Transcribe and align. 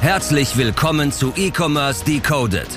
Herzlich 0.00 0.56
willkommen 0.56 1.10
zu 1.10 1.32
E-Commerce 1.36 2.04
Decoded, 2.04 2.68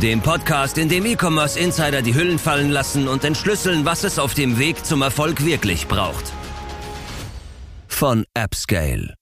dem 0.00 0.20
Podcast, 0.20 0.78
in 0.78 0.88
dem 0.88 1.06
E-Commerce 1.06 1.58
Insider 1.58 2.02
die 2.02 2.14
Hüllen 2.14 2.38
fallen 2.38 2.70
lassen 2.70 3.08
und 3.08 3.24
entschlüsseln, 3.24 3.84
was 3.84 4.04
es 4.04 4.18
auf 4.18 4.34
dem 4.34 4.58
Weg 4.58 4.84
zum 4.84 5.02
Erfolg 5.02 5.44
wirklich 5.44 5.88
braucht. 5.88 6.30
Von 7.88 8.24
AppScale. 8.34 9.14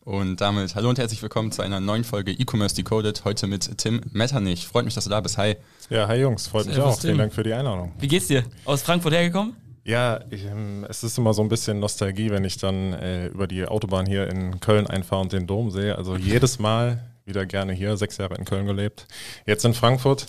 Und 0.00 0.42
damit 0.42 0.74
hallo 0.74 0.90
und 0.90 0.98
herzlich 0.98 1.22
willkommen 1.22 1.50
zu 1.50 1.62
einer 1.62 1.80
neuen 1.80 2.04
Folge 2.04 2.30
E-Commerce 2.30 2.76
Decoded. 2.76 3.24
Heute 3.24 3.46
mit 3.46 3.78
Tim 3.78 4.02
Metternich. 4.12 4.66
Freut 4.66 4.84
mich, 4.84 4.94
dass 4.94 5.04
du 5.04 5.10
da 5.10 5.20
bist. 5.22 5.38
Hi. 5.38 5.56
Ja, 5.88 6.06
hi 6.06 6.20
Jungs, 6.20 6.46
freut 6.46 6.66
mich 6.66 6.74
Servus, 6.74 6.96
auch. 6.96 7.00
Vielen 7.00 7.14
Tim. 7.14 7.18
Dank 7.18 7.32
für 7.32 7.42
die 7.42 7.54
Einladung. 7.54 7.92
Wie 7.98 8.06
geht's 8.06 8.26
dir? 8.28 8.44
Aus 8.66 8.82
Frankfurt 8.82 9.14
hergekommen? 9.14 9.56
Ja, 9.84 10.20
ich, 10.30 10.44
ähm, 10.46 10.86
es 10.88 11.04
ist 11.04 11.18
immer 11.18 11.34
so 11.34 11.42
ein 11.42 11.48
bisschen 11.48 11.78
Nostalgie, 11.78 12.30
wenn 12.30 12.44
ich 12.44 12.56
dann 12.56 12.94
äh, 12.94 13.26
über 13.26 13.46
die 13.46 13.66
Autobahn 13.66 14.06
hier 14.06 14.28
in 14.28 14.58
Köln 14.60 14.86
einfahre 14.86 15.20
und 15.20 15.32
den 15.32 15.46
Dom 15.46 15.70
sehe. 15.70 15.96
Also 15.96 16.16
jedes 16.16 16.58
Mal 16.58 17.02
wieder 17.26 17.44
gerne 17.46 17.72
hier, 17.72 17.96
sechs 17.96 18.16
Jahre 18.16 18.34
in 18.36 18.44
Köln 18.44 18.66
gelebt, 18.66 19.06
jetzt 19.46 19.64
in 19.64 19.74
Frankfurt. 19.74 20.26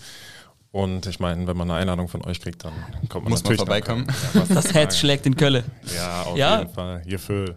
Und 0.72 1.06
ich 1.06 1.22
meine, 1.22 1.48
wenn 1.48 1.56
man 1.56 1.72
eine 1.72 1.80
Einladung 1.80 2.10
von 2.10 2.26
euch 2.26 2.42
kriegt, 2.42 2.66
dann 2.66 2.74
kommt 3.08 3.24
man 3.24 3.32
Muss 3.32 3.44
man 3.44 3.54
natürlich 3.56 3.58
vorbeikommen. 3.60 4.08
Dann, 4.34 4.48
ja, 4.50 4.54
Das 4.56 4.74
Herz 4.74 4.98
schlägt 4.98 5.26
in 5.26 5.38
Kölle. 5.38 5.64
sagen? 5.84 5.96
Ja, 5.96 6.22
auf 6.24 6.38
Ja. 6.38 6.60
jeden 6.60 6.74
Fall. 6.74 7.02
Hier 7.06 7.20
für. 7.20 7.56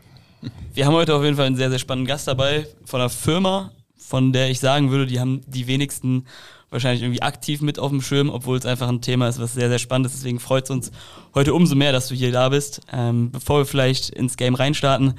Wir 0.73 0.87
haben 0.87 0.95
heute 0.95 1.16
auf 1.16 1.24
jeden 1.24 1.35
Fall 1.35 1.46
einen 1.46 1.57
sehr, 1.57 1.69
sehr 1.69 1.80
spannenden 1.80 2.07
Gast 2.07 2.29
dabei 2.29 2.65
von 2.85 3.01
einer 3.01 3.10
Firma, 3.10 3.73
von 3.96 4.33
der 4.33 4.51
ich 4.51 4.60
sagen 4.60 4.93
würde, 4.93 5.07
die 5.09 5.19
haben 5.19 5.41
die 5.49 5.66
wenigsten 5.66 6.27
wahrscheinlich 6.71 7.03
irgendwie 7.03 7.23
aktiv 7.23 7.61
mit 7.61 7.79
auf 7.79 7.91
dem 7.91 8.03
Schirm, 8.03 8.31
obwohl 8.31 8.59
es 8.59 8.67
einfach 8.67 8.89
ein 8.89 9.01
Thema 9.01 9.29
ist, 9.29 9.41
was 9.41 9.55
sehr, 9.55 9.69
sehr 9.69 9.79
spannend 9.79 10.07
ist. 10.07 10.17
Deswegen 10.17 10.41
freut 10.41 10.65
es 10.65 10.71
uns 10.71 10.93
heute 11.35 11.55
umso 11.55 11.75
mehr, 11.75 11.93
dass 11.93 12.09
du 12.09 12.15
hier 12.15 12.33
da 12.33 12.49
bist. 12.49 12.81
Ähm, 12.93 13.31
bevor 13.31 13.59
wir 13.59 13.67
vielleicht 13.67 14.11
ins 14.11 14.37
Game 14.37 14.55
reinstarten, 14.55 15.15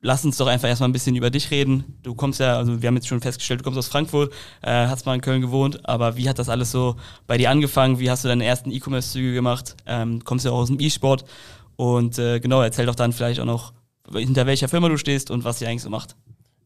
lass 0.00 0.24
uns 0.24 0.36
doch 0.36 0.46
einfach 0.46 0.68
erstmal 0.68 0.88
ein 0.88 0.92
bisschen 0.92 1.16
über 1.16 1.30
dich 1.30 1.50
reden. 1.50 1.98
Du 2.02 2.14
kommst 2.14 2.40
ja, 2.40 2.56
also 2.56 2.80
wir 2.80 2.86
haben 2.86 2.94
jetzt 2.94 3.08
schon 3.08 3.20
festgestellt, 3.20 3.60
du 3.60 3.64
kommst 3.64 3.78
aus 3.78 3.88
Frankfurt, 3.88 4.32
äh, 4.62 4.86
hast 4.86 5.06
mal 5.06 5.14
in 5.14 5.20
Köln 5.20 5.40
gewohnt, 5.40 5.88
aber 5.88 6.16
wie 6.16 6.28
hat 6.28 6.38
das 6.38 6.48
alles 6.48 6.70
so 6.70 6.96
bei 7.26 7.36
dir 7.38 7.50
angefangen? 7.50 7.98
Wie 7.98 8.10
hast 8.10 8.24
du 8.24 8.28
deine 8.28 8.44
ersten 8.44 8.70
E-Commerce-Züge 8.70 9.32
gemacht? 9.32 9.76
Ähm, 9.86 10.22
kommst 10.24 10.44
ja 10.44 10.52
auch 10.52 10.58
aus 10.58 10.68
dem 10.68 10.80
E-Sport 10.80 11.24
und 11.76 12.18
äh, 12.18 12.40
genau, 12.40 12.62
erzähl 12.62 12.86
doch 12.86 12.94
dann 12.94 13.12
vielleicht 13.12 13.40
auch 13.40 13.44
noch, 13.44 13.72
hinter 14.12 14.46
welcher 14.46 14.68
Firma 14.68 14.88
du 14.88 14.98
stehst 14.98 15.30
und 15.32 15.44
was 15.44 15.60
ihr 15.60 15.68
eigentlich 15.68 15.82
so 15.82 15.90
macht. 15.90 16.14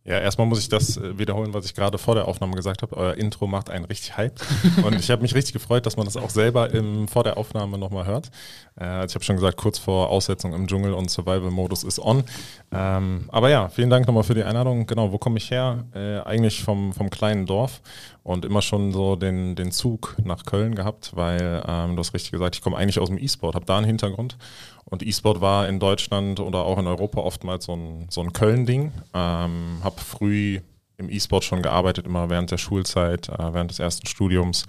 Ja, 0.05 0.19
erstmal 0.19 0.47
muss 0.47 0.61
ich 0.61 0.69
das 0.71 0.97
äh, 0.97 1.19
wiederholen, 1.19 1.53
was 1.53 1.67
ich 1.67 1.75
gerade 1.75 1.99
vor 1.99 2.15
der 2.15 2.27
Aufnahme 2.27 2.55
gesagt 2.55 2.81
habe. 2.81 2.97
Euer 2.97 3.15
Intro 3.15 3.47
macht 3.47 3.69
einen 3.69 3.85
richtig 3.85 4.17
hyped. 4.17 4.41
Und 4.85 4.99
ich 4.99 5.11
habe 5.11 5.21
mich 5.21 5.35
richtig 5.35 5.53
gefreut, 5.53 5.85
dass 5.85 5.97
man 5.99 6.07
das 6.07 6.17
auch 6.17 6.31
selber 6.31 6.71
im, 6.73 7.07
vor 7.07 7.23
der 7.23 7.37
Aufnahme 7.37 7.77
nochmal 7.77 8.07
hört. 8.07 8.31
Äh, 8.77 8.85
also 8.85 9.13
ich 9.13 9.15
habe 9.17 9.25
schon 9.25 9.37
gesagt, 9.37 9.59
kurz 9.59 9.79
vor 9.79 10.09
Aussetzung 10.09 10.55
im 10.55 10.67
Dschungel 10.67 10.95
und 10.95 11.11
Survival-Modus 11.11 11.85
ist 11.85 11.99
on. 11.99 12.25
Ähm, 12.73 13.25
aber 13.29 13.51
ja, 13.51 13.69
vielen 13.69 13.91
Dank 13.91 14.07
nochmal 14.07 14.25
für 14.25 14.35
die 14.35 14.43
Einladung. 14.43 14.87
Genau, 14.87 15.13
wo 15.13 15.19
komme 15.19 15.37
ich 15.37 15.51
her? 15.51 15.85
Äh, 15.95 16.21
eigentlich 16.21 16.63
vom, 16.63 16.95
vom 16.95 17.11
kleinen 17.11 17.45
Dorf 17.45 17.83
und 18.23 18.45
immer 18.45 18.63
schon 18.63 18.93
so 18.93 19.17
den, 19.17 19.55
den 19.57 19.73
Zug 19.73 20.17
nach 20.25 20.45
Köln 20.45 20.75
gehabt, 20.75 21.13
weil 21.15 21.63
ähm, 21.67 21.97
du 21.97 22.01
hast 22.01 22.15
richtig 22.15 22.33
gesagt, 22.33 22.57
ich 22.57 22.63
komme 22.63 22.77
eigentlich 22.77 22.99
aus 22.99 23.09
dem 23.09 23.19
E-Sport, 23.19 23.55
habe 23.55 23.65
da 23.65 23.79
einen 23.79 23.87
Hintergrund. 23.87 24.37
Und 24.85 25.03
E-Sport 25.03 25.41
war 25.41 25.69
in 25.69 25.79
Deutschland 25.79 26.41
oder 26.41 26.65
auch 26.65 26.79
in 26.79 26.87
Europa 26.87 27.21
oftmals 27.21 27.65
so 27.65 27.75
ein, 27.75 28.07
so 28.11 28.21
ein 28.21 28.33
Köln-Ding. 28.33 28.93
Ähm, 29.15 29.79
habe 29.83 30.01
früh 30.01 30.61
im 30.99 31.11
E-Sport 31.11 31.45
schon 31.45 31.63
gearbeitet, 31.63 32.07
immer 32.07 32.29
während 32.29 32.51
der 32.51 32.59
Schulzeit, 32.59 33.29
äh, 33.29 33.55
während 33.55 33.71
des 33.71 33.79
ersten 33.79 34.07
Studiums. 34.07 34.67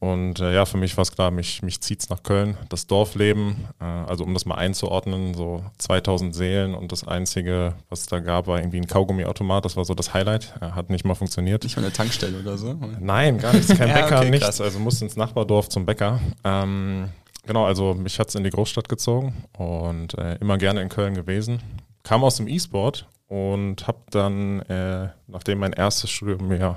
Und 0.00 0.40
äh, 0.40 0.54
ja, 0.54 0.64
für 0.64 0.78
mich 0.78 0.96
war 0.96 1.02
es 1.02 1.12
klar, 1.12 1.30
mich, 1.30 1.60
mich 1.62 1.82
zieht's 1.82 2.08
nach 2.08 2.22
Köln. 2.22 2.56
Das 2.70 2.86
Dorfleben, 2.86 3.66
äh, 3.80 3.84
also 3.84 4.24
um 4.24 4.32
das 4.32 4.46
mal 4.46 4.54
einzuordnen, 4.54 5.34
so 5.34 5.62
2000 5.76 6.34
Seelen 6.34 6.74
und 6.74 6.90
das 6.90 7.06
Einzige, 7.06 7.74
was 7.90 8.00
es 8.00 8.06
da 8.06 8.18
gab, 8.20 8.46
war 8.46 8.58
irgendwie 8.58 8.78
ein 8.78 8.86
Kaugummiautomat. 8.86 9.66
Das 9.66 9.76
war 9.76 9.84
so 9.84 9.94
das 9.94 10.14
Highlight. 10.14 10.54
Äh, 10.62 10.70
hat 10.70 10.88
nicht 10.88 11.04
mal 11.04 11.14
funktioniert. 11.14 11.64
Nicht 11.64 11.76
mal 11.76 11.82
eine 11.84 11.92
Tankstelle 11.92 12.40
oder 12.40 12.56
so. 12.56 12.78
Nein, 12.98 13.36
gar 13.38 13.52
nichts. 13.52 13.76
Kein 13.76 13.88
Ja, 13.90 13.94
Bäcker, 14.02 14.20
okay, 14.20 14.30
nichts. 14.30 14.46
krass. 14.46 14.60
Also 14.62 14.78
musste 14.78 15.04
ins 15.04 15.16
Nachbardorf 15.16 15.68
zum 15.68 15.84
Bäcker. 15.84 16.18
Ähm, 16.44 17.10
genau, 17.46 17.66
also 17.66 17.92
mich 17.92 18.18
hat's 18.18 18.34
in 18.34 18.44
die 18.44 18.50
Großstadt 18.50 18.88
gezogen 18.88 19.44
und 19.58 20.16
äh, 20.16 20.36
immer 20.36 20.56
gerne 20.56 20.80
in 20.80 20.88
Köln 20.88 21.12
gewesen. 21.14 21.60
Kam 22.04 22.24
aus 22.24 22.36
dem 22.36 22.48
E-Sport 22.48 23.06
und 23.28 23.86
habe 23.86 23.98
dann, 24.10 24.60
äh, 24.62 25.10
nachdem 25.26 25.58
mein 25.58 25.74
erstes 25.74 26.08
Studium 26.10 26.48
mir 26.48 26.76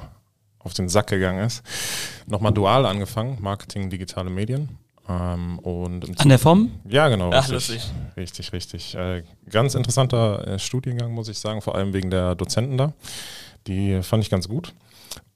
auf 0.64 0.74
den 0.74 0.90
Sack 0.90 1.08
gegangen 1.08 1.46
ist, 1.46 1.64
nochmal 2.26 2.54
dual 2.54 2.86
angefangen, 2.86 3.38
Marketing, 3.42 3.90
digitale 3.90 4.30
Medien. 4.30 4.78
Ähm, 5.10 5.60
und 5.60 6.20
An 6.20 6.30
der 6.30 6.40
Form? 6.40 6.72
ja, 6.88 7.10
genau. 7.10 7.30
Ach, 7.34 7.50
richtig, 7.50 7.54
lustig. 7.54 7.92
richtig, 8.16 8.54
richtig. 8.54 8.96
Äh, 8.96 9.24
ganz 9.50 9.76
interessanter 9.76 10.48
äh, 10.48 10.60
Studiengang, 10.60 11.12
muss 11.14 11.28
ich 11.28 11.40
sagen, 11.40 11.62
vor 11.62 11.76
allem 11.76 11.94
wegen 11.94 12.10
der 12.10 12.36
Dozenten 12.36 12.78
da. 12.78 12.94
Die 13.68 14.02
fand 14.02 14.24
ich 14.24 14.30
ganz 14.30 14.48
gut. 14.48 14.74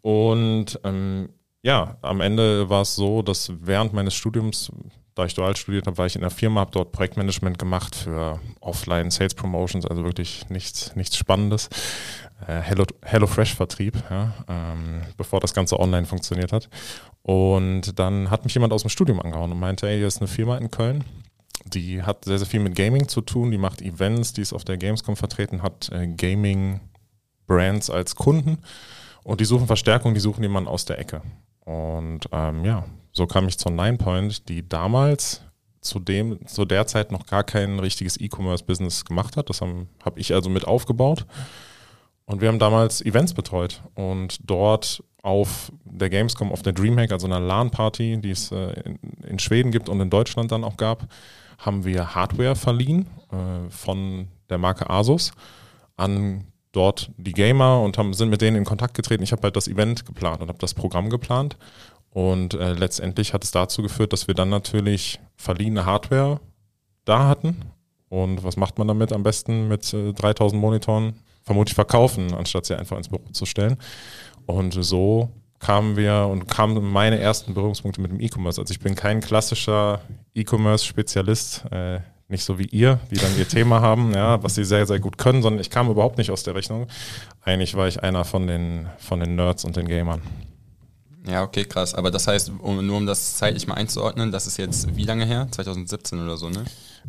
Und 0.02 0.80
ähm, 0.84 1.30
ja, 1.64 1.98
am 2.02 2.22
Ende 2.22 2.70
war 2.70 2.84
es 2.84 2.96
so, 2.96 3.22
dass 3.22 3.52
während 3.60 3.92
meines 3.92 4.14
Studiums, 4.14 4.72
da 5.16 5.26
ich 5.26 5.34
dual 5.34 5.56
studiert 5.58 5.86
habe, 5.88 5.98
war 5.98 6.06
ich 6.06 6.16
in 6.16 6.22
der 6.22 6.30
Firma, 6.30 6.62
habe 6.62 6.72
dort 6.72 6.94
Projektmanagement 6.94 7.60
gemacht 7.60 7.96
für 7.96 8.40
Offline 8.62 9.12
Sales 9.12 9.34
Promotions, 9.34 9.86
also 9.86 10.06
wirklich 10.06 10.50
nichts, 10.50 10.96
nichts 10.96 11.18
Spannendes. 11.18 11.68
Äh, 12.46 12.62
Hello, 12.62 12.86
HelloFresh-Vertrieb, 13.04 13.96
ja, 14.10 14.34
ähm, 14.48 15.02
bevor 15.18 15.40
das 15.40 15.54
Ganze 15.54 15.80
online 15.80 16.06
funktioniert 16.06 16.52
hat. 16.52 16.70
Und 17.24 17.98
dann 17.98 18.30
hat 18.30 18.44
mich 18.44 18.54
jemand 18.54 18.74
aus 18.74 18.82
dem 18.84 18.90
Studium 18.90 19.20
angehauen 19.20 19.52
und 19.52 19.60
meinte, 19.60 19.88
ey, 19.88 19.98
hier 19.98 20.08
ist 20.08 20.20
eine 20.20 20.28
Firma 20.28 20.58
in 20.58 20.70
Köln, 20.70 21.04
die 21.66 22.04
hat 22.04 22.26
sehr, 22.26 22.38
sehr 22.38 22.48
viel 22.48 22.60
mit 22.60 22.76
Gaming 22.76 23.08
zu 23.08 23.22
tun, 23.22 23.52
die 23.52 23.58
macht 23.58 23.82
Events, 23.82 24.34
die 24.34 24.42
ist 24.42 24.54
auf 24.54 24.64
der 24.64 24.78
Gamescom 24.78 25.16
vertreten, 25.16 25.64
hat 25.64 25.90
äh, 25.92 26.08
Gaming-Brands 26.08 27.90
als 27.90 28.16
Kunden 28.16 28.60
und 29.24 29.42
die 29.42 29.46
suchen 29.46 29.68
Verstärkung, 29.68 30.14
die 30.14 30.20
suchen 30.20 30.44
jemanden 30.44 30.70
aus 30.70 30.86
der 30.86 31.00
Ecke. 31.00 31.22
Und 31.66 32.30
ähm, 32.32 32.64
ja, 32.64 32.86
so 33.12 33.26
kam 33.28 33.48
ich 33.48 33.58
zur 33.58 33.72
Ninepoint, 33.72 34.48
die 34.48 34.68
damals 34.68 35.42
zu, 35.82 36.00
dem, 36.00 36.46
zu 36.48 36.66
der 36.66 36.88
Zeit 36.88 37.12
noch 37.12 37.26
gar 37.26 37.44
kein 37.44 37.80
richtiges 37.80 38.18
E-Commerce-Business 38.20 39.06
gemacht 39.06 39.38
hat. 39.38 39.50
Das 39.50 39.62
habe 39.62 39.88
hab 40.04 40.18
ich 40.18 40.34
also 40.34 40.50
mit 40.50 40.66
aufgebaut. 40.66 41.26
Und 42.28 42.42
wir 42.42 42.50
haben 42.50 42.60
damals 42.60 43.02
Events 43.02 43.34
betreut 43.34 43.82
und 43.96 44.38
dort 44.44 45.02
auf 45.24 45.72
der 45.86 46.10
Gamescom, 46.10 46.52
auf 46.52 46.62
der 46.62 46.74
Dreamhack, 46.74 47.12
also 47.12 47.26
einer 47.26 47.40
LAN-Party, 47.40 48.20
die 48.22 48.32
es 48.32 48.52
äh, 48.52 48.74
in, 49.28 49.40
Schweden 49.40 49.72
gibt 49.72 49.88
und 49.90 50.00
in 50.02 50.10
Deutschland 50.10 50.52
dann 50.52 50.66
auch 50.66 50.78
gab, 50.78 51.08
haben 51.58 51.86
wir 51.86 52.16
Hardware 52.16 52.56
verliehen 52.56 53.08
äh, 53.32 53.70
von 53.70 54.28
der 54.50 54.58
Marke 54.58 54.90
Asus 54.90 55.32
an 55.96 56.44
dort 56.74 57.12
die 57.18 57.32
Gamer 57.32 57.82
und 57.82 57.98
haben, 57.98 58.14
sind 58.14 58.30
mit 58.30 58.42
denen 58.42 58.58
in 58.58 58.66
Kontakt 58.66 58.94
getreten. 58.94 59.24
Ich 59.24 59.32
habe 59.32 59.44
halt 59.44 59.56
das 59.56 59.70
Event 59.70 60.06
geplant 60.06 60.42
und 60.42 60.50
habe 60.50 60.60
das 60.60 60.74
Programm 60.74 61.10
geplant. 61.10 61.58
Und 62.12 62.56
äh, 62.56 62.74
letztendlich 62.74 63.34
hat 63.34 63.44
es 63.44 63.52
dazu 63.52 63.82
geführt, 63.82 64.12
dass 64.12 64.28
wir 64.28 64.36
dann 64.36 64.50
natürlich 64.50 65.20
verliehene 65.38 65.86
Hardware 65.86 66.42
da 67.06 67.28
hatten. 67.28 67.72
Und 68.10 68.44
was 68.44 68.58
macht 68.58 68.78
man 68.78 68.88
damit 68.88 69.14
am 69.14 69.24
besten 69.24 69.70
mit 69.70 69.94
äh, 69.94 70.14
3000 70.14 70.62
Monitoren? 70.62 71.16
Vermutlich 71.48 71.76
verkaufen, 71.76 72.34
anstatt 72.34 72.66
sie 72.66 72.78
einfach 72.78 72.98
ins 72.98 73.08
Büro 73.08 73.24
zu 73.32 73.46
stellen. 73.46 73.78
Und 74.46 74.74
so 74.74 75.30
kamen 75.60 75.96
wir 75.96 76.28
und 76.30 76.50
kamen 76.50 76.84
meine 76.84 77.20
ersten 77.20 77.54
Berührungspunkte 77.54 78.02
mit 78.02 78.12
dem 78.12 78.20
E-Commerce. 78.20 78.60
Also 78.60 78.72
ich 78.72 78.82
bin 78.82 78.96
kein 78.96 79.22
klassischer 79.22 80.02
E-Commerce-Spezialist, 80.36 81.64
äh, 81.72 82.00
nicht 82.28 82.44
so 82.44 82.60
wie 82.60 82.66
ihr, 82.66 83.00
die 83.10 83.16
dann 83.16 83.38
ihr 83.38 83.48
Thema 83.48 83.80
haben, 83.80 84.12
ja, 84.14 84.44
was 84.44 84.56
sie 84.56 84.66
sehr, 84.66 84.86
sehr 84.86 85.00
gut 85.00 85.18
können, 85.18 85.42
sondern 85.42 85.62
ich 85.62 85.70
kam 85.70 85.90
überhaupt 85.90 86.18
nicht 86.18 86.32
aus 86.32 86.44
der 86.44 86.54
Rechnung. 86.54 86.88
Eigentlich 87.44 87.76
war 87.76 87.88
ich 87.88 88.04
einer 88.04 88.26
von 88.26 88.46
den, 88.46 88.88
von 88.98 89.22
den 89.22 89.36
Nerds 89.36 89.64
und 89.64 89.78
den 89.78 89.88
Gamern. 89.88 90.22
Ja, 91.30 91.44
okay, 91.44 91.66
krass. 91.66 91.94
Aber 91.94 92.10
das 92.10 92.28
heißt, 92.28 92.52
um, 92.60 92.86
nur 92.86 92.98
um 92.98 93.06
das 93.06 93.36
zeitlich 93.36 93.68
mal 93.68 93.76
einzuordnen, 93.76 94.32
das 94.32 94.48
ist 94.48 94.58
jetzt 94.58 94.96
wie 94.96 95.04
lange 95.04 95.26
her? 95.26 95.48
2017 95.52 96.24
oder 96.24 96.38
so, 96.38 96.50
ne? 96.50 96.64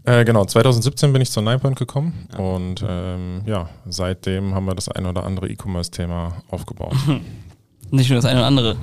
Äh, 0.05 0.25
genau, 0.25 0.45
2017 0.45 1.13
bin 1.13 1.23
ich 1.23 1.31
zur 1.31 1.43
Ninepoint 1.43 1.77
gekommen 1.77 2.29
und 2.37 2.85
ähm, 2.87 3.43
ja, 3.47 3.69
seitdem 3.89 4.55
haben 4.55 4.67
wir 4.67 4.75
das 4.75 4.89
ein 4.89 5.07
oder 5.07 5.25
andere 5.25 5.49
E-Commerce-Thema 5.49 6.43
aufgebaut. 6.51 6.95
Nicht 7.91 8.11
nur 8.11 8.17
das 8.17 8.25
eine 8.25 8.41
oder 8.41 8.47
andere. 8.47 8.77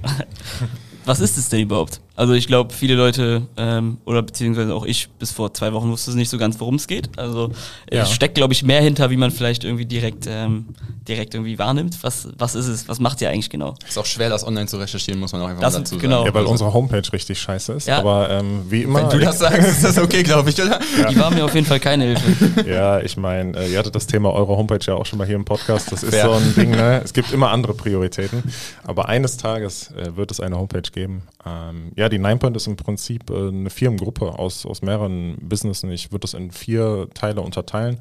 Was 1.05 1.19
ist 1.19 1.37
es 1.37 1.49
denn 1.49 1.61
überhaupt? 1.61 2.01
Also 2.15 2.33
ich 2.33 2.47
glaube, 2.47 2.73
viele 2.73 2.95
Leute 2.95 3.43
ähm, 3.57 3.97
oder 4.05 4.21
beziehungsweise 4.21 4.73
auch 4.73 4.85
ich 4.85 5.09
bis 5.19 5.31
vor 5.31 5.53
zwei 5.53 5.73
Wochen 5.73 5.89
wusste 5.89 6.11
es 6.11 6.15
nicht 6.15 6.29
so 6.29 6.37
ganz, 6.37 6.59
worum 6.59 6.75
es 6.75 6.87
geht. 6.87 7.09
Also 7.17 7.51
Ja. 7.91 8.03
es 8.03 8.11
steckt, 8.11 8.35
glaube 8.35 8.53
ich, 8.53 8.63
mehr 8.63 8.81
hinter, 8.81 9.09
wie 9.09 9.17
man 9.17 9.31
vielleicht 9.31 9.63
irgendwie 9.65 9.85
direkt 9.85 10.25
ähm, 10.27 10.65
direkt 11.07 11.33
irgendwie 11.33 11.59
wahrnimmt. 11.59 11.97
Was 12.03 12.29
was 12.37 12.55
ist 12.55 12.67
es? 12.67 12.87
Was 12.87 12.99
macht 12.99 13.21
ihr 13.21 13.29
eigentlich 13.29 13.49
genau? 13.49 13.75
Ist 13.87 13.97
auch 13.97 14.05
schwer, 14.05 14.29
das 14.29 14.45
online 14.47 14.67
zu 14.67 14.77
recherchieren, 14.77 15.19
muss 15.19 15.33
man 15.33 15.41
auch 15.41 15.47
einfach 15.47 15.61
Das 15.61 15.73
mal 15.73 15.79
dazu 15.79 15.97
genau. 15.97 16.17
sagen. 16.23 16.27
ja, 16.27 16.33
weil 16.33 16.45
unsere 16.45 16.73
Homepage 16.73 17.03
richtig 17.13 17.39
scheiße 17.39 17.73
ist, 17.73 17.87
Ja. 17.87 17.99
aber 17.99 18.29
ähm, 18.29 18.61
wie 18.69 18.83
immer. 18.83 19.01
Wenn 19.11 19.19
du 19.19 19.25
das 19.25 19.39
sagst, 19.39 19.67
ist 19.67 19.83
das 19.83 19.97
okay, 19.97 20.23
glaube 20.23 20.49
ich, 20.49 20.61
oder? 20.61 20.79
Die 21.09 21.19
war 21.19 21.31
mir 21.31 21.43
auf 21.45 21.53
jeden 21.53 21.67
Fall 21.67 21.79
keine 21.79 22.05
Hilfe. 22.05 22.65
Ja, 22.65 22.99
ich 23.01 23.17
meine, 23.17 23.57
äh, 23.57 23.71
ihr 23.71 23.77
hattet 23.77 23.93
das 23.95 24.07
Thema 24.07 24.31
eure 24.33 24.55
Homepage 24.57 24.79
ja 24.81 24.95
auch 24.95 25.05
schon 25.05 25.19
mal 25.19 25.27
hier 25.27 25.35
im 25.35 25.45
Podcast. 25.45 25.91
Das 25.91 26.01
ist 26.03 26.13
Fair. 26.15 26.25
so 26.25 26.31
ein 26.33 26.55
Ding, 26.55 26.71
ne? 26.71 27.01
Es 27.03 27.13
gibt 27.13 27.31
immer 27.31 27.51
andere 27.51 27.73
Prioritäten. 27.73 28.43
Aber 28.83 29.07
eines 29.09 29.37
Tages 29.37 29.91
äh, 29.91 30.15
wird 30.15 30.31
es 30.31 30.39
eine 30.39 30.57
Homepage 30.57 30.81
geben. 30.91 31.21
Ähm, 31.45 31.91
ja, 31.95 32.04
die 32.09 32.19
Ninepoint 32.19 32.55
ist 32.55 32.67
im 32.67 32.75
Prinzip 32.75 33.29
äh, 33.29 33.47
eine 33.49 33.69
Firmengruppe 33.69 34.37
aus, 34.37 34.65
aus 34.65 34.81
mehreren 34.81 35.37
Businessen. 35.41 35.91
Ich 35.91 36.11
würde 36.11 36.21
das 36.21 36.33
in 36.33 36.51
vier 36.51 37.07
Teile 37.13 37.41
unterteilen. 37.41 37.99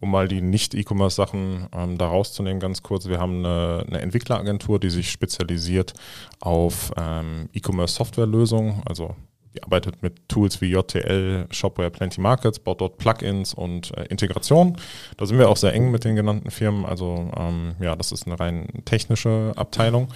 um 0.00 0.10
mal 0.10 0.26
die 0.26 0.42
Nicht-E-Commerce-Sachen 0.42 1.68
ähm, 1.72 1.96
da 1.96 2.08
rauszunehmen, 2.08 2.58
ganz 2.58 2.82
kurz. 2.82 3.06
Wir 3.06 3.20
haben 3.20 3.44
eine, 3.44 3.84
eine 3.86 4.00
Entwickleragentur, 4.00 4.80
die 4.80 4.90
sich 4.90 5.10
spezialisiert 5.10 5.94
auf 6.40 6.90
ähm, 6.96 7.48
E-Commerce-Software-Lösungen, 7.52 8.82
also 8.84 9.14
die 9.54 9.62
arbeitet 9.62 10.02
mit 10.02 10.28
Tools 10.28 10.60
wie 10.60 10.70
JTL, 10.70 11.46
Shopware, 11.50 11.90
Plenty 11.90 12.20
Markets, 12.20 12.58
baut 12.58 12.80
dort 12.80 12.96
Plugins 12.96 13.52
und 13.52 13.96
äh, 13.96 14.04
Integration. 14.04 14.76
Da 15.18 15.26
sind 15.26 15.38
wir 15.38 15.48
auch 15.50 15.56
sehr 15.56 15.74
eng 15.74 15.90
mit 15.90 16.04
den 16.04 16.16
genannten 16.16 16.50
Firmen. 16.50 16.86
Also 16.86 17.30
ähm, 17.36 17.74
ja, 17.80 17.94
das 17.94 18.12
ist 18.12 18.26
eine 18.26 18.40
rein 18.40 18.66
technische 18.84 19.52
Abteilung. 19.56 20.08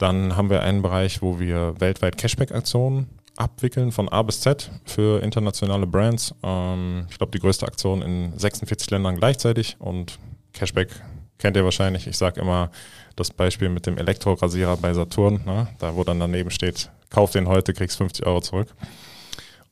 Dann 0.00 0.34
haben 0.34 0.48
wir 0.48 0.62
einen 0.62 0.80
Bereich, 0.80 1.20
wo 1.20 1.38
wir 1.38 1.78
weltweit 1.78 2.16
Cashback-Aktionen 2.16 3.06
abwickeln 3.36 3.92
von 3.92 4.08
A 4.08 4.22
bis 4.22 4.40
Z 4.40 4.70
für 4.86 5.22
internationale 5.22 5.86
Brands. 5.86 6.34
Ähm, 6.42 7.06
ich 7.10 7.18
glaube, 7.18 7.32
die 7.32 7.38
größte 7.38 7.66
Aktion 7.66 8.00
in 8.00 8.32
46 8.38 8.90
Ländern 8.90 9.16
gleichzeitig 9.16 9.76
und 9.78 10.18
Cashback 10.54 10.88
kennt 11.36 11.54
ihr 11.58 11.64
wahrscheinlich. 11.64 12.06
Ich 12.06 12.16
sage 12.16 12.40
immer 12.40 12.70
das 13.14 13.30
Beispiel 13.30 13.68
mit 13.68 13.86
dem 13.86 13.98
Elektrorasierer 13.98 14.78
bei 14.78 14.94
Saturn, 14.94 15.42
ne? 15.44 15.68
da 15.78 15.94
wo 15.94 16.02
dann 16.02 16.18
daneben 16.18 16.50
steht, 16.50 16.90
kauf 17.10 17.32
den 17.32 17.46
heute, 17.46 17.74
kriegst 17.74 17.98
50 17.98 18.24
Euro 18.24 18.40
zurück. 18.40 18.68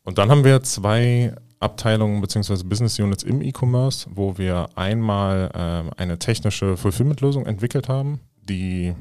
Und 0.05 0.19
dann 0.19 0.31
haben 0.31 0.45
wir 0.45 0.63
zwei 0.63 1.35
Abteilungen 1.59 2.21
bzw. 2.21 2.65
Business 2.65 2.99
Units 2.99 3.23
im 3.23 3.41
E-Commerce, 3.41 4.07
wo 4.13 4.37
wir 4.37 4.69
einmal 4.75 5.51
äh, 5.55 5.99
eine 5.99 6.19
technische 6.19 6.77
Fulfillment-Lösung 6.77 7.47
entwickelt 7.47 7.89
haben, 7.89 8.21
die 8.47 8.95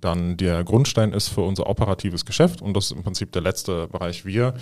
dann 0.00 0.36
der 0.36 0.64
Grundstein 0.64 1.12
ist 1.12 1.28
für 1.28 1.42
unser 1.42 1.68
operatives 1.68 2.24
Geschäft. 2.24 2.62
Und 2.62 2.74
das 2.74 2.86
ist 2.86 2.92
im 2.92 3.02
Prinzip 3.02 3.32
der 3.32 3.42
letzte 3.42 3.88
Bereich. 3.88 4.24
Wir 4.24 4.54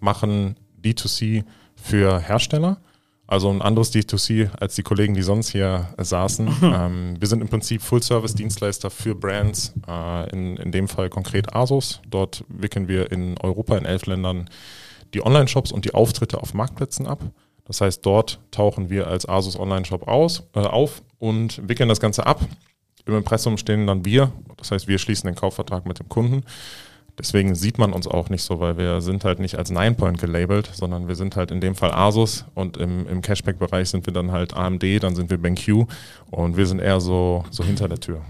machen 0.00 0.56
D2C 0.82 1.44
für 1.74 2.20
Hersteller. 2.20 2.78
Also 3.28 3.50
ein 3.50 3.60
anderes 3.60 3.92
D2C 3.92 4.50
als 4.60 4.76
die 4.76 4.82
Kollegen, 4.82 5.14
die 5.14 5.22
sonst 5.22 5.50
hier 5.50 5.88
saßen. 5.98 6.48
ähm, 6.62 7.16
wir 7.18 7.26
sind 7.26 7.40
im 7.40 7.48
Prinzip 7.48 7.82
Full-Service-Dienstleister 7.82 8.88
für 8.88 9.16
Brands, 9.16 9.74
äh, 9.88 10.30
in, 10.30 10.56
in 10.56 10.70
dem 10.70 10.86
Fall 10.86 11.10
konkret 11.10 11.54
Asus. 11.54 12.00
Dort 12.08 12.44
wickeln 12.48 12.86
wir 12.86 13.10
in 13.10 13.36
Europa 13.38 13.76
in 13.76 13.84
elf 13.84 14.06
Ländern 14.06 14.48
die 15.12 15.24
Online-Shops 15.24 15.72
und 15.72 15.84
die 15.84 15.94
Auftritte 15.94 16.40
auf 16.40 16.54
Marktplätzen 16.54 17.06
ab. 17.06 17.24
Das 17.64 17.80
heißt, 17.80 18.06
dort 18.06 18.38
tauchen 18.52 18.90
wir 18.90 19.08
als 19.08 19.28
Asus 19.28 19.58
Online-Shop 19.58 20.06
äh, 20.06 20.60
auf 20.60 21.02
und 21.18 21.68
wickeln 21.68 21.88
das 21.88 21.98
Ganze 21.98 22.26
ab. 22.26 22.40
Im 23.06 23.14
Impressum 23.14 23.56
stehen 23.56 23.86
dann 23.86 24.04
wir, 24.04 24.32
das 24.56 24.70
heißt, 24.70 24.88
wir 24.88 24.98
schließen 24.98 25.28
den 25.28 25.36
Kaufvertrag 25.36 25.86
mit 25.86 25.98
dem 25.98 26.08
Kunden 26.08 26.42
Deswegen 27.18 27.54
sieht 27.54 27.78
man 27.78 27.92
uns 27.92 28.06
auch 28.06 28.28
nicht 28.28 28.42
so, 28.42 28.60
weil 28.60 28.76
wir 28.76 29.00
sind 29.00 29.24
halt 29.24 29.38
nicht 29.38 29.56
als 29.56 29.70
Ninepoint 29.70 30.18
gelabelt, 30.18 30.70
sondern 30.74 31.08
wir 31.08 31.14
sind 31.14 31.34
halt 31.34 31.50
in 31.50 31.62
dem 31.62 31.74
Fall 31.74 31.92
Asus 31.92 32.44
und 32.54 32.76
im, 32.76 33.08
im 33.08 33.22
Cashback-Bereich 33.22 33.88
sind 33.88 34.04
wir 34.04 34.12
dann 34.12 34.32
halt 34.32 34.54
AMD, 34.54 34.84
dann 35.02 35.16
sind 35.16 35.30
wir 35.30 35.38
BenQ 35.38 35.86
und 36.30 36.58
wir 36.58 36.66
sind 36.66 36.78
eher 36.78 37.00
so, 37.00 37.44
so 37.50 37.64
hinter 37.64 37.88
der 37.88 38.00
Tür. 38.00 38.20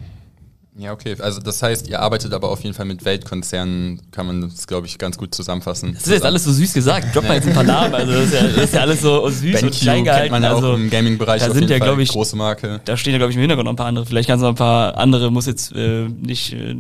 Ja, 0.79 0.93
okay. 0.93 1.17
Also 1.19 1.41
das 1.41 1.63
heißt, 1.63 1.89
ihr 1.89 2.01
arbeitet 2.01 2.35
aber 2.35 2.51
auf 2.51 2.63
jeden 2.63 2.75
Fall 2.75 2.85
mit 2.85 3.05
Weltkonzernen, 3.05 4.03
kann 4.11 4.27
man 4.27 4.43
das, 4.43 4.67
glaube 4.67 4.87
ich, 4.87 4.99
ganz 4.99 5.17
gut 5.17 5.35
zusammenfassen. 5.35 5.95
Das 5.95 6.03
ist 6.07 6.13
jetzt 6.13 6.25
alles 6.25 6.45
so 6.45 6.53
süß 6.53 6.75
gesagt. 6.75 7.15
Droppt 7.15 7.29
mal 7.29 7.35
jetzt 7.35 7.49
ein 7.49 7.55
paar 7.55 7.65
Namen. 7.65 7.95
Also 7.95 8.13
das 8.13 8.25
ist 8.27 8.35
ja, 8.35 8.43
das 8.43 8.65
ist 8.65 8.75
ja 8.75 8.81
alles 8.81 9.01
so 9.01 9.27
süß 9.27 9.41
BenQ 9.41 9.63
und 9.63 9.75
klein 9.75 10.05
gehalten. 10.05 10.23
kennt 10.23 10.33
man 10.33 10.43
ja 10.43 10.55
also, 10.55 10.73
auch 10.73 10.75
im 10.75 10.91
Gaming-Bereich 10.91 11.41
da 11.41 11.49
auf 11.49 11.55
sind 11.55 11.63
jeden 11.63 11.73
ja, 11.73 11.79
Fall 11.79 11.89
glaube 11.89 12.03
ich, 12.03 12.11
große 12.11 12.37
Marke. 12.37 12.81
Da 12.85 12.97
stehen 12.99 13.13
ja, 13.13 13.19
glaube 13.19 13.31
ich, 13.31 13.37
im 13.37 13.41
Hintergrund 13.41 13.65
noch 13.65 13.73
ein 13.73 13.77
paar 13.77 13.87
andere. 13.87 14.05
Vielleicht 14.05 14.29
kannst 14.29 14.43
du 14.43 14.47
noch 14.47 14.53
ein 14.53 14.57
paar 14.57 14.99
andere, 14.99 15.31
muss 15.31 15.47
jetzt 15.47 15.73
äh, 15.73 16.09
nicht 16.09 16.53
äh, 16.53 16.75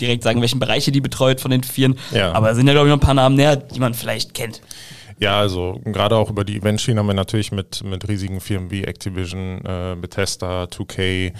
direkt 0.00 0.24
sagen, 0.24 0.40
welchen 0.40 0.58
Bereiche 0.58 0.90
die 0.90 1.00
betreut 1.00 1.40
von 1.40 1.52
den 1.52 1.62
Vieren. 1.62 1.96
Ja. 2.12 2.32
Aber 2.32 2.50
es 2.50 2.56
sind 2.56 2.66
ja, 2.66 2.72
glaube 2.72 2.88
ich, 2.88 2.90
noch 2.90 2.98
ein 2.98 3.06
paar 3.06 3.14
Namen 3.14 3.36
näher, 3.36 3.54
die 3.54 3.78
man 3.78 3.94
vielleicht 3.94 4.34
kennt. 4.34 4.60
Ja, 5.18 5.38
also 5.38 5.80
gerade 5.84 6.16
auch 6.16 6.28
über 6.30 6.44
die 6.44 6.58
Event-Schiene 6.58 7.00
haben 7.00 7.06
wir 7.06 7.14
natürlich 7.14 7.50
mit, 7.50 7.82
mit 7.84 8.06
riesigen 8.06 8.40
Firmen 8.40 8.70
wie 8.70 8.84
Activision, 8.84 9.64
äh, 9.64 9.96
Bethesda, 9.98 10.64
2K, 10.64 11.32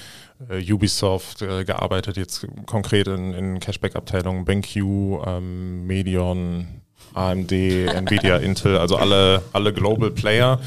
äh, 0.48 0.72
Ubisoft 0.72 1.42
äh, 1.42 1.64
gearbeitet, 1.64 2.16
jetzt 2.16 2.46
konkret 2.66 3.08
in, 3.08 3.32
in 3.32 3.60
Cashback-Abteilungen, 3.60 4.44
BenQ, 4.44 4.76
ähm, 4.76 5.86
Medion, 5.86 6.82
AMD, 7.14 7.52
Nvidia, 7.52 8.36
Intel, 8.38 8.78
also 8.78 8.96
alle, 8.96 9.42
alle 9.52 9.72
Global 9.72 10.10
Player. 10.10 10.60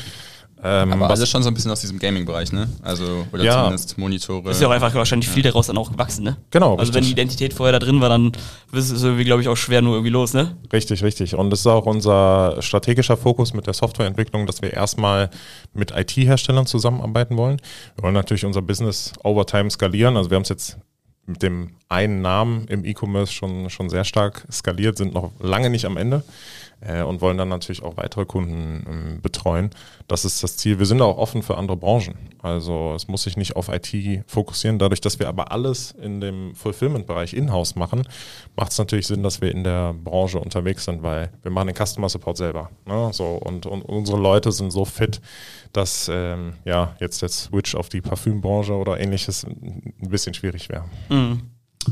Ähm, 0.61 0.91
Aber 0.91 1.09
alles 1.09 1.29
schon 1.29 1.41
so 1.41 1.47
ein 1.49 1.53
bisschen 1.53 1.71
aus 1.71 1.79
diesem 1.79 1.99
Gaming-Bereich, 1.99 2.51
ne? 2.51 2.67
Also, 2.81 3.25
oder 3.31 3.43
Ja. 3.43 3.53
zumindest 3.63 3.97
Monitore. 3.97 4.51
Ist 4.51 4.61
ja 4.61 4.67
auch 4.67 4.71
einfach 4.71 4.93
wahrscheinlich 4.93 5.29
viel 5.29 5.41
daraus 5.41 5.67
dann 5.67 5.77
auch 5.77 5.89
gewachsen, 5.91 6.23
ne? 6.23 6.35
Genau, 6.51 6.75
Also 6.75 6.93
wenn 6.93 7.03
die 7.03 7.07
richtig. 7.09 7.11
Identität 7.23 7.53
vorher 7.53 7.71
da 7.71 7.79
drin 7.79 8.01
war, 8.01 8.09
dann 8.09 8.33
ist 8.73 8.89
es 8.91 9.01
irgendwie, 9.03 9.23
glaube 9.23 9.41
ich, 9.41 9.47
auch 9.47 9.55
schwer 9.55 9.81
nur 9.81 9.93
irgendwie 9.95 10.11
los, 10.11 10.33
ne? 10.33 10.57
Richtig, 10.73 11.01
richtig. 11.01 11.35
Und 11.35 11.49
das 11.49 11.61
ist 11.61 11.67
auch 11.67 11.85
unser 11.85 12.61
strategischer 12.61 13.15
Fokus 13.15 13.53
mit 13.53 13.67
der 13.67 13.73
Softwareentwicklung, 13.73 14.45
dass 14.47 14.61
wir 14.61 14.73
erstmal 14.73 15.29
mit 15.73 15.91
IT-Herstellern 15.91 16.65
zusammenarbeiten 16.65 17.37
wollen. 17.37 17.61
Wir 17.95 18.03
wollen 18.03 18.13
natürlich 18.13 18.45
unser 18.45 18.61
Business 18.61 19.13
over 19.23 19.45
time 19.45 19.69
skalieren. 19.69 20.17
Also 20.17 20.29
wir 20.29 20.35
haben 20.35 20.43
es 20.43 20.49
jetzt 20.49 20.77
mit 21.25 21.41
dem 21.41 21.71
einen 21.89 22.21
Namen 22.21 22.67
im 22.67 22.85
E-Commerce 22.85 23.33
schon, 23.33 23.69
schon 23.71 23.89
sehr 23.89 24.03
stark 24.03 24.45
skaliert, 24.51 24.97
sind 24.97 25.13
noch 25.13 25.31
lange 25.39 25.71
nicht 25.71 25.85
am 25.85 25.97
Ende 25.97 26.23
äh, 26.81 27.01
und 27.01 27.19
wollen 27.19 27.37
dann 27.37 27.49
natürlich 27.49 27.81
auch 27.81 27.97
weitere 27.97 28.25
Kunden 28.25 28.85
ähm, 28.87 29.21
betreuen. 29.21 29.71
Das 30.07 30.23
ist 30.23 30.43
das 30.43 30.55
Ziel. 30.57 30.77
Wir 30.77 30.85
sind 30.85 31.01
auch 31.01 31.17
offen 31.17 31.41
für 31.41 31.57
andere 31.57 31.77
Branchen. 31.77 32.15
Also 32.43 32.93
es 32.95 33.07
muss 33.07 33.23
sich 33.23 33.37
nicht 33.37 33.55
auf 33.55 33.69
IT 33.69 34.23
fokussieren. 34.27 34.77
Dadurch, 34.77 35.01
dass 35.01 35.17
wir 35.17 35.27
aber 35.27 35.51
alles 35.51 35.91
in 35.91 36.21
dem 36.21 36.53
Fulfillment-Bereich 36.53 37.33
in-house 37.33 37.75
machen, 37.75 38.07
macht 38.55 38.71
es 38.71 38.77
natürlich 38.77 39.07
Sinn, 39.07 39.23
dass 39.23 39.41
wir 39.41 39.51
in 39.51 39.63
der 39.63 39.93
Branche 39.93 40.39
unterwegs 40.39 40.85
sind, 40.85 41.01
weil 41.01 41.31
wir 41.41 41.49
machen 41.49 41.73
den 41.73 41.85
Customer 41.85 42.07
Support 42.07 42.37
selber. 42.37 42.69
Ne? 42.85 43.09
So, 43.13 43.25
und, 43.25 43.65
und 43.65 43.81
unsere 43.81 44.19
Leute 44.19 44.51
sind 44.51 44.69
so 44.69 44.85
fit, 44.85 45.21
dass 45.73 46.07
ähm, 46.11 46.53
ja 46.65 46.95
jetzt 46.99 47.23
der 47.23 47.29
Switch 47.29 47.73
auf 47.73 47.89
die 47.89 48.01
Parfümbranche 48.01 48.73
oder 48.73 48.99
ähnliches 48.99 49.43
ein 49.43 49.93
bisschen 50.09 50.35
schwierig 50.35 50.69
wäre. 50.69 50.85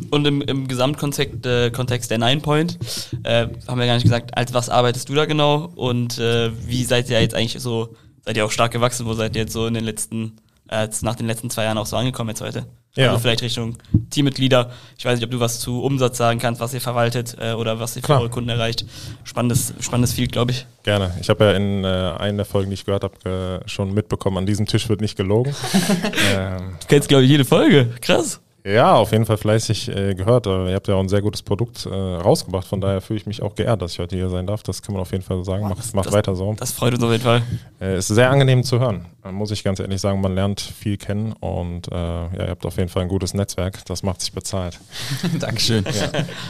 Und 0.09 0.25
im, 0.25 0.41
im 0.41 0.67
Gesamtkontext 0.67 1.45
äh, 1.45 1.71
Kontext 1.71 2.11
der 2.11 2.17
Nine 2.17 2.41
Point 2.41 2.77
äh, 3.23 3.47
haben 3.67 3.79
wir 3.79 3.85
gar 3.85 3.95
nicht 3.95 4.03
gesagt, 4.03 4.38
als 4.38 4.53
was 4.53 4.69
arbeitest 4.69 5.09
du 5.09 5.15
da 5.15 5.25
genau 5.25 5.71
und 5.75 6.17
äh, 6.17 6.51
wie 6.67 6.83
seid 6.83 7.09
ihr 7.09 7.21
jetzt 7.21 7.35
eigentlich 7.35 7.61
so, 7.61 7.95
seid 8.25 8.38
ihr 8.38 8.45
auch 8.45 8.51
stark 8.51 8.71
gewachsen, 8.71 9.05
wo 9.05 9.13
seid 9.13 9.35
ihr 9.35 9.44
jetzt 9.44 9.53
so 9.53 9.67
in 9.67 9.73
den 9.73 9.83
letzten, 9.83 10.38
äh, 10.69 10.88
nach 11.01 11.15
den 11.15 11.27
letzten 11.27 11.49
zwei 11.49 11.63
Jahren 11.63 11.77
auch 11.77 11.85
so 11.85 11.95
angekommen 11.95 12.29
jetzt 12.29 12.41
heute? 12.41 12.65
Ja. 12.97 13.09
Also 13.09 13.19
vielleicht 13.19 13.44
Richtung 13.44 13.77
Teammitglieder. 14.09 14.71
Ich 14.97 15.05
weiß 15.05 15.19
nicht, 15.19 15.25
ob 15.25 15.31
du 15.31 15.39
was 15.39 15.59
zu 15.59 15.83
Umsatz 15.83 16.17
sagen 16.17 16.39
kannst, 16.39 16.59
was 16.59 16.73
ihr 16.73 16.81
verwaltet 16.81 17.38
äh, 17.39 17.53
oder 17.53 17.79
was 17.79 17.95
ihr 17.95 18.01
für 18.01 18.07
Klar. 18.07 18.21
eure 18.21 18.29
Kunden 18.29 18.49
erreicht. 18.49 18.85
Spannendes, 19.23 19.73
spannendes 19.79 20.13
Field, 20.13 20.31
glaube 20.31 20.51
ich. 20.51 20.65
Gerne. 20.81 21.13
Ich 21.21 21.29
habe 21.29 21.45
ja 21.45 21.51
in 21.51 21.83
äh, 21.83 21.88
einer 21.88 22.38
der 22.38 22.45
Folgen, 22.45 22.71
die 22.71 22.73
ich 22.73 22.85
gehört 22.85 23.03
habe, 23.03 23.61
äh, 23.63 23.69
schon 23.69 23.94
mitbekommen, 23.94 24.38
an 24.38 24.45
diesem 24.47 24.65
Tisch 24.65 24.89
wird 24.89 25.01
nicht 25.01 25.15
gelogen. 25.15 25.53
ähm, 26.35 26.75
Du 26.79 26.88
kennst, 26.88 27.07
glaube 27.07 27.23
ich, 27.23 27.29
jede 27.29 27.45
Folge. 27.45 27.91
Krass. 28.01 28.41
Ja, 28.74 28.96
auf 28.96 29.12
jeden 29.12 29.26
Fall 29.26 29.38
fleißig 29.38 29.90
äh, 29.90 30.14
gehört. 30.16 30.45
Äh, 30.47 30.69
ihr 30.69 30.76
habt 30.76 30.88
ja 30.88 30.95
auch 30.95 31.00
ein 31.00 31.09
sehr 31.09 31.21
gutes 31.21 31.42
Produkt 31.42 31.86
äh, 31.86 31.90
rausgebracht. 31.90 32.68
Von 32.68 32.81
daher 32.81 33.02
fühle 33.02 33.18
ich 33.19 33.26
mich 33.26 33.42
auch 33.42 33.56
geehrt, 33.56 33.81
dass 33.81 33.94
ich 33.94 34.00
heute 34.00 34.16
hier 34.16 34.30
sein 34.30 34.45
darf. 34.47 34.64
Das 34.64 34.81
kann 34.81 34.94
man 34.94 35.02
auf 35.02 35.12
jeden 35.12 35.24
Fall 35.24 35.44
sagen. 35.45 35.64
Macht, 35.68 35.94
macht 35.95 36.07
das- 36.07 36.14
weiter 36.14 36.36
so. 36.36 36.54
Das 36.57 36.71
freut 36.71 36.94
uns 36.94 37.04
auf 37.04 37.12
jeden 37.12 37.24
Fall. 37.24 37.42
Äh, 37.80 37.97
ist 37.97 38.07
sehr 38.07 38.30
angenehm 38.30 38.64
zu 38.64 38.80
hören. 38.80 39.06
Muss 39.31 39.52
ich 39.52 39.64
ganz 39.64 39.80
ehrlich 39.80 40.00
sagen, 40.02 40.21
man 40.21 40.36
lernt 40.36 40.62
viel 40.62 40.97
kennen 40.97 41.33
und 41.33 41.92
äh, 41.92 41.95
ja, 41.95 42.30
ihr 42.45 42.50
habt 42.50 42.66
auf 42.66 42.78
jeden 42.78 42.90
Fall 42.90 43.04
ein 43.04 43.09
gutes 43.09 43.33
Netzwerk. 43.33 43.86
Das 43.86 44.04
macht 44.04 44.21
sich 44.21 44.31
bezahlt. 44.31 44.80
Dankeschön. 45.40 45.83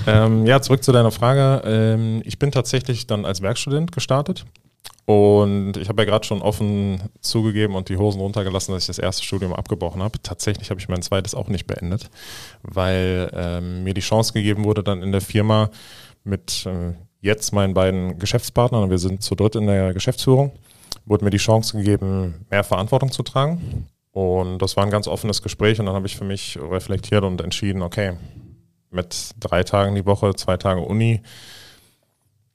Ähm, 0.06 0.46
ja, 0.46 0.62
zurück 0.62 0.84
zu 0.84 0.92
deiner 0.92 1.12
Frage. 1.12 1.62
Ähm, 1.66 2.22
ich 2.26 2.38
bin 2.40 2.52
tatsächlich 2.52 3.08
dann 3.08 3.26
als 3.26 3.42
Werkstudent 3.42 3.92
gestartet. 3.92 4.46
Und 5.06 5.78
ich 5.78 5.88
habe 5.88 6.02
ja 6.02 6.06
gerade 6.06 6.26
schon 6.26 6.42
offen 6.42 7.02
zugegeben 7.22 7.76
und 7.76 7.88
die 7.88 7.96
Hosen 7.96 8.20
runtergelassen, 8.20 8.74
dass 8.74 8.84
ich 8.84 8.88
das 8.88 9.00
erste 9.00 9.24
Studium 9.24 9.54
abgebrochen 9.54 10.04
habe. 10.04 10.22
Tatsächlich 10.22 10.70
habe 10.70 10.82
ich 10.82 10.90
mein 10.90 11.02
zweites 11.02 11.34
auch 11.34 11.48
nicht 11.48 11.66
beendet, 11.66 12.10
weil 12.62 13.32
ähm, 13.34 13.86
mir 13.86 13.94
die 13.94 14.02
Chance 14.02 14.34
gegeben 14.34 14.66
wurde, 14.66 14.84
dann 14.84 15.02
in 15.02 15.14
der 15.14 15.22
Firma 15.22 15.70
mit 16.26 16.66
äh, 16.66 16.94
jetzt 17.22 17.54
meinen 17.54 17.74
beiden 17.74 18.20
Geschäftspartnern, 18.20 18.84
und 18.84 18.90
wir 18.90 18.98
sind 18.98 19.24
zu 19.24 19.36
dritt 19.36 19.56
in 19.56 19.68
der 19.68 19.94
Geschäftsführung, 19.94 20.52
wurde 21.06 21.24
mir 21.24 21.32
die 21.32 21.38
Chance 21.38 21.78
gegeben, 21.78 22.46
mehr 22.50 22.66
Verantwortung 22.66 23.12
zu 23.12 23.24
tragen. 23.24 23.88
Und 24.12 24.60
das 24.60 24.76
war 24.76 24.84
ein 24.84 24.92
ganz 24.92 25.08
offenes 25.08 25.42
Gespräch 25.42 25.80
und 25.80 25.86
dann 25.86 25.96
habe 25.96 26.08
ich 26.08 26.18
für 26.18 26.26
mich 26.26 26.60
reflektiert 26.62 27.24
und 27.24 27.40
entschieden, 27.40 27.82
okay, 27.82 28.18
mit 28.90 29.36
drei 29.40 29.64
Tagen 29.64 29.96
die 29.96 30.06
Woche, 30.06 30.34
zwei 30.36 30.58
Tage 30.58 30.82
Uni. 30.82 31.22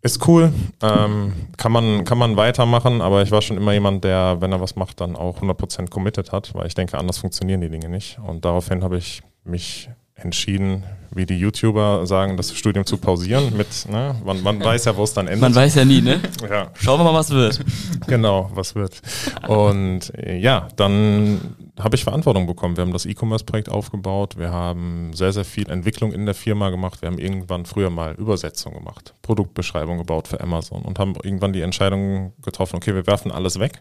Ist 0.05 0.27
cool, 0.27 0.53
ähm, 0.83 1.33
kann, 1.57 1.71
man, 1.71 2.05
kann 2.05 2.19
man 2.19 2.37
weitermachen, 2.37 3.01
aber 3.01 3.23
ich 3.23 3.31
war 3.31 3.41
schon 3.41 3.57
immer 3.57 3.73
jemand, 3.73 4.03
der, 4.03 4.41
wenn 4.41 4.51
er 4.51 4.61
was 4.61 4.75
macht, 4.75 5.01
dann 5.01 5.15
auch 5.15 5.41
100% 5.41 5.91
committed 5.91 6.33
hat, 6.33 6.53
weil 6.57 6.67
ich 6.67 6.75
denke, 6.75 6.99
anders 6.99 7.19
funktionieren 7.19 7.61
die 7.61 7.69
Dinge 7.69 7.89
nicht. 7.89 8.19
Und 8.27 8.45
daraufhin 8.45 8.83
habe 8.83 8.99
ich 8.99 9.23
mich 9.45 9.89
entschieden, 10.17 10.83
wie 11.13 11.25
die 11.25 11.39
YouTuber 11.39 12.05
sagen, 12.07 12.37
das 12.37 12.53
Studium 12.53 12.85
zu 12.85 12.97
pausieren 12.97 13.57
mit, 13.57 13.69
ne, 13.89 14.17
man, 14.25 14.43
man 14.43 14.63
weiß 14.63 14.87
ja, 14.87 14.97
wo 14.97 15.05
es 15.05 15.15
dann 15.15 15.29
endet. 15.29 15.41
Man 15.41 15.55
weiß 15.55 15.77
ja 15.77 15.85
nie, 15.85 16.01
ne? 16.01 16.21
ja. 16.51 16.71
Schauen 16.75 16.99
wir 16.99 17.05
mal, 17.05 17.15
was 17.15 17.31
wird. 17.31 17.61
Genau, 18.09 18.51
was 18.55 18.75
wird. 18.75 19.01
Und 19.47 20.13
äh, 20.19 20.37
ja, 20.37 20.67
dann 20.75 21.55
habe 21.79 21.97
ich 21.97 22.05
Verantwortung 22.05 22.47
bekommen. 22.47 22.77
Wir 22.77 22.83
haben 22.83 22.93
das 22.93 23.07
E-Commerce-Projekt 23.07 23.71
aufgebaut. 23.71 24.37
Wir 24.37 24.51
haben 24.53 25.13
sehr, 25.15 25.33
sehr 25.33 25.45
viel 25.45 25.71
Entwicklung 25.71 26.13
in 26.13 26.27
der 26.27 26.35
Firma 26.35 26.71
gemacht. 26.71 27.01
Wir 27.01 27.09
haben 27.09 27.19
irgendwann 27.19 27.65
früher 27.65 27.91
mal 27.91 28.15
Übersetzung 28.15 28.75
gemacht, 28.75 29.15
Produktbeschreibung 29.23 29.99
gebaut 29.99 30.29
für 30.29 30.41
Amazon 30.41 30.83
und 30.83 30.99
haben 30.99 31.15
irgendwann 31.23 31.53
die 31.53 31.63
Entscheidung 31.63 32.35
getroffen, 32.43 32.77
okay, 32.77 32.95
wir 32.95 33.07
werfen 33.07 33.33
alles 33.33 33.59
weg. 33.59 33.79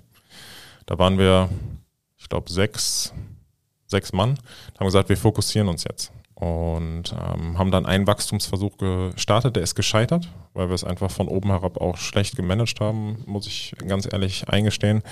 Da 0.86 0.98
waren 0.98 1.18
wir, 1.18 1.50
ich 2.18 2.30
glaube, 2.30 2.52
sechs, 2.52 3.14
sechs 3.88 4.14
Mann, 4.14 4.38
haben 4.80 4.88
gesagt, 4.88 5.10
wir 5.10 5.18
fokussieren 5.18 5.68
uns 5.68 5.84
jetzt. 5.84 6.12
Und 6.34 7.14
ähm, 7.14 7.60
haben 7.60 7.70
dann 7.70 7.86
einen 7.86 8.08
Wachstumsversuch 8.08 8.78
gestartet, 8.78 9.56
der 9.56 9.64
ist 9.64 9.76
gescheitert, 9.76 10.28
weil 10.54 10.70
wir 10.70 10.74
es 10.74 10.84
einfach 10.84 11.12
von 11.12 11.28
oben 11.28 11.50
herab 11.50 11.80
auch 11.80 11.98
schlecht 11.98 12.36
gemanagt 12.36 12.80
haben, 12.80 13.22
muss 13.28 13.46
ich 13.46 13.76
ganz 13.88 14.12
ehrlich 14.12 14.50
eingestehen. 14.50 15.04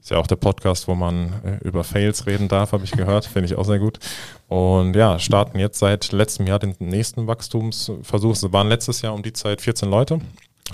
Ist 0.00 0.10
ja 0.10 0.18
auch 0.18 0.26
der 0.26 0.36
Podcast, 0.36 0.88
wo 0.88 0.94
man 0.94 1.32
äh, 1.44 1.58
über 1.66 1.84
Fails 1.84 2.26
reden 2.26 2.48
darf, 2.48 2.72
habe 2.72 2.84
ich 2.84 2.92
gehört. 2.92 3.26
Finde 3.26 3.46
ich 3.46 3.56
auch 3.56 3.64
sehr 3.64 3.78
gut. 3.78 3.98
Und 4.46 4.94
ja, 4.94 5.18
starten 5.18 5.58
jetzt 5.58 5.78
seit 5.78 6.12
letztem 6.12 6.46
Jahr 6.46 6.58
den 6.58 6.74
nächsten 6.78 7.26
Wachstumsversuch. 7.26 8.32
Es 8.32 8.52
waren 8.52 8.68
letztes 8.68 9.02
Jahr 9.02 9.14
um 9.14 9.22
die 9.22 9.32
Zeit 9.32 9.60
14 9.60 9.90
Leute, 9.90 10.20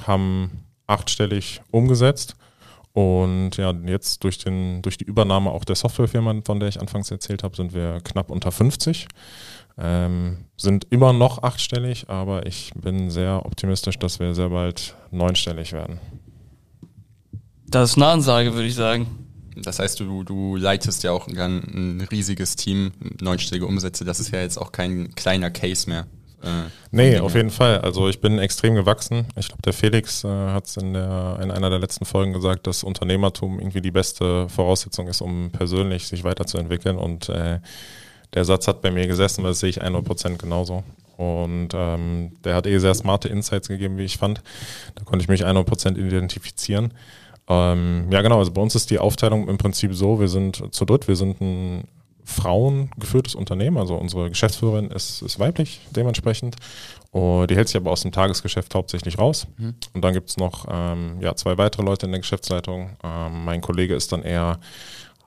haben 0.06 0.64
achtstellig 0.86 1.62
umgesetzt. 1.70 2.36
Und 2.92 3.56
ja, 3.56 3.74
jetzt 3.86 4.22
durch, 4.22 4.38
den, 4.38 4.80
durch 4.82 4.96
die 4.96 5.04
Übernahme 5.04 5.50
auch 5.50 5.64
der 5.64 5.74
Softwarefirma, 5.74 6.42
von 6.44 6.60
der 6.60 6.68
ich 6.68 6.80
anfangs 6.80 7.10
erzählt 7.10 7.42
habe, 7.42 7.56
sind 7.56 7.74
wir 7.74 8.00
knapp 8.04 8.30
unter 8.30 8.52
50. 8.52 9.08
Ähm, 9.76 10.44
sind 10.56 10.86
immer 10.90 11.12
noch 11.12 11.42
achtstellig, 11.42 12.08
aber 12.08 12.46
ich 12.46 12.70
bin 12.76 13.10
sehr 13.10 13.44
optimistisch, 13.44 13.98
dass 13.98 14.20
wir 14.20 14.32
sehr 14.34 14.50
bald 14.50 14.94
neunstellig 15.10 15.72
werden. 15.72 15.98
Das 17.74 17.90
ist 17.90 17.96
eine 17.96 18.06
Ansage, 18.06 18.54
würde 18.54 18.68
ich 18.68 18.76
sagen. 18.76 19.08
Das 19.56 19.80
heißt, 19.80 19.98
du, 19.98 20.22
du 20.22 20.54
leitest 20.54 21.02
ja 21.02 21.10
auch 21.10 21.26
ein, 21.26 21.36
ein 21.36 22.08
riesiges 22.08 22.54
Team, 22.54 22.92
neunstellige 23.20 23.66
Umsätze. 23.66 24.04
Das 24.04 24.20
ist 24.20 24.30
ja 24.30 24.40
jetzt 24.40 24.58
auch 24.58 24.70
kein 24.70 25.12
kleiner 25.16 25.50
Case 25.50 25.90
mehr. 25.90 26.06
Äh, 26.44 26.70
nee, 26.92 27.18
auf 27.18 27.34
jeden 27.34 27.50
Fall. 27.50 27.80
Also 27.80 28.08
ich 28.08 28.20
bin 28.20 28.38
extrem 28.38 28.76
gewachsen. 28.76 29.26
Ich 29.34 29.48
glaube, 29.48 29.62
der 29.62 29.72
Felix 29.72 30.22
äh, 30.22 30.28
hat 30.28 30.66
es 30.66 30.76
in, 30.76 30.94
in 30.94 31.50
einer 31.50 31.68
der 31.68 31.80
letzten 31.80 32.04
Folgen 32.04 32.32
gesagt, 32.32 32.68
dass 32.68 32.84
Unternehmertum 32.84 33.58
irgendwie 33.58 33.80
die 33.80 33.90
beste 33.90 34.48
Voraussetzung 34.48 35.08
ist, 35.08 35.20
um 35.20 35.50
persönlich 35.50 36.06
sich 36.06 36.22
weiterzuentwickeln. 36.22 36.96
Und 36.96 37.28
äh, 37.28 37.58
der 38.34 38.44
Satz 38.44 38.68
hat 38.68 38.82
bei 38.82 38.92
mir 38.92 39.08
gesessen, 39.08 39.42
weil 39.42 39.50
das 39.50 39.58
sehe 39.58 39.70
ich 39.70 39.82
100% 39.82 40.36
genauso. 40.36 40.84
Und 41.16 41.70
ähm, 41.74 42.36
der 42.44 42.54
hat 42.54 42.68
eh 42.68 42.78
sehr 42.78 42.94
smarte 42.94 43.28
Insights 43.28 43.66
gegeben, 43.66 43.98
wie 43.98 44.04
ich 44.04 44.16
fand. 44.16 44.42
Da 44.94 45.02
konnte 45.02 45.24
ich 45.24 45.28
mich 45.28 45.44
100% 45.44 45.96
identifizieren. 45.96 46.92
Ähm, 47.48 48.06
ja, 48.10 48.22
genau. 48.22 48.38
Also 48.38 48.52
bei 48.52 48.62
uns 48.62 48.74
ist 48.74 48.90
die 48.90 48.98
Aufteilung 48.98 49.48
im 49.48 49.58
Prinzip 49.58 49.94
so: 49.94 50.20
Wir 50.20 50.28
sind 50.28 50.74
zu 50.74 50.84
dritt, 50.84 51.08
wir 51.08 51.16
sind 51.16 51.40
ein 51.40 51.84
frauengeführtes 52.24 53.34
Unternehmen. 53.34 53.76
Also 53.76 53.94
unsere 53.96 54.30
Geschäftsführerin 54.30 54.90
ist, 54.90 55.22
ist 55.22 55.38
weiblich 55.38 55.80
dementsprechend. 55.90 56.56
Und 57.10 57.50
die 57.50 57.56
hält 57.56 57.68
sich 57.68 57.76
aber 57.76 57.90
aus 57.90 58.02
dem 58.02 58.12
Tagesgeschäft 58.12 58.74
hauptsächlich 58.74 59.18
raus. 59.18 59.46
Mhm. 59.58 59.74
Und 59.92 60.02
dann 60.02 60.14
gibt 60.14 60.30
es 60.30 60.36
noch 60.36 60.66
ähm, 60.70 61.18
ja, 61.20 61.34
zwei 61.36 61.58
weitere 61.58 61.82
Leute 61.82 62.06
in 62.06 62.12
der 62.12 62.20
Geschäftsleitung. 62.20 62.96
Ähm, 63.04 63.44
mein 63.44 63.60
Kollege 63.60 63.94
ist 63.94 64.10
dann 64.10 64.22
eher 64.22 64.58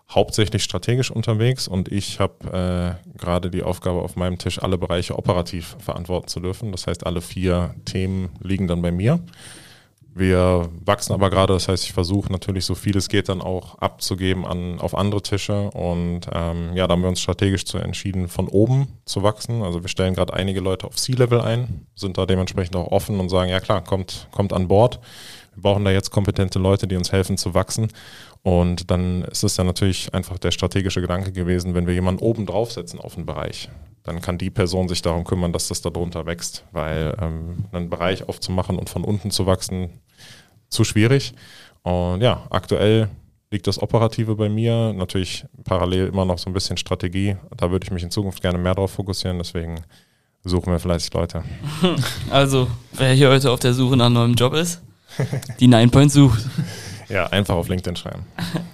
hauptsächlich 0.09 0.63
strategisch 0.63 1.11
unterwegs 1.11 1.67
und 1.67 1.91
ich 1.91 2.19
habe 2.19 2.97
äh, 3.03 3.17
gerade 3.17 3.51
die 3.51 3.63
Aufgabe 3.63 4.01
auf 4.01 4.15
meinem 4.15 4.37
Tisch, 4.37 4.61
alle 4.61 4.77
Bereiche 4.77 5.17
operativ 5.17 5.75
verantworten 5.79 6.29
zu 6.29 6.39
dürfen. 6.39 6.71
Das 6.71 6.87
heißt, 6.87 7.05
alle 7.05 7.21
vier 7.21 7.75
Themen 7.83 8.29
liegen 8.41 8.67
dann 8.67 8.81
bei 8.81 8.91
mir. 8.91 9.19
Wir 10.17 10.69
wachsen 10.83 11.13
aber 11.13 11.29
gerade, 11.29 11.53
das 11.53 11.67
heißt, 11.67 11.83
ich 11.83 11.93
versuche 11.93 12.31
natürlich 12.31 12.65
so 12.65 12.73
viel 12.73 12.97
es 12.97 13.07
geht 13.07 13.29
dann 13.29 13.39
auch 13.39 13.77
abzugeben 13.77 14.45
an, 14.45 14.79
auf 14.79 14.97
andere 14.97 15.21
Tische. 15.21 15.69
Und 15.69 16.21
ähm, 16.33 16.71
ja, 16.73 16.87
da 16.87 16.93
haben 16.93 17.03
wir 17.03 17.09
uns 17.09 17.21
strategisch 17.21 17.65
zu 17.65 17.77
entschieden, 17.77 18.27
von 18.27 18.47
oben 18.47 18.87
zu 19.05 19.21
wachsen. 19.21 19.61
Also 19.61 19.83
wir 19.83 19.89
stellen 19.89 20.15
gerade 20.15 20.33
einige 20.33 20.59
Leute 20.59 20.87
auf 20.87 20.95
C-Level 20.95 21.39
ein, 21.41 21.85
sind 21.93 22.17
da 22.17 22.25
dementsprechend 22.25 22.75
auch 22.75 22.87
offen 22.87 23.19
und 23.19 23.29
sagen, 23.29 23.51
ja 23.51 23.59
klar, 23.59 23.83
kommt, 23.83 24.27
kommt 24.31 24.53
an 24.53 24.67
Bord. 24.67 24.99
Wir 25.53 25.61
brauchen 25.61 25.85
da 25.85 25.91
jetzt 25.91 26.09
kompetente 26.09 26.57
Leute, 26.57 26.87
die 26.87 26.95
uns 26.95 27.11
helfen 27.11 27.37
zu 27.37 27.53
wachsen. 27.53 27.89
Und 28.41 28.89
dann 28.89 29.23
ist 29.23 29.43
es 29.43 29.57
ja 29.57 29.63
natürlich 29.63 30.13
einfach 30.15 30.39
der 30.39 30.51
strategische 30.51 31.01
Gedanke 31.01 31.31
gewesen, 31.31 31.75
wenn 31.75 31.85
wir 31.85 31.93
jemanden 31.93 32.23
oben 32.23 32.47
draufsetzen 32.47 32.99
auf 32.99 33.17
einen 33.17 33.27
Bereich, 33.27 33.69
dann 34.07 34.21
kann 34.21 34.37
die 34.37 34.49
Person 34.49 34.87
sich 34.87 35.01
darum 35.01 35.25
kümmern, 35.25 35.51
dass 35.51 35.67
das 35.67 35.81
darunter 35.81 36.25
wächst, 36.25 36.63
weil 36.71 37.13
ähm, 37.21 37.65
einen 37.73 37.89
Bereich 37.89 38.27
aufzumachen 38.27 38.79
und 38.79 38.89
von 38.89 39.03
unten 39.03 39.31
zu 39.31 39.45
wachsen, 39.45 39.89
zu 40.69 40.85
schwierig. 40.85 41.33
Und 41.83 42.21
ja, 42.21 42.47
aktuell 42.49 43.09
liegt 43.51 43.67
das 43.67 43.81
Operative 43.81 44.35
bei 44.35 44.47
mir, 44.47 44.93
natürlich 44.93 45.45
parallel 45.65 46.07
immer 46.07 46.23
noch 46.23 46.37
so 46.37 46.49
ein 46.49 46.53
bisschen 46.53 46.77
Strategie. 46.77 47.35
Da 47.57 47.69
würde 47.69 47.83
ich 47.83 47.91
mich 47.91 48.01
in 48.01 48.09
Zukunft 48.09 48.41
gerne 48.41 48.57
mehr 48.57 48.75
drauf 48.75 48.91
fokussieren, 48.91 49.39
deswegen 49.39 49.81
suchen 50.45 50.71
wir 50.71 50.79
fleißig 50.79 51.13
Leute. 51.13 51.43
Also, 52.29 52.69
wer 52.93 53.11
hier 53.13 53.29
heute 53.29 53.51
auf 53.51 53.59
der 53.59 53.73
Suche 53.73 53.97
nach 53.97 54.05
einem 54.05 54.15
neuen 54.15 54.35
Job 54.35 54.53
ist, 54.53 54.81
die 55.59 55.67
Nine 55.67 55.89
Point 55.89 56.13
sucht. 56.13 56.45
Ja, 57.09 57.27
einfach 57.27 57.55
auf 57.55 57.69
LinkedIn 57.69 57.95
schreiben. 57.95 58.25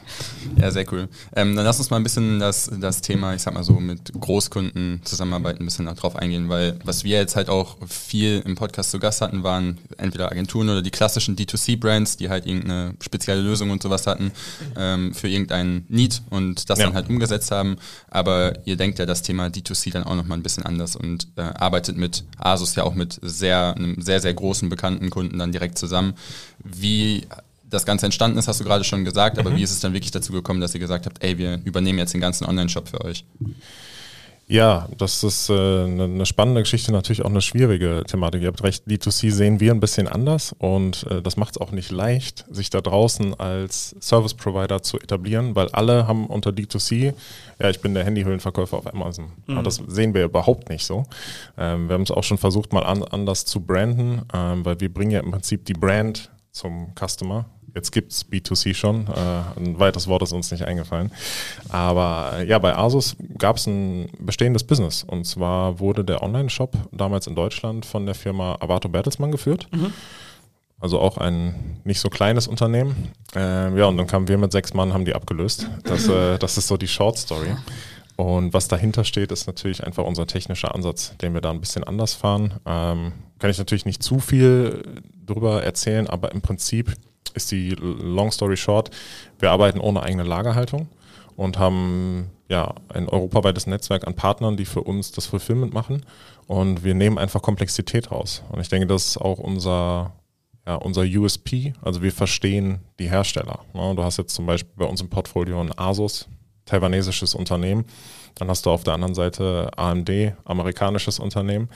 Ja, 0.57 0.71
sehr 0.71 0.85
cool. 0.91 1.07
Ähm, 1.35 1.55
dann 1.55 1.65
lass 1.65 1.79
uns 1.79 1.89
mal 1.89 1.97
ein 1.97 2.03
bisschen 2.03 2.39
das, 2.39 2.69
das 2.79 3.01
Thema, 3.01 3.33
ich 3.33 3.41
sag 3.41 3.53
mal 3.53 3.63
so, 3.63 3.73
mit 3.73 4.11
Großkunden 4.13 5.01
zusammenarbeiten, 5.03 5.63
ein 5.63 5.65
bisschen 5.65 5.85
darauf 5.85 6.15
eingehen, 6.15 6.49
weil 6.49 6.79
was 6.83 7.03
wir 7.03 7.17
jetzt 7.17 7.35
halt 7.35 7.49
auch 7.49 7.77
viel 7.87 8.41
im 8.45 8.55
Podcast 8.55 8.91
zu 8.91 8.99
Gast 8.99 9.21
hatten, 9.21 9.43
waren 9.43 9.77
entweder 9.97 10.31
Agenturen 10.31 10.69
oder 10.69 10.81
die 10.81 10.91
klassischen 10.91 11.35
D2C-Brands, 11.35 12.17
die 12.17 12.29
halt 12.29 12.45
irgendeine 12.45 12.95
spezielle 13.01 13.41
Lösung 13.41 13.71
und 13.71 13.81
sowas 13.81 14.05
hatten 14.07 14.31
ähm, 14.75 15.13
für 15.13 15.27
irgendeinen 15.27 15.85
Need 15.89 16.21
und 16.29 16.69
das 16.69 16.79
ja. 16.79 16.85
dann 16.85 16.95
halt 16.95 17.09
umgesetzt 17.09 17.51
haben. 17.51 17.77
Aber 18.09 18.53
ihr 18.65 18.75
denkt 18.75 18.99
ja 18.99 19.05
das 19.05 19.21
Thema 19.21 19.47
D2C 19.47 19.91
dann 19.91 20.03
auch 20.03 20.15
nochmal 20.15 20.37
ein 20.37 20.43
bisschen 20.43 20.65
anders 20.65 20.95
und 20.95 21.27
äh, 21.35 21.41
arbeitet 21.41 21.97
mit 21.97 22.23
Asus 22.37 22.75
ja 22.75 22.83
auch 22.83 22.95
mit 22.95 23.19
sehr, 23.21 23.75
einem 23.75 24.01
sehr, 24.01 24.19
sehr 24.19 24.33
großen 24.33 24.69
bekannten 24.69 25.09
Kunden 25.09 25.39
dann 25.39 25.51
direkt 25.51 25.77
zusammen. 25.77 26.13
Wie 26.63 27.27
das 27.73 27.85
Ganze 27.85 28.05
entstanden 28.05 28.37
ist, 28.37 28.47
hast 28.47 28.59
du 28.59 28.63
gerade 28.63 28.83
schon 28.83 29.03
gesagt, 29.03 29.39
aber 29.39 29.49
mhm. 29.49 29.57
wie 29.57 29.63
ist 29.63 29.71
es 29.71 29.79
dann 29.79 29.93
wirklich 29.93 30.11
dazu 30.11 30.31
gekommen, 30.31 30.61
dass 30.61 30.73
ihr 30.73 30.79
gesagt 30.79 31.05
habt, 31.05 31.23
ey, 31.23 31.37
wir 31.37 31.59
übernehmen 31.63 31.99
jetzt 31.99 32.13
den 32.13 32.21
ganzen 32.21 32.45
Online-Shop 32.45 32.87
für 32.87 33.03
euch? 33.03 33.25
Ja, 34.47 34.89
das 34.97 35.23
ist 35.23 35.49
äh, 35.49 35.53
eine, 35.53 36.03
eine 36.03 36.25
spannende 36.25 36.61
Geschichte, 36.61 36.91
natürlich 36.91 37.23
auch 37.23 37.29
eine 37.29 37.41
schwierige 37.41 38.03
Thematik. 38.05 38.41
Ihr 38.41 38.49
habt 38.49 38.61
recht, 38.61 38.85
D2C 38.87 39.31
sehen 39.31 39.59
wir 39.61 39.71
ein 39.71 39.79
bisschen 39.79 40.07
anders 40.07 40.53
und 40.59 41.07
äh, 41.09 41.21
das 41.21 41.37
macht 41.37 41.55
es 41.55 41.61
auch 41.61 41.71
nicht 41.71 41.91
leicht, 41.91 42.45
sich 42.51 42.69
da 42.69 42.81
draußen 42.81 43.39
als 43.39 43.95
Service 44.01 44.33
Provider 44.33 44.83
zu 44.83 44.99
etablieren, 44.99 45.55
weil 45.55 45.69
alle 45.69 46.07
haben 46.07 46.27
unter 46.27 46.49
D2C, 46.49 47.13
ja, 47.59 47.69
ich 47.69 47.79
bin 47.79 47.93
der 47.93 48.03
Handyhüllenverkäufer 48.03 48.77
auf 48.77 48.93
Amazon. 48.93 49.31
Mhm. 49.47 49.55
Aber 49.55 49.63
das 49.63 49.81
sehen 49.87 50.13
wir 50.13 50.25
überhaupt 50.25 50.69
nicht 50.69 50.85
so. 50.85 51.05
Ähm, 51.57 51.87
wir 51.87 51.93
haben 51.93 52.03
es 52.03 52.11
auch 52.11 52.23
schon 52.23 52.37
versucht, 52.37 52.73
mal 52.73 52.83
an, 52.83 53.01
anders 53.01 53.45
zu 53.45 53.61
branden, 53.61 54.23
ähm, 54.33 54.65
weil 54.65 54.79
wir 54.81 54.93
bringen 54.93 55.11
ja 55.11 55.21
im 55.21 55.31
Prinzip 55.31 55.65
die 55.65 55.73
Brand 55.73 56.29
zum 56.51 56.93
Customer 56.99 57.45
Jetzt 57.75 57.91
gibt 57.91 58.11
es 58.11 58.29
B2C 58.29 58.75
schon. 58.75 59.07
Äh, 59.07 59.59
ein 59.59 59.79
weiteres 59.79 60.07
Wort 60.07 60.21
ist 60.21 60.31
uns 60.31 60.51
nicht 60.51 60.63
eingefallen. 60.63 61.11
Aber 61.69 62.33
äh, 62.37 62.47
ja, 62.47 62.59
bei 62.59 62.75
Asus 62.75 63.15
gab 63.37 63.57
es 63.57 63.65
ein 63.65 64.09
bestehendes 64.19 64.63
Business. 64.63 65.03
Und 65.03 65.25
zwar 65.25 65.79
wurde 65.79 66.05
der 66.05 66.21
Online-Shop 66.21 66.77
damals 66.91 67.25
in 67.25 67.35
Deutschland 67.35 67.85
von 67.85 68.05
der 68.05 68.13
Firma 68.13 68.57
Avato 68.59 68.89
Bertelsmann 68.89 69.31
geführt. 69.31 69.67
Mhm. 69.71 69.91
Also 70.79 70.99
auch 70.99 71.17
ein 71.17 71.79
nicht 71.83 71.99
so 71.99 72.09
kleines 72.09 72.47
Unternehmen. 72.47 73.11
Äh, 73.35 73.75
ja, 73.75 73.85
und 73.85 73.97
dann 73.97 74.05
kamen 74.05 74.27
wir 74.27 74.37
mit 74.37 74.51
sechs 74.51 74.73
Mann, 74.73 74.93
haben 74.93 75.05
die 75.05 75.15
abgelöst. 75.15 75.67
Das, 75.83 76.07
äh, 76.07 76.37
das 76.39 76.57
ist 76.57 76.67
so 76.67 76.77
die 76.77 76.87
Short 76.87 77.17
Story. 77.17 77.55
Und 78.15 78.53
was 78.53 78.67
dahinter 78.67 79.03
steht, 79.03 79.31
ist 79.31 79.47
natürlich 79.47 79.83
einfach 79.83 80.03
unser 80.03 80.27
technischer 80.27 80.75
Ansatz, 80.75 81.17
den 81.17 81.33
wir 81.33 81.41
da 81.41 81.49
ein 81.49 81.59
bisschen 81.59 81.83
anders 81.83 82.13
fahren. 82.13 82.53
Ähm, 82.65 83.13
kann 83.39 83.49
ich 83.49 83.57
natürlich 83.57 83.85
nicht 83.85 84.03
zu 84.03 84.19
viel 84.19 85.01
drüber 85.25 85.63
erzählen, 85.63 86.07
aber 86.07 86.31
im 86.31 86.41
Prinzip 86.41 86.93
ist 87.33 87.51
die 87.51 87.69
Long 87.71 88.31
Story 88.31 88.57
Short, 88.57 88.89
wir 89.39 89.51
arbeiten 89.51 89.79
ohne 89.79 90.03
eigene 90.03 90.23
Lagerhaltung 90.23 90.87
und 91.35 91.57
haben 91.57 92.29
ja 92.49 92.73
ein 92.89 93.09
europaweites 93.09 93.67
Netzwerk 93.67 94.05
an 94.05 94.15
Partnern, 94.15 94.57
die 94.57 94.65
für 94.65 94.81
uns 94.81 95.11
das 95.11 95.25
Fulfillment 95.25 95.73
machen 95.73 96.05
und 96.47 96.83
wir 96.83 96.93
nehmen 96.93 97.17
einfach 97.17 97.41
Komplexität 97.41 98.11
raus. 98.11 98.43
Und 98.49 98.59
ich 98.59 98.69
denke, 98.69 98.87
das 98.87 99.07
ist 99.07 99.17
auch 99.17 99.39
unser 99.39 100.13
ja, 100.65 100.75
unser 100.75 101.01
USP, 101.01 101.73
also 101.81 102.01
wir 102.01 102.13
verstehen 102.13 102.79
die 102.97 103.09
Hersteller. 103.09 103.59
Du 103.73 104.01
hast 104.01 104.17
jetzt 104.17 104.33
zum 104.33 104.45
Beispiel 104.45 104.73
bei 104.77 104.85
uns 104.85 105.01
im 105.01 105.09
Portfolio 105.09 105.59
ein 105.59 105.77
Asus, 105.77 106.29
taiwanesisches 106.65 107.35
Unternehmen, 107.35 107.83
dann 108.35 108.47
hast 108.47 108.65
du 108.65 108.69
auf 108.69 108.83
der 108.83 108.93
anderen 108.93 109.13
Seite 109.13 109.69
AMD, 109.75 110.09
amerikanisches 110.45 111.19
Unternehmen 111.19 111.67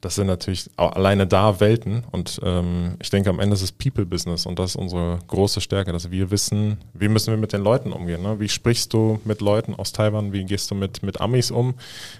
das 0.00 0.14
sind 0.16 0.26
natürlich 0.26 0.70
alleine 0.76 1.26
da 1.26 1.60
Welten 1.60 2.04
und 2.12 2.40
ähm, 2.42 2.96
ich 3.00 3.10
denke 3.10 3.30
am 3.30 3.40
Ende 3.40 3.54
ist 3.54 3.62
es 3.62 3.72
People-Business 3.72 4.46
und 4.46 4.58
das 4.58 4.70
ist 4.70 4.76
unsere 4.76 5.18
große 5.26 5.60
Stärke, 5.60 5.92
dass 5.92 6.10
wir 6.10 6.30
wissen, 6.30 6.78
wie 6.94 7.08
müssen 7.08 7.32
wir 7.32 7.38
mit 7.38 7.52
den 7.52 7.62
Leuten 7.62 7.92
umgehen. 7.92 8.22
Ne? 8.22 8.38
Wie 8.38 8.48
sprichst 8.48 8.92
du 8.92 9.20
mit 9.24 9.40
Leuten 9.40 9.74
aus 9.74 9.92
Taiwan, 9.92 10.32
wie 10.32 10.44
gehst 10.44 10.70
du 10.70 10.74
mit, 10.74 11.02
mit 11.02 11.20
Amis 11.20 11.50
um? 11.50 11.74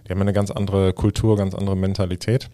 Die 0.07 0.13
haben 0.13 0.21
eine 0.21 0.33
ganz 0.33 0.51
andere 0.51 0.93
Kultur, 0.93 1.37
ganz 1.37 1.55
andere 1.55 1.77
Mentalität 1.77 2.51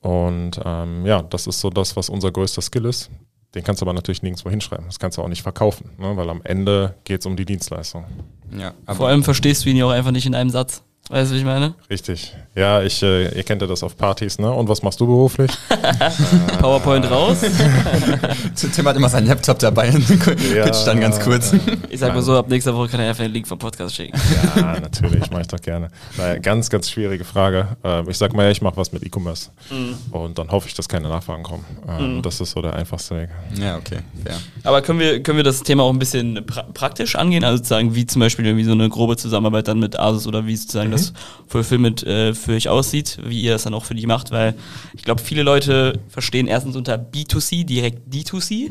und 0.00 0.60
ähm, 0.64 1.06
ja, 1.06 1.22
das 1.22 1.46
ist 1.46 1.60
so 1.60 1.70
das, 1.70 1.96
was 1.96 2.08
unser 2.08 2.30
größter 2.30 2.62
Skill 2.62 2.84
ist. 2.84 3.10
Den 3.54 3.62
kannst 3.62 3.80
du 3.80 3.86
aber 3.86 3.92
natürlich 3.92 4.22
nirgendwo 4.22 4.50
hinschreiben. 4.50 4.86
Das 4.86 4.98
kannst 4.98 5.16
du 5.16 5.22
auch 5.22 5.28
nicht 5.28 5.42
verkaufen, 5.42 5.90
ne? 5.98 6.16
weil 6.16 6.28
am 6.28 6.42
Ende 6.42 6.94
geht 7.04 7.20
es 7.20 7.26
um 7.26 7.36
die 7.36 7.44
Dienstleistung. 7.44 8.04
Ja, 8.56 8.74
Vor 8.94 9.08
allem 9.08 9.22
verstehst 9.22 9.64
du 9.64 9.70
ihn 9.70 9.76
ja 9.76 9.86
auch 9.86 9.90
einfach 9.90 10.10
nicht 10.10 10.26
in 10.26 10.34
einem 10.34 10.50
Satz. 10.50 10.82
Weißt 11.10 11.30
du, 11.30 11.34
wie 11.34 11.40
ich 11.40 11.44
meine? 11.44 11.74
Richtig. 11.90 12.34
Ja, 12.54 12.80
ich, 12.82 13.02
äh, 13.02 13.36
ihr 13.36 13.42
kennt 13.42 13.60
ja 13.60 13.68
das 13.68 13.82
auf 13.82 13.94
Partys, 13.94 14.38
ne? 14.38 14.50
Und 14.50 14.68
was 14.70 14.82
machst 14.82 14.98
du 15.00 15.06
beruflich? 15.06 15.50
PowerPoint 16.60 17.10
raus. 17.10 17.38
Tim 18.74 18.88
hat 18.88 18.96
immer 18.96 19.10
seinen 19.10 19.26
Laptop 19.26 19.58
dabei 19.58 19.90
und 19.92 20.06
pitcht 20.24 20.86
dann 20.86 21.00
ganz 21.00 21.20
kurz. 21.20 21.52
Ich 21.90 22.00
sag 22.00 22.14
mal 22.14 22.22
so, 22.22 22.38
ab 22.38 22.48
nächster 22.48 22.74
Woche 22.74 22.88
kann 22.88 23.00
er 23.00 23.10
einfach 23.10 23.22
den 23.22 23.32
Link 23.32 23.46
vom 23.46 23.58
Podcast 23.58 23.94
schicken. 23.96 24.18
Ja, 24.56 24.80
natürlich, 24.80 25.30
mache 25.30 25.42
ich 25.42 25.48
doch 25.48 25.60
gerne. 25.60 25.88
Naja, 26.16 26.38
ganz, 26.38 26.70
ganz 26.70 26.88
schwierige 26.88 27.24
Frage. 27.24 27.76
Ähm, 27.84 28.08
ich 28.08 28.16
sag 28.16 28.32
mal, 28.32 28.44
ja, 28.44 28.50
ich 28.50 28.62
mache 28.62 28.78
was 28.78 28.90
mit 28.90 29.02
E-Commerce. 29.04 29.50
Und 30.10 30.38
dann 30.38 30.50
hoffe 30.50 30.68
ich, 30.68 30.74
dass 30.74 30.88
keine 30.88 31.08
Nachfragen 31.08 31.42
kommen. 31.42 31.66
Ähm, 31.86 32.22
Das 32.22 32.40
ist 32.40 32.52
so 32.52 32.62
der 32.62 32.74
einfachste 32.76 33.16
Weg. 33.16 33.28
Ja, 33.60 33.76
okay, 33.76 33.98
fair. 34.24 34.36
Aber 34.62 34.80
können 34.80 35.00
wir, 35.00 35.22
können 35.22 35.36
wir 35.36 35.44
das 35.44 35.62
Thema 35.62 35.82
auch 35.82 35.92
ein 35.92 35.98
bisschen 35.98 36.46
pra 36.46 36.62
praktisch 36.72 37.14
angehen? 37.14 37.44
Also 37.44 37.58
sozusagen, 37.58 37.94
wie 37.94 38.06
zum 38.06 38.20
Beispiel 38.20 38.46
irgendwie 38.46 38.64
so 38.64 38.72
eine 38.72 38.88
grobe 38.88 39.18
Zusammenarbeit 39.18 39.68
dann 39.68 39.80
mit 39.80 39.98
Asus 39.98 40.26
oder 40.26 40.46
wie 40.46 40.56
sozusagen 40.56 40.93
das 40.94 41.12
Fulfillment 41.46 42.02
äh, 42.04 42.34
für 42.34 42.52
euch 42.52 42.68
aussieht, 42.68 43.18
wie 43.24 43.40
ihr 43.42 43.52
das 43.52 43.64
dann 43.64 43.74
auch 43.74 43.84
für 43.84 43.94
die 43.94 44.06
macht, 44.06 44.30
weil 44.30 44.54
ich 44.94 45.02
glaube, 45.04 45.20
viele 45.20 45.42
Leute 45.42 46.00
verstehen 46.08 46.46
erstens 46.46 46.76
unter 46.76 46.94
B2C 46.96 47.64
direkt 47.64 48.12
D2C. 48.12 48.70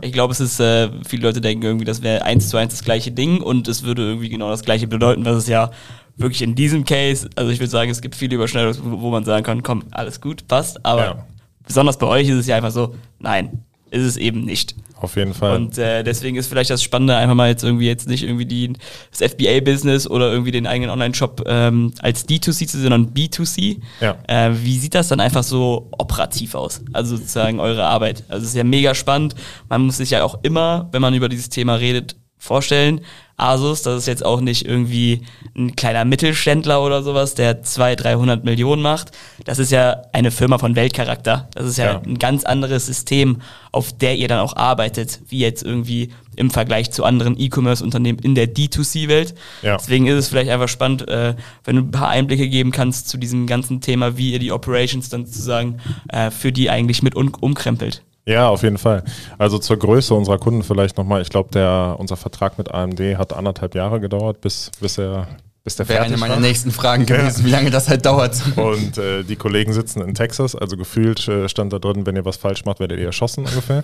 Ich 0.00 0.12
glaube, 0.12 0.32
es 0.32 0.40
ist, 0.40 0.58
äh, 0.58 0.88
viele 1.06 1.22
Leute 1.22 1.40
denken 1.40 1.62
irgendwie, 1.64 1.84
das 1.84 2.02
wäre 2.02 2.24
eins 2.24 2.48
zu 2.48 2.56
eins 2.56 2.72
das 2.72 2.82
gleiche 2.82 3.12
Ding 3.12 3.40
und 3.42 3.68
es 3.68 3.82
würde 3.82 4.02
irgendwie 4.02 4.28
genau 4.30 4.48
das 4.50 4.62
gleiche 4.62 4.86
bedeuten, 4.88 5.24
was 5.24 5.36
es 5.36 5.46
ja 5.48 5.70
wirklich 6.16 6.40
in 6.42 6.54
diesem 6.54 6.84
Case, 6.84 7.28
also 7.36 7.50
ich 7.52 7.60
würde 7.60 7.70
sagen, 7.70 7.90
es 7.90 8.00
gibt 8.00 8.14
viele 8.16 8.34
Überschneidungen, 8.36 9.00
wo 9.02 9.10
man 9.10 9.24
sagen 9.24 9.44
kann, 9.44 9.62
komm, 9.62 9.84
alles 9.90 10.20
gut, 10.22 10.48
passt, 10.48 10.84
aber 10.84 11.04
Ja. 11.04 11.26
besonders 11.66 11.98
bei 11.98 12.06
euch 12.06 12.26
ist 12.28 12.36
es 12.38 12.46
ja 12.46 12.56
einfach 12.56 12.70
so, 12.70 12.94
nein, 13.18 13.64
ist 13.90 14.02
es 14.02 14.16
eben 14.16 14.44
nicht. 14.44 14.74
Auf 14.98 15.16
jeden 15.16 15.34
Fall. 15.34 15.56
Und 15.56 15.76
äh, 15.78 16.02
deswegen 16.02 16.36
ist 16.36 16.48
vielleicht 16.48 16.70
das 16.70 16.82
Spannende, 16.82 17.16
einfach 17.16 17.34
mal 17.34 17.48
jetzt 17.48 17.62
irgendwie 17.62 17.86
jetzt 17.86 18.08
nicht 18.08 18.22
irgendwie 18.22 18.46
die, 18.46 18.72
das 19.10 19.32
FBA-Business 19.32 20.08
oder 20.08 20.32
irgendwie 20.32 20.52
den 20.52 20.66
eigenen 20.66 20.90
Online-Shop 20.90 21.44
ähm, 21.46 21.92
als 22.00 22.26
D2C 22.26 22.66
zu 22.66 22.78
sehen, 22.78 22.82
sondern 22.82 23.12
B2C. 23.12 23.80
Ja. 24.00 24.16
Äh, 24.26 24.52
wie 24.62 24.78
sieht 24.78 24.94
das 24.94 25.08
dann 25.08 25.20
einfach 25.20 25.42
so 25.42 25.88
operativ 25.92 26.54
aus? 26.54 26.82
Also 26.92 27.16
sozusagen 27.16 27.60
eure 27.60 27.84
Arbeit. 27.84 28.24
Also 28.28 28.44
es 28.44 28.50
ist 28.50 28.56
ja 28.56 28.64
mega 28.64 28.94
spannend. 28.94 29.34
Man 29.68 29.82
muss 29.82 29.98
sich 29.98 30.10
ja 30.10 30.24
auch 30.24 30.38
immer, 30.42 30.88
wenn 30.92 31.02
man 31.02 31.14
über 31.14 31.28
dieses 31.28 31.50
Thema 31.50 31.74
redet, 31.74 32.16
vorstellen, 32.38 33.00
Asus, 33.38 33.82
das 33.82 33.98
ist 33.98 34.06
jetzt 34.06 34.24
auch 34.24 34.40
nicht 34.40 34.66
irgendwie 34.66 35.22
ein 35.56 35.76
kleiner 35.76 36.04
Mittelständler 36.06 36.82
oder 36.82 37.02
sowas, 37.02 37.34
der 37.34 37.62
200, 37.62 38.04
300 38.04 38.44
Millionen 38.44 38.80
macht. 38.82 39.10
Das 39.44 39.58
ist 39.58 39.70
ja 39.70 40.02
eine 40.12 40.30
Firma 40.30 40.58
von 40.58 40.74
Weltcharakter. 40.74 41.48
Das 41.54 41.66
ist 41.66 41.76
ja, 41.76 41.84
Ja. 41.92 42.02
ein 42.06 42.18
ganz 42.18 42.44
anderes 42.44 42.86
System, 42.86 43.42
auf 43.72 43.92
der 43.92 44.16
ihr 44.16 44.28
dann 44.28 44.40
auch 44.40 44.56
arbeitet, 44.56 45.20
wie 45.28 45.38
jetzt 45.40 45.62
irgendwie 45.62 46.10
im 46.36 46.50
Vergleich 46.50 46.90
zu 46.92 47.04
anderen 47.04 47.38
E-Commerce-Unternehmen 47.38 48.18
in 48.20 48.34
der 48.34 48.46
D2C-Welt. 48.54 49.34
Ja. 49.62 49.76
Deswegen 49.76 50.06
ist 50.06 50.16
es 50.16 50.28
vielleicht 50.28 50.50
einfach 50.50 50.68
spannend, 50.68 51.06
äh, 51.08 51.34
wenn 51.64 51.76
du 51.76 51.82
ein 51.82 51.90
paar 51.90 52.08
Einblicke 52.08 52.48
geben 52.48 52.70
kannst 52.72 53.08
zu 53.08 53.18
diesem 53.18 53.46
ganzen 53.46 53.80
Thema, 53.82 54.16
wie 54.16 54.32
ihr 54.32 54.38
die 54.38 54.52
Operations 54.52 55.08
dann 55.10 55.26
sozusagen 55.26 55.78
äh, 56.08 56.30
für 56.30 56.52
die 56.52 56.70
eigentlich 56.70 57.02
mit 57.02 57.14
un 57.14 57.28
umkrempelt. 57.34 58.02
Ja, 58.28 58.48
auf 58.48 58.64
jeden 58.64 58.78
Fall. 58.78 59.04
Also 59.38 59.58
zur 59.58 59.78
Größe 59.78 60.12
unserer 60.12 60.38
Kunden 60.38 60.64
vielleicht 60.64 60.98
nochmal. 60.98 61.22
Ich 61.22 61.30
glaube, 61.30 61.50
der 61.52 61.94
unser 61.98 62.16
Vertrag 62.16 62.58
mit 62.58 62.72
AMD 62.72 63.00
hat 63.16 63.32
anderthalb 63.32 63.74
Jahre 63.76 64.00
gedauert, 64.00 64.40
bis, 64.40 64.72
bis 64.80 64.98
er 64.98 65.28
bis 65.66 65.74
der 65.74 65.88
Wäre 65.88 65.98
fertig 65.98 66.12
eine 66.12 66.20
meiner 66.20 66.34
war. 66.34 66.40
nächsten 66.40 66.70
Fragen 66.70 67.06
gewesen, 67.06 67.44
wie 67.44 67.50
lange 67.50 67.70
das 67.70 67.88
halt 67.88 68.06
dauert. 68.06 68.40
Und 68.54 68.98
äh, 68.98 69.24
die 69.24 69.34
Kollegen 69.34 69.72
sitzen 69.72 70.00
in 70.00 70.14
Texas, 70.14 70.54
also 70.54 70.76
gefühlt 70.76 71.26
äh, 71.26 71.48
stand 71.48 71.72
da 71.72 71.80
drin, 71.80 72.06
wenn 72.06 72.14
ihr 72.14 72.24
was 72.24 72.36
falsch 72.36 72.64
macht, 72.64 72.78
werdet 72.78 73.00
ihr 73.00 73.06
erschossen 73.06 73.46
ungefähr. 73.46 73.82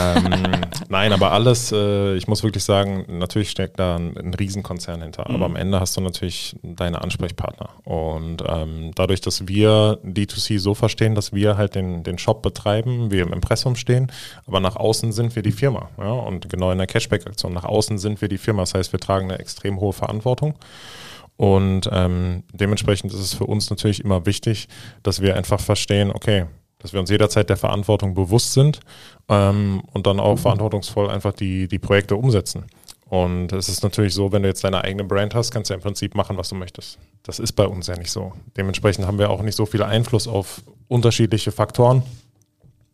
ähm, 0.00 0.32
nein, 0.88 1.12
aber 1.12 1.32
alles, 1.32 1.72
äh, 1.72 2.14
ich 2.14 2.26
muss 2.26 2.42
wirklich 2.42 2.64
sagen, 2.64 3.04
natürlich 3.08 3.50
steckt 3.50 3.78
da 3.78 3.96
ein, 3.96 4.16
ein 4.16 4.32
Riesenkonzern 4.32 5.02
hinter, 5.02 5.28
aber 5.28 5.44
am 5.44 5.56
Ende 5.56 5.78
hast 5.78 5.94
du 5.94 6.00
natürlich 6.00 6.56
deine 6.62 7.02
Ansprechpartner. 7.02 7.68
Und 7.84 8.42
ähm, 8.48 8.92
dadurch, 8.94 9.20
dass 9.20 9.46
wir 9.46 9.98
D2C 10.02 10.58
so 10.58 10.72
verstehen, 10.72 11.14
dass 11.14 11.34
wir 11.34 11.58
halt 11.58 11.74
den, 11.74 12.02
den 12.02 12.16
Shop 12.16 12.40
betreiben, 12.40 13.10
wir 13.10 13.24
im 13.24 13.34
Impressum 13.34 13.76
stehen, 13.76 14.10
aber 14.46 14.60
nach 14.60 14.76
außen 14.76 15.12
sind 15.12 15.36
wir 15.36 15.42
die 15.42 15.52
Firma. 15.52 15.90
Ja? 15.98 16.12
Und 16.12 16.48
genau 16.48 16.72
in 16.72 16.78
der 16.78 16.86
Cashback-Aktion, 16.86 17.52
nach 17.52 17.64
außen 17.64 17.98
sind 17.98 18.22
wir 18.22 18.28
die 18.28 18.38
Firma. 18.38 18.62
Das 18.62 18.72
heißt, 18.72 18.92
wir 18.92 19.00
tragen 19.00 19.30
eine 19.30 19.38
extrem 19.38 19.80
hohe 19.80 19.92
Verantwortung. 19.92 20.54
Und 21.40 21.88
ähm, 21.90 22.42
dementsprechend 22.52 23.14
ist 23.14 23.18
es 23.18 23.32
für 23.32 23.46
uns 23.46 23.70
natürlich 23.70 24.04
immer 24.04 24.26
wichtig, 24.26 24.68
dass 25.02 25.22
wir 25.22 25.36
einfach 25.38 25.58
verstehen, 25.58 26.10
okay, 26.10 26.44
dass 26.80 26.92
wir 26.92 27.00
uns 27.00 27.08
jederzeit 27.08 27.48
der 27.48 27.56
Verantwortung 27.56 28.12
bewusst 28.12 28.52
sind 28.52 28.80
ähm, 29.30 29.80
und 29.94 30.06
dann 30.06 30.20
auch 30.20 30.38
verantwortungsvoll 30.38 31.08
einfach 31.08 31.32
die, 31.32 31.66
die 31.66 31.78
Projekte 31.78 32.16
umsetzen. 32.16 32.66
Und 33.06 33.54
es 33.54 33.70
ist 33.70 33.82
natürlich 33.82 34.12
so, 34.12 34.32
wenn 34.32 34.42
du 34.42 34.48
jetzt 34.50 34.64
deine 34.64 34.84
eigene 34.84 35.04
Brand 35.04 35.34
hast, 35.34 35.50
kannst 35.50 35.70
du 35.70 35.74
im 35.74 35.80
Prinzip 35.80 36.14
machen, 36.14 36.36
was 36.36 36.50
du 36.50 36.56
möchtest. 36.56 36.98
Das 37.22 37.38
ist 37.38 37.52
bei 37.52 37.66
uns 37.66 37.86
ja 37.86 37.96
nicht 37.96 38.10
so. 38.10 38.34
Dementsprechend 38.58 39.06
haben 39.06 39.18
wir 39.18 39.30
auch 39.30 39.40
nicht 39.40 39.56
so 39.56 39.64
viel 39.64 39.82
Einfluss 39.82 40.28
auf 40.28 40.60
unterschiedliche 40.88 41.52
Faktoren. 41.52 42.02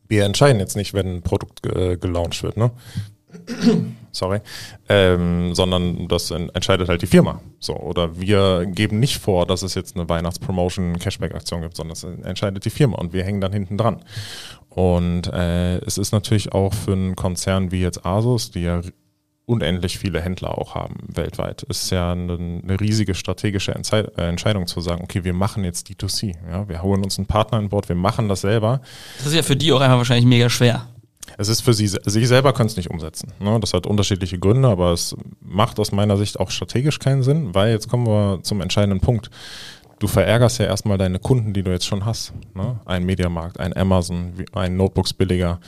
Wir 0.07 0.25
entscheiden 0.25 0.61
jetzt 0.61 0.77
nicht, 0.77 0.95
wenn 0.95 1.17
ein 1.17 1.23
Produkt 1.23 1.67
äh, 1.67 1.97
gelauncht 1.97 2.45
wird, 2.45 2.57
ne? 2.57 2.71
Sorry, 4.17 4.41
ähm, 4.89 5.55
sondern 5.55 6.09
das 6.09 6.31
en- 6.31 6.49
entscheidet 6.51 6.89
halt 6.89 7.03
die 7.03 7.07
Firma. 7.07 7.41
So, 7.61 7.75
oder 7.77 8.19
wir 8.21 8.67
geben 8.67 8.99
nicht 9.01 9.19
vor, 9.19 9.47
dass 9.47 9.63
es 9.63 9.75
jetzt 9.75 9.97
eine 9.97 10.09
Weihnachtspromotion 10.09 10.99
Cashback-Aktion 10.99 11.63
gibt, 11.63 11.77
sondern 11.77 11.95
das 11.95 12.05
entscheidet 12.27 12.65
die 12.65 12.71
Firma 12.71 12.97
und 12.99 13.13
wir 13.13 13.25
hängen 13.25 13.41
dann 13.41 13.53
hinten 13.53 13.77
dran. 13.79 14.03
Und 14.69 15.29
äh, 15.33 15.79
es 15.79 15.97
ist 15.99 16.13
natürlich 16.13 16.53
auch 16.53 16.75
für 16.75 16.93
einen 16.93 17.17
Konzern 17.17 17.71
wie 17.73 17.81
jetzt 17.81 18.05
Asus, 18.05 18.51
die 18.51 18.61
ja 18.63 18.81
unendlich 19.47 19.99
viele 19.99 20.21
Händler 20.21 20.59
auch 20.59 20.75
haben 20.75 20.97
weltweit. 21.07 21.65
Es 21.69 21.85
ist 21.85 21.91
ja 21.91 22.11
eine, 22.13 22.33
eine 22.35 22.81
riesige 22.81 23.15
strategische 23.15 23.73
Entzei- 23.77 24.11
äh, 24.19 24.29
Entscheidung 24.29 24.67
zu 24.67 24.81
sagen, 24.81 25.03
okay, 25.05 25.23
wir 25.23 25.33
machen 25.35 25.63
jetzt 25.63 25.89
D2C. 25.89 26.35
Ja, 26.51 26.69
wir 26.69 26.83
holen 26.83 27.05
uns 27.05 27.17
einen 27.17 27.27
Partner 27.29 27.59
an 27.59 27.69
Bord, 27.69 27.89
wir 27.89 27.95
machen 27.97 28.29
das 28.29 28.41
selber. 28.41 28.81
Das 29.19 29.29
ist 29.29 29.35
ja 29.35 29.43
für 29.45 29.55
die 29.57 29.73
auch 29.73 29.81
einfach 29.81 29.99
wahrscheinlich 29.99 30.27
mega 30.27 30.51
schwer. 30.51 30.89
Es 31.39 31.49
ist 31.49 31.61
für 31.61 31.75
sie, 31.75 31.87
sie 31.87 32.27
selber 32.27 32.53
können 32.53 32.69
es 32.69 32.77
nicht 32.77 32.91
umsetzen. 32.91 33.33
Ne? 33.41 33.59
Das 33.61 33.75
hat 33.75 33.87
unterschiedliche 33.87 34.39
Gründe, 34.39 34.69
aber 34.69 34.93
es 34.93 35.17
macht 35.41 35.79
aus 35.79 35.93
meiner 35.93 36.17
Sicht 36.17 36.41
auch 36.41 36.51
strategisch 36.51 36.99
keinen 36.99 37.23
Sinn, 37.23 37.55
weil 37.55 37.71
jetzt 37.71 37.89
kommen 37.89 38.07
wir 38.07 38.41
zum 38.43 38.61
entscheidenden 38.61 39.01
Punkt. 39.01 39.31
Du 39.99 40.07
verärgerst 40.09 40.59
ja 40.59 40.67
erstmal 40.67 40.99
deine 40.99 41.19
Kunden, 41.19 41.53
die 41.53 41.63
du 41.63 41.71
jetzt 41.71 41.87
schon 41.87 42.05
hast. 42.05 42.33
Ne? 42.55 42.79
Ein 42.85 43.05
Mediamarkt, 43.05 43.59
ein 43.59 43.75
Amazon, 43.77 44.35
ein 44.53 44.77
Notebooks 44.77 45.15
billiger. 45.15 45.61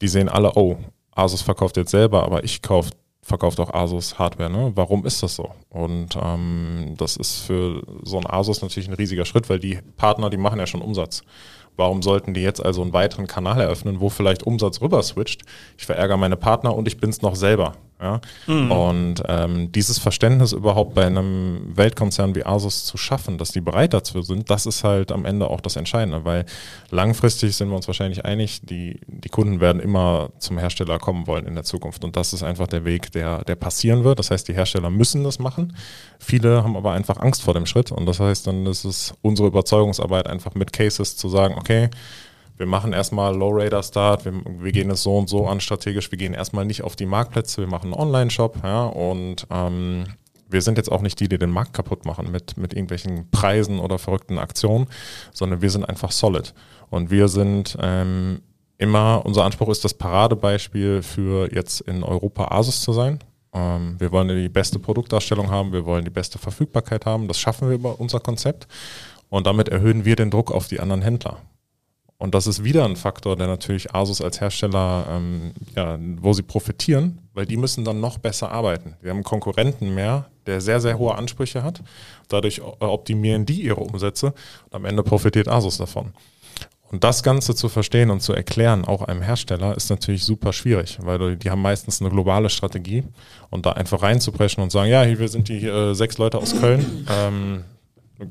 Die 0.00 0.08
sehen 0.08 0.28
alle, 0.28 0.52
oh, 0.54 0.78
Asus 1.14 1.42
verkauft 1.42 1.76
jetzt 1.76 1.90
selber, 1.90 2.22
aber 2.24 2.44
ich 2.44 2.62
kauf, 2.62 2.90
verkauft 3.22 3.60
auch 3.60 3.74
Asus 3.74 4.18
Hardware. 4.18 4.50
Ne? 4.50 4.72
Warum 4.74 5.04
ist 5.04 5.22
das 5.22 5.34
so? 5.34 5.50
Und 5.68 6.16
ähm, 6.20 6.94
das 6.96 7.16
ist 7.16 7.40
für 7.40 7.82
so 8.04 8.18
ein 8.18 8.26
Asus 8.26 8.62
natürlich 8.62 8.88
ein 8.88 8.94
riesiger 8.94 9.26
Schritt, 9.26 9.50
weil 9.50 9.58
die 9.58 9.80
Partner, 9.96 10.30
die 10.30 10.38
machen 10.38 10.58
ja 10.58 10.66
schon 10.66 10.80
Umsatz. 10.80 11.22
Warum 11.78 12.02
sollten 12.02 12.34
die 12.34 12.42
jetzt 12.42 12.62
also 12.62 12.82
einen 12.82 12.92
weiteren 12.92 13.28
Kanal 13.28 13.60
eröffnen, 13.60 14.00
wo 14.00 14.10
vielleicht 14.10 14.42
Umsatz 14.42 14.80
rüber 14.80 15.00
switcht? 15.04 15.42
Ich 15.78 15.86
verärgere 15.86 16.16
meine 16.16 16.36
Partner 16.36 16.74
und 16.74 16.88
ich 16.88 16.98
bin's 16.98 17.22
noch 17.22 17.36
selber. 17.36 17.74
Ja? 18.00 18.20
Und 18.46 19.22
ähm, 19.26 19.72
dieses 19.72 19.98
Verständnis 19.98 20.52
überhaupt 20.52 20.94
bei 20.94 21.06
einem 21.06 21.76
Weltkonzern 21.76 22.34
wie 22.34 22.46
Asus 22.46 22.84
zu 22.84 22.96
schaffen, 22.96 23.38
dass 23.38 23.50
die 23.50 23.60
bereit 23.60 23.92
dazu 23.92 24.22
sind, 24.22 24.50
das 24.50 24.66
ist 24.66 24.84
halt 24.84 25.10
am 25.10 25.24
Ende 25.24 25.48
auch 25.50 25.60
das 25.60 25.76
Entscheidende, 25.76 26.24
weil 26.24 26.44
langfristig 26.90 27.56
sind 27.56 27.68
wir 27.70 27.76
uns 27.76 27.88
wahrscheinlich 27.88 28.24
einig, 28.24 28.60
die, 28.62 29.00
die 29.06 29.28
Kunden 29.28 29.60
werden 29.60 29.80
immer 29.80 30.30
zum 30.38 30.58
Hersteller 30.58 30.98
kommen 30.98 31.26
wollen 31.26 31.46
in 31.46 31.54
der 31.54 31.64
Zukunft. 31.64 32.04
Und 32.04 32.16
das 32.16 32.32
ist 32.32 32.42
einfach 32.42 32.68
der 32.68 32.84
Weg, 32.84 33.10
der, 33.12 33.44
der 33.44 33.56
passieren 33.56 34.04
wird. 34.04 34.18
Das 34.18 34.30
heißt, 34.30 34.46
die 34.46 34.54
Hersteller 34.54 34.90
müssen 34.90 35.24
das 35.24 35.38
machen. 35.38 35.76
Viele 36.20 36.62
haben 36.62 36.76
aber 36.76 36.92
einfach 36.92 37.18
Angst 37.18 37.42
vor 37.42 37.54
dem 37.54 37.66
Schritt. 37.66 37.90
Und 37.90 38.06
das 38.06 38.20
heißt, 38.20 38.46
dann 38.46 38.64
ist 38.66 38.84
es 38.84 39.14
unsere 39.22 39.48
Überzeugungsarbeit, 39.48 40.28
einfach 40.28 40.54
mit 40.54 40.72
Cases 40.72 41.16
zu 41.16 41.28
sagen, 41.28 41.56
okay, 41.58 41.90
wir 42.58 42.66
machen 42.66 42.92
erstmal 42.92 43.34
Low 43.34 43.50
Radar 43.50 43.82
Start, 43.82 44.24
wir, 44.24 44.32
wir 44.58 44.72
gehen 44.72 44.90
es 44.90 45.02
so 45.02 45.16
und 45.16 45.28
so 45.28 45.46
an 45.46 45.60
strategisch, 45.60 46.10
wir 46.10 46.18
gehen 46.18 46.34
erstmal 46.34 46.64
nicht 46.64 46.82
auf 46.82 46.96
die 46.96 47.06
Marktplätze, 47.06 47.62
wir 47.62 47.68
machen 47.68 47.92
einen 47.92 48.00
Online-Shop, 48.00 48.58
ja, 48.62 48.86
und 48.86 49.46
ähm, 49.50 50.04
wir 50.50 50.62
sind 50.62 50.78
jetzt 50.78 50.90
auch 50.90 51.02
nicht 51.02 51.20
die, 51.20 51.28
die 51.28 51.38
den 51.38 51.50
Markt 51.50 51.74
kaputt 51.74 52.04
machen 52.04 52.30
mit, 52.30 52.56
mit 52.56 52.72
irgendwelchen 52.72 53.30
Preisen 53.30 53.78
oder 53.78 53.98
verrückten 53.98 54.38
Aktionen, 54.38 54.86
sondern 55.32 55.62
wir 55.62 55.70
sind 55.70 55.88
einfach 55.88 56.10
solid. 56.10 56.54
Und 56.90 57.10
wir 57.10 57.28
sind 57.28 57.76
ähm, 57.80 58.40
immer, 58.78 59.22
unser 59.24 59.44
Anspruch 59.44 59.68
ist 59.68 59.84
das 59.84 59.94
Paradebeispiel 59.94 61.02
für 61.02 61.52
jetzt 61.54 61.82
in 61.82 62.02
Europa 62.02 62.48
Asus 62.50 62.80
zu 62.80 62.92
sein. 62.92 63.18
Ähm, 63.52 63.96
wir 63.98 64.10
wollen 64.10 64.28
die 64.28 64.48
beste 64.48 64.78
Produktdarstellung 64.78 65.50
haben, 65.50 65.72
wir 65.72 65.84
wollen 65.84 66.04
die 66.04 66.10
beste 66.10 66.38
Verfügbarkeit 66.38 67.04
haben, 67.04 67.28
das 67.28 67.38
schaffen 67.38 67.68
wir 67.68 67.74
über 67.74 68.00
unser 68.00 68.20
Konzept. 68.20 68.66
Und 69.28 69.46
damit 69.46 69.68
erhöhen 69.68 70.06
wir 70.06 70.16
den 70.16 70.30
Druck 70.30 70.50
auf 70.50 70.68
die 70.68 70.80
anderen 70.80 71.02
Händler. 71.02 71.42
Und 72.20 72.34
das 72.34 72.48
ist 72.48 72.64
wieder 72.64 72.84
ein 72.84 72.96
Faktor, 72.96 73.36
der 73.36 73.46
natürlich 73.46 73.94
Asus 73.94 74.20
als 74.20 74.40
Hersteller, 74.40 75.06
ähm, 75.08 75.52
ja, 75.76 75.96
wo 76.20 76.32
sie 76.32 76.42
profitieren, 76.42 77.20
weil 77.32 77.46
die 77.46 77.56
müssen 77.56 77.84
dann 77.84 78.00
noch 78.00 78.18
besser 78.18 78.50
arbeiten. 78.50 78.96
Wir 79.00 79.10
haben 79.10 79.18
einen 79.18 79.24
Konkurrenten 79.24 79.94
mehr, 79.94 80.26
der 80.46 80.60
sehr, 80.60 80.80
sehr 80.80 80.98
hohe 80.98 81.14
Ansprüche 81.14 81.62
hat. 81.62 81.80
Dadurch 82.28 82.58
äh, 82.58 82.84
optimieren 82.84 83.46
die 83.46 83.62
ihre 83.62 83.80
Umsätze 83.80 84.34
und 84.64 84.74
am 84.74 84.84
Ende 84.84 85.04
profitiert 85.04 85.46
Asus 85.46 85.78
davon. 85.78 86.12
Und 86.90 87.04
das 87.04 87.22
Ganze 87.22 87.54
zu 87.54 87.68
verstehen 87.68 88.10
und 88.10 88.20
zu 88.20 88.32
erklären, 88.32 88.84
auch 88.86 89.02
einem 89.02 89.20
Hersteller, 89.22 89.76
ist 89.76 89.90
natürlich 89.90 90.24
super 90.24 90.52
schwierig, 90.52 90.98
weil 91.02 91.36
die- 91.36 91.50
haben 91.50 91.60
meistens 91.62 92.00
eine 92.00 92.10
globale 92.10 92.48
Strategie 92.50 93.04
und 93.50 93.64
da 93.66 93.72
einfach 93.72 94.02
reinzupreschen 94.02 94.62
und 94.62 94.72
sagen, 94.72 94.90
ja, 94.90 95.02
hier, 95.02 95.18
wir 95.20 95.28
sind 95.28 95.48
die 95.48 95.64
äh, 95.66 95.94
sechs 95.94 96.18
Leute 96.18 96.38
aus 96.38 96.58
Köln, 96.58 97.06
ähm, 97.10 97.64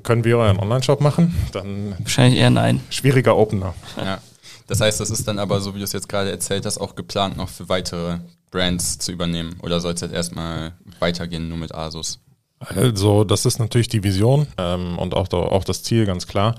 können 0.04 0.24
wir 0.24 0.38
euren 0.38 0.60
Online-Shop 0.60 1.02
machen? 1.02 1.36
Dann 1.52 1.96
Wahrscheinlich 2.00 2.40
eher 2.40 2.50
nein. 2.50 2.82
schwieriger 2.90 3.38
Opener. 3.38 3.74
Ja. 3.98 4.20
Das 4.68 4.82
heißt, 4.82 5.00
das 5.00 5.10
ist 5.10 5.28
dann 5.28 5.40
aber, 5.40 5.62
so 5.62 5.74
wie 5.74 5.80
du 5.80 5.86
es 5.86 5.94
jetzt 5.94 6.10
gerade 6.10 6.30
erzählt 6.30 6.66
hast, 6.66 6.78
auch 6.78 6.96
geplant, 6.96 7.38
noch 7.38 7.50
für 7.50 7.70
weitere 7.70 8.20
Brands 8.52 9.00
zu 9.00 9.12
übernehmen. 9.12 9.56
Oder 9.62 9.80
soll 9.80 9.94
es 9.94 10.02
jetzt 10.02 10.14
erstmal 10.14 10.74
weitergehen, 11.00 11.48
nur 11.48 11.58
mit 11.58 11.74
Asus? 11.74 12.20
Also, 12.60 13.24
das 13.24 13.46
ist 13.46 13.60
natürlich 13.60 13.88
die 13.88 14.04
Vision 14.04 14.48
ähm, 14.58 14.98
und 14.98 15.14
auch, 15.14 15.28
da, 15.28 15.38
auch 15.38 15.64
das 15.64 15.84
Ziel, 15.84 16.08
ganz 16.08 16.26
klar. 16.26 16.56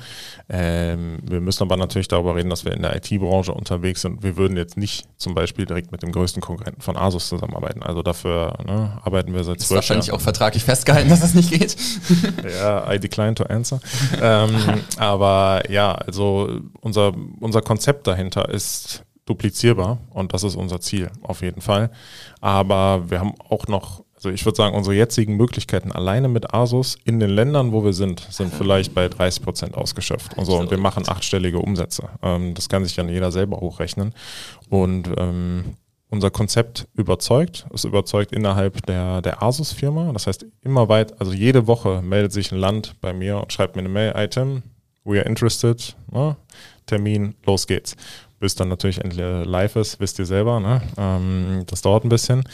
Ähm, 0.48 1.18
wir 1.22 1.40
müssen 1.40 1.64
aber 1.64 1.76
natürlich 1.76 2.06
darüber 2.06 2.36
reden, 2.36 2.50
dass 2.50 2.64
wir 2.64 2.72
in 2.72 2.82
der 2.82 2.94
IT-Branche 2.96 3.52
unterwegs 3.52 4.02
sind. 4.02 4.22
Wir 4.22 4.36
würden 4.36 4.56
jetzt 4.56 4.76
nicht 4.76 5.08
zum 5.16 5.34
Beispiel 5.34 5.66
direkt 5.66 5.90
mit 5.90 6.02
dem 6.02 6.12
größten 6.12 6.40
Konkurrenten 6.40 6.82
von 6.82 6.96
Asus 6.96 7.28
zusammenarbeiten. 7.28 7.82
Also 7.82 8.02
dafür 8.02 8.56
ne, 8.64 8.98
arbeiten 9.02 9.34
wir 9.34 9.42
seit 9.42 9.56
Ist 9.56 9.66
zwölf 9.68 9.78
wahrscheinlich 9.78 10.06
Jahren. 10.06 10.18
auch 10.18 10.22
vertraglich 10.22 10.62
festgehalten, 10.64 11.08
dass 11.08 11.20
das 11.20 11.34
nicht 11.34 11.50
geht. 11.50 11.76
Ja, 12.60 12.92
I 12.92 12.98
decline 13.00 13.34
to 13.34 13.44
answer. 13.44 13.80
ähm, 14.22 14.54
aber 14.98 15.62
ja, 15.68 15.92
also 15.92 16.60
unser, 16.80 17.12
unser 17.40 17.60
Konzept 17.62 18.06
dahinter 18.06 18.48
ist 18.48 19.02
duplizierbar 19.26 19.98
und 20.10 20.32
das 20.32 20.42
ist 20.44 20.54
unser 20.56 20.80
Ziel 20.80 21.10
auf 21.22 21.42
jeden 21.42 21.60
Fall. 21.60 21.90
Aber 22.40 23.10
wir 23.10 23.20
haben 23.20 23.34
auch 23.48 23.66
noch, 23.66 24.04
also 24.18 24.30
ich 24.30 24.44
würde 24.44 24.56
sagen, 24.56 24.74
unsere 24.74 24.96
jetzigen 24.96 25.36
Möglichkeiten 25.36 25.92
alleine 25.92 26.26
mit 26.26 26.52
Asus 26.52 26.98
in 27.04 27.20
den 27.20 27.30
Ländern, 27.30 27.70
wo 27.70 27.84
wir 27.84 27.92
sind, 27.92 28.26
sind 28.30 28.52
vielleicht 28.52 28.92
bei 28.92 29.08
30 29.08 29.44
Prozent 29.44 29.74
ausgeschöpft. 29.76 30.36
Und, 30.36 30.44
so, 30.44 30.58
und 30.58 30.72
wir 30.72 30.78
machen 30.78 31.04
achtstellige 31.06 31.60
Umsätze. 31.60 32.08
Ähm, 32.20 32.52
das 32.54 32.68
kann 32.68 32.84
sich 32.84 32.96
dann 32.96 33.08
jeder 33.08 33.30
selber 33.30 33.60
hochrechnen. 33.60 34.12
Und 34.70 35.08
ähm, 35.16 35.76
unser 36.10 36.32
Konzept 36.32 36.88
überzeugt. 36.94 37.66
Es 37.72 37.84
überzeugt 37.84 38.32
innerhalb 38.32 38.84
der, 38.86 39.22
der 39.22 39.40
Asus-Firma. 39.40 40.12
Das 40.12 40.26
heißt, 40.26 40.46
immer 40.62 40.88
weit, 40.88 41.20
also 41.20 41.32
jede 41.32 41.68
Woche 41.68 42.02
meldet 42.02 42.32
sich 42.32 42.50
ein 42.50 42.58
Land 42.58 42.96
bei 43.00 43.12
mir 43.12 43.38
und 43.38 43.52
schreibt 43.52 43.76
mir 43.76 43.82
eine 43.82 43.88
Mail-Item. 43.88 44.64
We 45.04 45.20
are 45.20 45.28
interested. 45.28 45.94
Ne? 46.10 46.34
Termin, 46.86 47.36
los 47.46 47.68
geht's. 47.68 47.94
Bis 48.40 48.54
dann 48.54 48.68
natürlich 48.68 49.02
endlich 49.02 49.24
live 49.46 49.76
ist, 49.76 49.98
wisst 50.00 50.18
ihr 50.18 50.26
selber. 50.26 50.60
Ne? 50.60 50.80
Ähm, 50.96 51.64
das 51.66 51.82
dauert 51.82 52.04
ein 52.04 52.08
bisschen. 52.08 52.44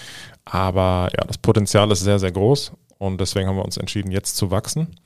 Aber 0.44 1.11
ja, 1.16 1.25
das 1.25 1.38
Potenzial 1.38 1.90
ist 1.90 2.01
sehr, 2.01 2.18
sehr 2.18 2.33
groß. 2.33 2.73
Und 2.99 3.20
deswegen 3.20 3.49
haben 3.49 3.57
wir 3.57 3.64
uns 3.64 3.77
entschieden, 3.77 4.11
jetzt 4.11 4.37
zu 4.37 4.51
wachsen. 4.51 4.97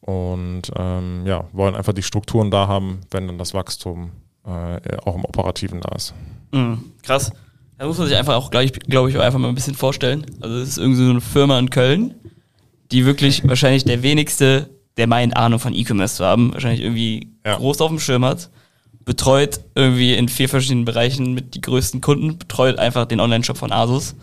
Und 0.00 0.62
ähm, 0.76 1.22
ja, 1.26 1.44
wollen 1.52 1.74
einfach 1.74 1.92
die 1.92 2.02
Strukturen 2.02 2.50
da 2.50 2.66
haben, 2.68 3.00
wenn 3.10 3.26
dann 3.26 3.38
das 3.38 3.54
Wachstum 3.54 4.10
äh, 4.46 4.96
auch 5.04 5.14
im 5.14 5.24
Operativen 5.24 5.80
da 5.80 5.94
ist. 5.94 6.14
Mhm, 6.52 6.92
krass. 7.02 7.32
Da 7.78 7.86
muss 7.86 7.98
man 7.98 8.06
sich 8.08 8.16
einfach 8.16 8.34
auch 8.34 8.50
gleich, 8.50 8.72
glaube 8.72 9.10
ich, 9.10 9.16
auch 9.16 9.22
einfach 9.22 9.38
mal 9.38 9.48
ein 9.48 9.54
bisschen 9.54 9.74
vorstellen. 9.74 10.26
Also 10.40 10.56
es 10.58 10.70
ist 10.70 10.78
irgendwie 10.78 11.04
so 11.04 11.10
eine 11.10 11.20
Firma 11.20 11.58
in 11.58 11.70
Köln, 11.70 12.14
die 12.92 13.06
wirklich 13.06 13.46
wahrscheinlich 13.48 13.84
der 13.84 14.02
wenigste, 14.02 14.68
der 14.96 15.06
meint 15.06 15.36
Ahnung 15.36 15.58
von 15.58 15.74
E-Commerce 15.74 16.16
zu 16.16 16.24
haben, 16.24 16.52
wahrscheinlich 16.52 16.82
irgendwie 16.82 17.32
Ja. 17.44 17.56
groß 17.56 17.80
auf 17.80 17.88
dem 17.90 17.98
Schirm 17.98 18.24
hat, 18.24 18.50
betreut 19.04 19.60
irgendwie 19.74 20.14
in 20.14 20.28
vier 20.28 20.48
verschiedenen 20.48 20.84
Bereichen 20.84 21.34
mit 21.34 21.54
die 21.54 21.60
größten 21.60 22.00
Kunden, 22.00 22.38
betreut 22.38 22.78
einfach 22.78 23.06
den 23.06 23.20
Online-Shop 23.20 23.56
von 23.56 23.72
Asus. 23.72 24.14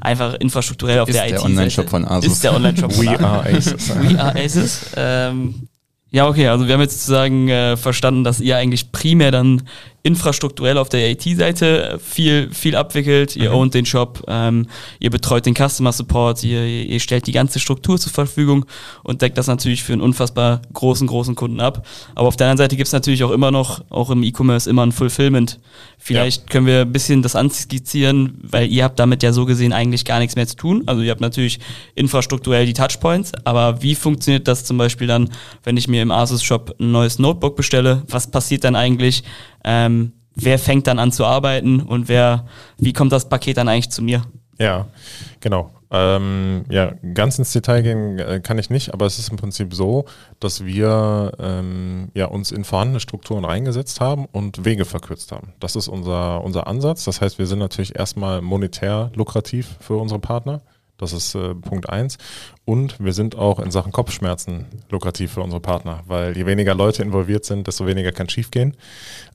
Einfach 0.00 0.34
infrastrukturell 0.34 1.00
auf 1.00 1.08
Ist 1.08 1.16
der, 1.16 1.26
der 1.26 1.38
IT. 1.38 1.44
Online-Shop 1.44 1.88
von 1.88 2.04
Asus. 2.04 2.32
Ist 2.32 2.44
der 2.44 2.54
Online-Shop 2.54 2.92
von 2.92 3.04
We 3.04 3.10
Asus. 3.10 3.24
are 3.24 3.56
Aces. 3.56 3.88
We 4.00 4.20
are 4.20 4.38
Aces. 4.38 4.80
Ähm, 4.96 5.68
ja, 6.10 6.26
okay, 6.26 6.48
also 6.48 6.66
wir 6.66 6.74
haben 6.74 6.80
jetzt 6.80 7.00
sozusagen 7.00 7.48
äh, 7.48 7.76
verstanden, 7.76 8.24
dass 8.24 8.40
ihr 8.40 8.56
eigentlich 8.56 8.92
primär 8.92 9.30
dann 9.30 9.62
infrastrukturell 10.08 10.78
auf 10.78 10.88
der 10.88 11.10
IT-Seite 11.10 12.00
viel, 12.02 12.48
viel 12.50 12.76
abwickelt. 12.76 13.36
Ihr 13.36 13.52
ownt 13.52 13.74
den 13.74 13.84
Shop, 13.84 14.24
ähm, 14.26 14.66
ihr 15.00 15.10
betreut 15.10 15.44
den 15.44 15.54
Customer 15.54 15.92
Support, 15.92 16.42
ihr, 16.44 16.64
ihr 16.64 16.98
stellt 16.98 17.26
die 17.26 17.32
ganze 17.32 17.60
Struktur 17.60 17.98
zur 17.98 18.10
Verfügung 18.10 18.64
und 19.04 19.20
deckt 19.20 19.36
das 19.36 19.48
natürlich 19.48 19.82
für 19.82 19.92
einen 19.92 20.00
unfassbar 20.00 20.62
großen, 20.72 21.06
großen 21.06 21.34
Kunden 21.34 21.60
ab. 21.60 21.86
Aber 22.14 22.26
auf 22.26 22.36
der 22.36 22.46
anderen 22.46 22.56
Seite 22.56 22.76
gibt 22.76 22.86
es 22.86 22.94
natürlich 22.94 23.22
auch 23.22 23.30
immer 23.32 23.50
noch, 23.50 23.84
auch 23.90 24.08
im 24.08 24.22
E-Commerce, 24.22 24.68
immer 24.70 24.86
ein 24.86 24.92
Fulfillment. 24.92 25.60
Vielleicht 25.98 26.48
können 26.48 26.64
wir 26.64 26.82
ein 26.82 26.92
bisschen 26.92 27.20
das 27.20 27.36
anskizzieren, 27.36 28.38
weil 28.40 28.72
ihr 28.72 28.84
habt 28.84 28.98
damit 28.98 29.22
ja 29.22 29.32
so 29.32 29.44
gesehen 29.44 29.74
eigentlich 29.74 30.06
gar 30.06 30.20
nichts 30.20 30.36
mehr 30.36 30.46
zu 30.46 30.56
tun. 30.56 30.84
Also 30.86 31.02
ihr 31.02 31.10
habt 31.10 31.20
natürlich 31.20 31.60
infrastrukturell 31.96 32.64
die 32.64 32.72
Touchpoints, 32.72 33.32
aber 33.44 33.82
wie 33.82 33.94
funktioniert 33.94 34.48
das 34.48 34.64
zum 34.64 34.78
Beispiel 34.78 35.06
dann, 35.06 35.28
wenn 35.64 35.76
ich 35.76 35.86
mir 35.86 36.00
im 36.00 36.10
Asus-Shop 36.10 36.76
ein 36.80 36.92
neues 36.92 37.18
Notebook 37.18 37.56
bestelle? 37.56 38.04
Was 38.08 38.30
passiert 38.30 38.64
dann 38.64 38.74
eigentlich? 38.74 39.22
Ähm, 39.64 40.12
wer 40.34 40.58
fängt 40.58 40.86
dann 40.86 40.98
an 40.98 41.12
zu 41.12 41.24
arbeiten 41.24 41.80
und 41.80 42.08
wer, 42.08 42.46
wie 42.78 42.92
kommt 42.92 43.12
das 43.12 43.28
Paket 43.28 43.56
dann 43.56 43.68
eigentlich 43.68 43.90
zu 43.90 44.02
mir? 44.02 44.22
Ja, 44.58 44.88
genau. 45.40 45.70
Ähm, 45.90 46.64
ja, 46.68 46.92
ganz 47.14 47.38
ins 47.38 47.52
Detail 47.52 47.82
gehen 47.82 48.18
äh, 48.18 48.40
kann 48.40 48.58
ich 48.58 48.68
nicht, 48.68 48.92
aber 48.92 49.06
es 49.06 49.18
ist 49.18 49.30
im 49.30 49.36
Prinzip 49.36 49.72
so, 49.72 50.04
dass 50.38 50.64
wir 50.64 51.32
ähm, 51.38 52.10
ja, 52.14 52.26
uns 52.26 52.50
in 52.52 52.64
vorhandene 52.64 53.00
Strukturen 53.00 53.44
reingesetzt 53.44 54.00
haben 54.00 54.26
und 54.26 54.66
Wege 54.66 54.84
verkürzt 54.84 55.32
haben. 55.32 55.54
Das 55.60 55.76
ist 55.76 55.88
unser, 55.88 56.44
unser 56.44 56.66
Ansatz. 56.66 57.04
Das 57.04 57.22
heißt, 57.22 57.38
wir 57.38 57.46
sind 57.46 57.58
natürlich 57.58 57.96
erstmal 57.96 58.42
monetär 58.42 59.10
lukrativ 59.14 59.76
für 59.80 59.96
unsere 59.96 60.20
Partner. 60.20 60.60
Das 60.98 61.12
ist 61.12 61.34
äh, 61.34 61.54
Punkt 61.54 61.88
eins. 61.88 62.18
Und 62.64 63.02
wir 63.02 63.12
sind 63.12 63.36
auch 63.36 63.60
in 63.60 63.70
Sachen 63.70 63.92
Kopfschmerzen 63.92 64.66
lukrativ 64.90 65.32
für 65.32 65.42
unsere 65.42 65.60
Partner, 65.60 66.02
weil 66.06 66.36
je 66.36 66.44
weniger 66.44 66.74
Leute 66.74 67.02
involviert 67.02 67.44
sind, 67.44 67.66
desto 67.66 67.86
weniger 67.86 68.12
kann 68.12 68.28
schiefgehen. 68.28 68.76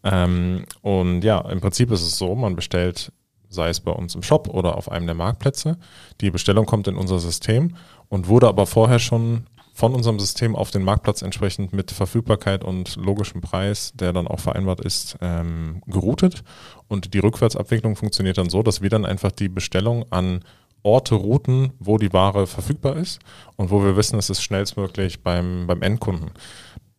Ähm, 0.04 0.66
und 0.82 1.24
ja, 1.24 1.40
im 1.50 1.62
Prinzip 1.62 1.90
ist 1.92 2.02
es 2.02 2.18
so, 2.18 2.36
man 2.36 2.56
bestellt 2.56 3.12
sei 3.54 3.70
es 3.70 3.80
bei 3.80 3.92
uns 3.92 4.16
im 4.16 4.24
Shop 4.24 4.50
oder 4.50 4.76
auf 4.76 4.92
einem 4.92 5.06
der 5.06 5.16
Marktplätze. 5.16 5.78
Die 6.22 6.32
Bestellung 6.32 6.66
kommt 6.66 6.88
in 6.88 6.96
unser 6.96 7.20
System 7.20 7.76
und 8.10 8.28
wurde 8.28 8.48
aber 8.48 8.66
vorher 8.66 8.98
schon 8.98 9.46
von 9.76 9.96
unserem 9.96 10.20
System 10.20 10.56
auf 10.56 10.70
den 10.70 10.84
Marktplatz 10.84 11.24
entsprechend 11.24 11.74
mit 11.74 11.92
Verfügbarkeit 11.92 12.64
und 12.64 12.96
logischem 12.96 13.42
Preis, 13.42 13.92
der 13.96 14.14
dann 14.14 14.28
auch 14.28 14.40
vereinbart 14.40 14.80
ist, 14.82 15.18
ähm, 15.22 15.82
geroutet. 15.88 16.44
Und 16.88 17.16
die 17.16 17.20
Rückwärtsabwicklung 17.20 17.96
funktioniert 17.96 18.38
dann 18.38 18.50
so, 18.50 18.62
dass 18.62 18.82
wir 18.82 18.90
dann 18.90 19.06
einfach 19.06 19.32
die 19.32 19.50
Bestellung 19.50 20.06
an 20.12 20.44
Orte 20.84 21.16
routen, 21.16 21.72
wo 21.80 21.98
die 21.98 22.14
Ware 22.14 22.46
verfügbar 22.46 22.98
ist 22.98 23.20
und 23.56 23.72
wo 23.72 23.84
wir 23.84 23.96
wissen, 23.96 24.20
es 24.20 24.30
ist 24.30 24.44
schnellstmöglich 24.44 25.24
beim, 25.24 25.66
beim 25.66 25.82
Endkunden. 25.82 26.32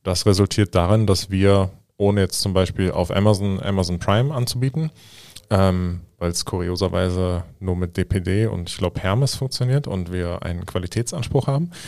Das 0.03 0.27
resultiert 0.27 0.75
darin, 0.75 1.07
dass 1.07 1.31
wir, 1.31 1.71
ohne 1.97 2.23
jetzt 2.23 2.41
zum 2.41 2.53
Beispiel 2.55 2.91
auf 2.91 3.15
Amazon, 3.15 3.63
Amazon 3.63 3.99
Prime 3.99 4.35
anzubieten, 4.35 4.91
ähm, 5.51 6.01
weil 6.19 6.31
es 6.31 6.45
kurioserweise 6.45 7.45
nur 7.61 7.77
mit 7.77 7.97
DPD 7.97 8.47
und 8.47 8.71
ich 8.71 8.79
glaube 8.79 9.01
Hermes 9.01 9.35
funktioniert 9.35 9.87
und 9.87 10.11
wir 10.11 10.43
einen 10.43 10.67
Qualitätsanspruch 10.67 11.47
haben. 11.47 11.71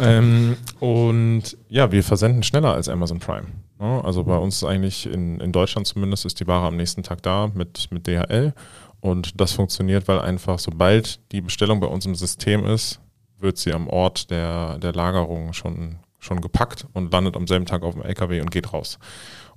Ähm, 0.00 0.56
und 0.80 1.56
ja, 1.68 1.92
wir 1.92 2.02
versenden 2.02 2.42
schneller 2.42 2.72
als 2.72 2.88
Amazon 2.88 3.18
Prime. 3.18 3.46
Ja, 3.78 4.00
also 4.00 4.24
bei 4.24 4.36
uns 4.36 4.64
eigentlich 4.64 5.06
in, 5.06 5.38
in 5.40 5.52
Deutschland 5.52 5.86
zumindest 5.86 6.24
ist 6.24 6.40
die 6.40 6.46
Ware 6.46 6.66
am 6.66 6.76
nächsten 6.76 7.02
Tag 7.02 7.22
da 7.22 7.50
mit, 7.52 7.88
mit 7.90 8.06
DHL. 8.06 8.54
Und 9.02 9.40
das 9.40 9.52
funktioniert, 9.52 10.06
weil 10.06 10.20
einfach 10.20 10.60
sobald 10.60 11.20
die 11.32 11.40
Bestellung 11.40 11.80
bei 11.80 11.88
uns 11.88 12.06
im 12.06 12.14
System 12.14 12.64
ist, 12.64 13.00
wird 13.40 13.58
sie 13.58 13.72
am 13.72 13.88
Ort 13.88 14.30
der, 14.30 14.78
der 14.78 14.92
Lagerung 14.92 15.52
schon, 15.52 15.96
schon 16.20 16.40
gepackt 16.40 16.86
und 16.92 17.12
landet 17.12 17.36
am 17.36 17.48
selben 17.48 17.66
Tag 17.66 17.82
auf 17.82 17.94
dem 17.94 18.04
LKW 18.04 18.40
und 18.40 18.52
geht 18.52 18.72
raus. 18.72 19.00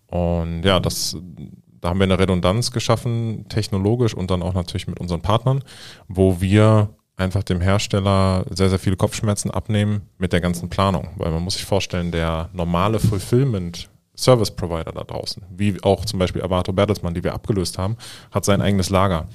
Und 0.08 0.64
ja, 0.64 0.80
das, 0.80 1.16
da 1.80 1.90
haben 1.90 2.00
wir 2.00 2.06
eine 2.06 2.18
Redundanz 2.18 2.72
geschaffen, 2.72 3.46
technologisch 3.48 4.16
und 4.16 4.32
dann 4.32 4.42
auch 4.42 4.56
natürlich 4.56 4.88
mit 4.88 5.00
unseren 5.00 5.22
Partnern, 5.22 5.64
wo 6.08 6.42
wir 6.42 6.90
einfach 7.16 7.44
dem 7.44 7.62
Hersteller 7.62 8.46
sehr, 8.50 8.72
sehr 8.72 8.80
viele 8.80 8.96
Kopfschmerzen 8.96 9.52
abnehmen 9.52 10.10
mit 10.18 10.34
der 10.34 10.42
ganzen 10.42 10.70
Planung. 10.70 11.10
Weil 11.18 11.30
man 11.30 11.44
muss 11.44 11.54
sich 11.54 11.66
vorstellen, 11.66 12.12
der 12.12 12.50
normale 12.52 12.98
Fulfillment 12.98 13.90
Service 14.16 14.52
Provider 14.52 14.92
da 14.92 15.04
draußen, 15.04 15.44
wie 15.50 15.82
auch 15.84 16.06
zum 16.06 16.20
Beispiel 16.20 16.42
Avato 16.42 16.74
Bertelsmann, 16.74 17.14
die 17.14 17.24
wir 17.24 17.34
abgelöst 17.34 17.78
haben, 17.78 17.98
hat 18.32 18.46
sein 18.46 18.62
eigenes 18.62 18.90
Lager. 18.90 19.28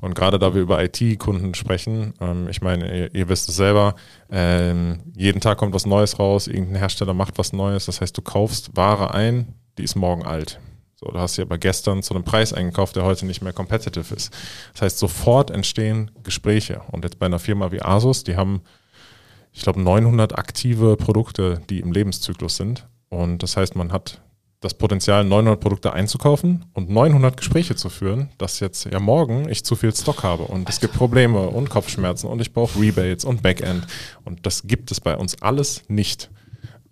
Und 0.00 0.14
gerade 0.14 0.38
da 0.38 0.54
wir 0.54 0.62
über 0.62 0.82
IT-Kunden 0.82 1.54
sprechen, 1.54 2.14
ähm, 2.20 2.48
ich 2.48 2.62
meine, 2.62 2.96
ihr, 2.96 3.14
ihr, 3.14 3.28
wisst 3.28 3.48
es 3.48 3.56
selber, 3.56 3.96
ähm, 4.30 5.00
jeden 5.16 5.40
Tag 5.40 5.58
kommt 5.58 5.74
was 5.74 5.86
Neues 5.86 6.18
raus, 6.18 6.46
irgendein 6.46 6.76
Hersteller 6.76 7.14
macht 7.14 7.36
was 7.36 7.52
Neues. 7.52 7.86
Das 7.86 8.00
heißt, 8.00 8.16
du 8.16 8.22
kaufst 8.22 8.76
Ware 8.76 9.12
ein, 9.12 9.54
die 9.76 9.82
ist 9.82 9.96
morgen 9.96 10.24
alt. 10.24 10.60
So, 10.94 11.10
du 11.10 11.18
hast 11.18 11.34
sie 11.34 11.42
aber 11.42 11.58
gestern 11.58 12.02
zu 12.02 12.14
einem 12.14 12.24
Preis 12.24 12.52
eingekauft, 12.52 12.96
der 12.96 13.04
heute 13.04 13.26
nicht 13.26 13.42
mehr 13.42 13.52
competitive 13.52 14.14
ist. 14.14 14.32
Das 14.72 14.82
heißt, 14.82 14.98
sofort 14.98 15.50
entstehen 15.50 16.10
Gespräche. 16.22 16.80
Und 16.90 17.04
jetzt 17.04 17.18
bei 17.18 17.26
einer 17.26 17.38
Firma 17.38 17.70
wie 17.70 17.82
Asus, 17.82 18.24
die 18.24 18.36
haben, 18.36 18.62
ich 19.52 19.62
glaube, 19.62 19.80
900 19.80 20.36
aktive 20.36 20.96
Produkte, 20.96 21.60
die 21.70 21.80
im 21.80 21.92
Lebenszyklus 21.92 22.56
sind. 22.56 22.86
Und 23.08 23.42
das 23.42 23.56
heißt, 23.56 23.76
man 23.76 23.92
hat 23.92 24.20
das 24.60 24.74
Potenzial, 24.74 25.24
900 25.24 25.60
Produkte 25.60 25.92
einzukaufen 25.92 26.64
und 26.74 26.90
900 26.90 27.36
Gespräche 27.36 27.76
zu 27.76 27.88
führen, 27.88 28.30
dass 28.38 28.58
jetzt 28.58 28.86
ja 28.86 28.98
morgen 28.98 29.48
ich 29.48 29.64
zu 29.64 29.76
viel 29.76 29.94
Stock 29.94 30.24
habe 30.24 30.44
und 30.44 30.68
es 30.68 30.80
gibt 30.80 30.94
Probleme 30.94 31.48
und 31.48 31.70
Kopfschmerzen 31.70 32.26
und 32.26 32.40
ich 32.40 32.52
brauche 32.52 32.80
Rebates 32.80 33.24
und 33.24 33.42
Backend 33.42 33.86
und 34.24 34.44
das 34.46 34.66
gibt 34.66 34.90
es 34.90 35.00
bei 35.00 35.16
uns 35.16 35.40
alles 35.42 35.84
nicht. 35.88 36.30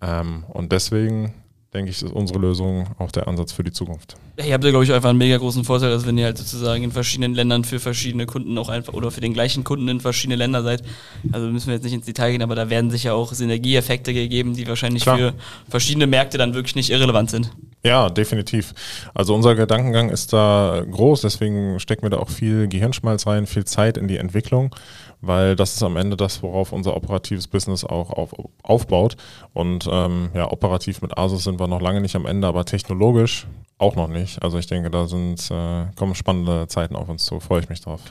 Ähm, 0.01 0.45
und 0.47 0.71
deswegen 0.71 1.33
denke 1.77 1.91
ich, 1.91 2.01
ist 2.01 2.11
unsere 2.11 2.39
Lösung 2.39 2.87
auch 2.97 3.11
der 3.11 3.27
Ansatz 3.27 3.51
für 3.51 3.63
die 3.63 3.71
Zukunft. 3.71 4.15
Ja, 4.37 4.45
ihr 4.45 4.53
habt 4.53 4.63
ja, 4.63 4.71
glaube 4.71 4.83
ich, 4.83 4.91
einfach 4.91 5.09
einen 5.09 5.17
mega 5.17 5.37
großen 5.37 5.63
Vorteil, 5.63 5.91
dass 5.91 6.05
wenn 6.05 6.17
ihr 6.17 6.25
halt 6.25 6.37
sozusagen 6.37 6.83
in 6.83 6.91
verschiedenen 6.91 7.33
Ländern 7.33 7.63
für 7.63 7.79
verschiedene 7.79 8.25
Kunden 8.25 8.57
auch 8.57 8.69
einfach 8.69 8.93
oder 8.93 9.11
für 9.11 9.21
den 9.21 9.33
gleichen 9.33 9.63
Kunden 9.63 9.87
in 9.87 9.99
verschiedene 9.99 10.35
Länder 10.35 10.63
seid. 10.63 10.83
Also 11.31 11.47
müssen 11.47 11.67
wir 11.67 11.75
jetzt 11.75 11.83
nicht 11.83 11.93
ins 11.93 12.05
Detail 12.05 12.31
gehen, 12.31 12.41
aber 12.41 12.55
da 12.55 12.69
werden 12.69 12.89
sicher 12.89 13.13
auch 13.13 13.31
Synergieeffekte 13.33 14.13
gegeben, 14.13 14.55
die 14.55 14.67
wahrscheinlich 14.67 15.03
Klar. 15.03 15.17
für 15.17 15.33
verschiedene 15.69 16.07
Märkte 16.07 16.37
dann 16.37 16.53
wirklich 16.53 16.75
nicht 16.75 16.89
irrelevant 16.89 17.29
sind. 17.29 17.51
Ja, 17.87 18.09
definitiv. 18.09 18.73
Also 19.13 19.33
unser 19.33 19.55
Gedankengang 19.55 20.09
ist 20.09 20.33
da 20.33 20.83
groß, 20.91 21.21
deswegen 21.21 21.79
stecken 21.79 22.03
wir 22.03 22.09
da 22.09 22.17
auch 22.17 22.27
viel 22.27 22.67
Gehirnschmalz 22.67 23.25
rein, 23.25 23.47
viel 23.47 23.63
Zeit 23.63 23.95
in 23.95 24.09
die 24.09 24.17
Entwicklung, 24.17 24.75
weil 25.21 25.55
das 25.55 25.75
ist 25.75 25.83
am 25.83 25.95
Ende 25.95 26.17
das, 26.17 26.43
worauf 26.43 26.73
unser 26.73 26.97
operatives 26.97 27.47
Business 27.47 27.85
auch 27.85 28.09
auf, 28.09 28.33
aufbaut. 28.61 29.15
Und 29.53 29.87
ähm, 29.89 30.31
ja, 30.33 30.51
operativ 30.51 31.01
mit 31.01 31.17
Asus 31.17 31.45
sind 31.45 31.61
wir 31.61 31.67
noch 31.67 31.79
lange 31.79 32.01
nicht 32.01 32.17
am 32.17 32.25
Ende, 32.25 32.45
aber 32.45 32.65
technologisch 32.65 33.47
auch 33.77 33.95
noch 33.95 34.09
nicht. 34.09 34.43
Also 34.43 34.57
ich 34.57 34.67
denke, 34.67 34.89
da 34.89 35.07
sind 35.07 35.49
äh, 35.49 35.85
kommen 35.95 36.13
spannende 36.13 36.67
Zeiten 36.67 36.93
auf 36.97 37.07
uns 37.07 37.23
zu. 37.23 37.39
Freue 37.39 37.61
ich 37.61 37.69
mich 37.69 37.79
drauf. 37.79 38.01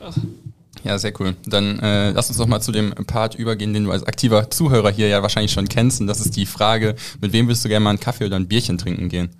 Ja, 0.85 0.99
sehr 0.99 1.13
cool. 1.21 1.37
Dann 1.47 1.81
äh, 1.81 2.13
lass 2.13 2.29
uns 2.29 2.39
doch 2.39 2.47
mal 2.47 2.61
zu 2.61 2.73
dem 2.73 2.95
Part 3.07 3.35
übergehen, 3.35 3.75
den 3.75 3.85
du 3.85 3.91
als 3.91 4.05
aktiver 4.05 4.51
Zuhörer 4.51 4.91
hier 4.91 5.09
ja 5.09 5.21
wahrscheinlich 5.21 5.53
schon 5.53 5.69
kennst. 5.69 6.01
Und 6.01 6.07
das 6.07 6.21
ist 6.21 6.37
die 6.37 6.47
Frage, 6.47 6.95
mit 7.21 7.33
wem 7.33 7.47
würdest 7.47 7.65
du 7.65 7.69
gerne 7.69 7.85
mal 7.85 7.91
einen 7.91 8.01
Kaffee 8.01 8.25
oder 8.25 8.37
ein 8.37 8.49
Bierchen 8.49 8.79
trinken 8.79 9.09
gehen? 9.09 9.31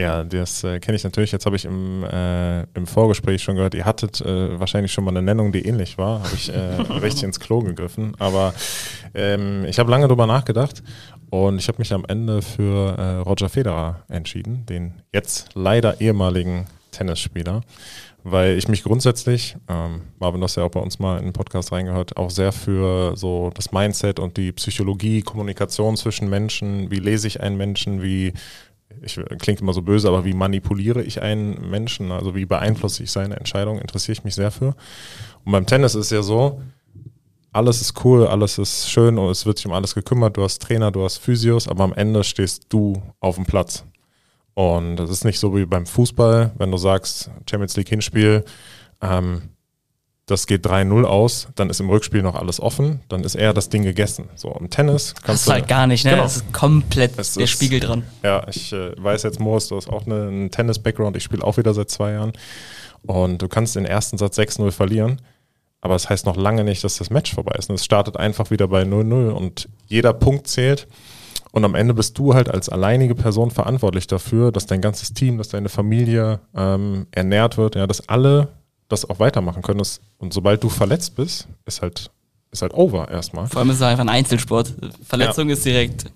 Ja, 0.00 0.24
das 0.24 0.64
äh, 0.64 0.80
kenne 0.80 0.96
ich 0.96 1.04
natürlich. 1.04 1.30
Jetzt 1.30 1.44
habe 1.44 1.56
ich 1.56 1.66
im, 1.66 2.04
äh, 2.04 2.62
im 2.72 2.86
Vorgespräch 2.86 3.42
schon 3.42 3.56
gehört, 3.56 3.74
ihr 3.74 3.84
hattet 3.84 4.22
äh, 4.22 4.58
wahrscheinlich 4.58 4.92
schon 4.92 5.04
mal 5.04 5.10
eine 5.10 5.20
Nennung, 5.20 5.52
die 5.52 5.66
ähnlich 5.66 5.98
war. 5.98 6.22
Habe 6.22 6.34
ich 6.34 6.48
äh, 6.48 6.80
richtig 7.02 7.24
ins 7.24 7.38
Klo 7.38 7.60
gegriffen. 7.60 8.14
Aber 8.18 8.54
ähm, 9.12 9.66
ich 9.66 9.78
habe 9.78 9.90
lange 9.90 10.08
drüber 10.08 10.26
nachgedacht 10.26 10.82
und 11.28 11.58
ich 11.58 11.68
habe 11.68 11.76
mich 11.78 11.92
am 11.92 12.06
Ende 12.08 12.40
für 12.40 12.96
äh, 12.96 13.16
Roger 13.16 13.50
Federer 13.50 14.02
entschieden, 14.08 14.64
den 14.64 14.94
jetzt 15.12 15.50
leider 15.54 16.00
ehemaligen 16.00 16.64
Tennisspieler, 16.92 17.60
weil 18.24 18.56
ich 18.56 18.68
mich 18.68 18.82
grundsätzlich, 18.82 19.56
ähm, 19.68 20.00
Marvin, 20.18 20.40
du 20.40 20.44
hast 20.44 20.56
ja 20.56 20.64
auch 20.64 20.70
bei 20.70 20.80
uns 20.80 20.98
mal 20.98 21.18
in 21.18 21.24
den 21.24 21.32
Podcast 21.34 21.72
reingehört, 21.72 22.16
auch 22.16 22.30
sehr 22.30 22.52
für 22.52 23.16
so 23.18 23.50
das 23.54 23.70
Mindset 23.70 24.18
und 24.18 24.38
die 24.38 24.52
Psychologie, 24.52 25.20
Kommunikation 25.20 25.98
zwischen 25.98 26.30
Menschen, 26.30 26.90
wie 26.90 27.00
lese 27.00 27.26
ich 27.28 27.42
einen 27.42 27.58
Menschen, 27.58 28.02
wie 28.02 28.32
ich 29.02 29.20
klingt 29.38 29.60
immer 29.60 29.72
so 29.72 29.82
böse, 29.82 30.08
aber 30.08 30.24
wie 30.24 30.34
manipuliere 30.34 31.02
ich 31.02 31.22
einen 31.22 31.70
Menschen, 31.70 32.12
also 32.12 32.34
wie 32.34 32.44
beeinflusse 32.44 33.02
ich 33.02 33.10
seine 33.10 33.36
Entscheidung, 33.36 33.78
interessiere 33.78 34.12
ich 34.12 34.24
mich 34.24 34.34
sehr 34.34 34.50
für. 34.50 34.74
Und 35.44 35.52
beim 35.52 35.66
Tennis 35.66 35.94
ist 35.94 36.10
ja 36.10 36.22
so, 36.22 36.60
alles 37.52 37.80
ist 37.80 38.04
cool, 38.04 38.26
alles 38.26 38.58
ist 38.58 38.90
schön 38.90 39.18
und 39.18 39.30
es 39.30 39.46
wird 39.46 39.58
sich 39.58 39.66
um 39.66 39.72
alles 39.72 39.94
gekümmert, 39.94 40.36
du 40.36 40.42
hast 40.42 40.62
Trainer, 40.62 40.90
du 40.90 41.02
hast 41.02 41.18
Physios, 41.18 41.66
aber 41.66 41.84
am 41.84 41.92
Ende 41.94 42.22
stehst 42.24 42.66
du 42.68 43.02
auf 43.20 43.36
dem 43.36 43.46
Platz. 43.46 43.84
Und 44.54 44.96
das 44.96 45.10
ist 45.10 45.24
nicht 45.24 45.38
so 45.38 45.56
wie 45.56 45.64
beim 45.64 45.86
Fußball, 45.86 46.52
wenn 46.58 46.70
du 46.70 46.76
sagst, 46.76 47.30
Champions 47.48 47.76
League 47.76 47.88
Hinspiel, 47.88 48.44
ähm, 49.00 49.42
das 50.30 50.46
geht 50.46 50.64
3-0 50.66 51.04
aus, 51.04 51.48
dann 51.56 51.68
ist 51.70 51.80
im 51.80 51.90
Rückspiel 51.90 52.22
noch 52.22 52.34
alles 52.34 52.60
offen, 52.60 53.00
dann 53.08 53.24
ist 53.24 53.34
eher 53.34 53.52
das 53.52 53.68
Ding 53.68 53.82
gegessen. 53.82 54.28
So 54.36 54.50
im 54.58 54.70
Tennis 54.70 55.14
Das 55.14 55.22
kannst 55.22 55.42
ist 55.42 55.48
du 55.48 55.52
halt 55.52 55.68
gar 55.68 55.86
nicht, 55.86 56.04
ne? 56.04 56.12
Genau. 56.12 56.22
Das 56.22 56.36
ist 56.36 56.52
komplett 56.52 57.18
Es 57.18 57.34
der 57.34 57.44
ist- 57.44 57.50
Spiegel 57.50 57.80
dran. 57.80 58.04
Ja, 58.22 58.46
ich 58.48 58.72
äh, 58.72 58.92
weiß 58.96 59.22
jetzt, 59.24 59.40
Moritz, 59.40 59.68
du 59.68 59.76
hast 59.76 59.88
auch 59.88 60.06
eine, 60.06 60.28
einen 60.28 60.50
Tennis-Background. 60.50 61.16
Ich 61.16 61.24
spiele 61.24 61.44
auch 61.44 61.56
wieder 61.56 61.74
seit 61.74 61.90
zwei 61.90 62.12
Jahren. 62.12 62.32
Und 63.06 63.40
du 63.42 63.48
kannst 63.48 63.76
den 63.76 63.84
ersten 63.86 64.18
Satz 64.18 64.38
6-0 64.38 64.70
verlieren. 64.72 65.20
Aber 65.80 65.94
es 65.94 66.10
heißt 66.10 66.26
noch 66.26 66.36
lange 66.36 66.62
nicht, 66.64 66.84
dass 66.84 66.98
das 66.98 67.08
Match 67.10 67.34
vorbei 67.34 67.54
ist. 67.58 67.70
Und 67.70 67.76
es 67.76 67.84
startet 67.84 68.16
einfach 68.18 68.50
wieder 68.50 68.68
bei 68.68 68.82
0-0 68.82 69.30
und 69.30 69.68
jeder 69.86 70.12
Punkt 70.12 70.46
zählt. 70.46 70.86
Und 71.52 71.64
am 71.64 71.74
Ende 71.74 71.94
bist 71.94 72.16
du 72.18 72.34
halt 72.34 72.48
als 72.50 72.68
alleinige 72.68 73.14
Person 73.14 73.50
verantwortlich 73.50 74.06
dafür, 74.06 74.52
dass 74.52 74.66
dein 74.66 74.80
ganzes 74.82 75.14
Team, 75.14 75.38
dass 75.38 75.48
deine 75.48 75.68
Familie 75.70 76.40
ähm, 76.54 77.06
ernährt 77.10 77.56
wird, 77.56 77.74
ja, 77.74 77.86
dass 77.86 78.08
alle 78.08 78.48
das 78.90 79.08
auch 79.08 79.18
weitermachen 79.18 79.62
können. 79.62 79.78
Das, 79.78 80.00
und 80.18 80.32
sobald 80.34 80.62
du 80.62 80.68
verletzt 80.68 81.16
bist, 81.16 81.48
ist 81.64 81.80
halt, 81.80 82.10
ist 82.50 82.62
halt 82.62 82.74
over 82.74 83.08
erstmal. 83.10 83.46
Vor 83.46 83.60
allem 83.60 83.70
ist 83.70 83.76
es 83.76 83.82
einfach 83.82 84.02
ein 84.04 84.08
Einzelsport. 84.10 84.74
Verletzung 85.06 85.48
ist 85.48 85.64
direkt. 85.64 86.06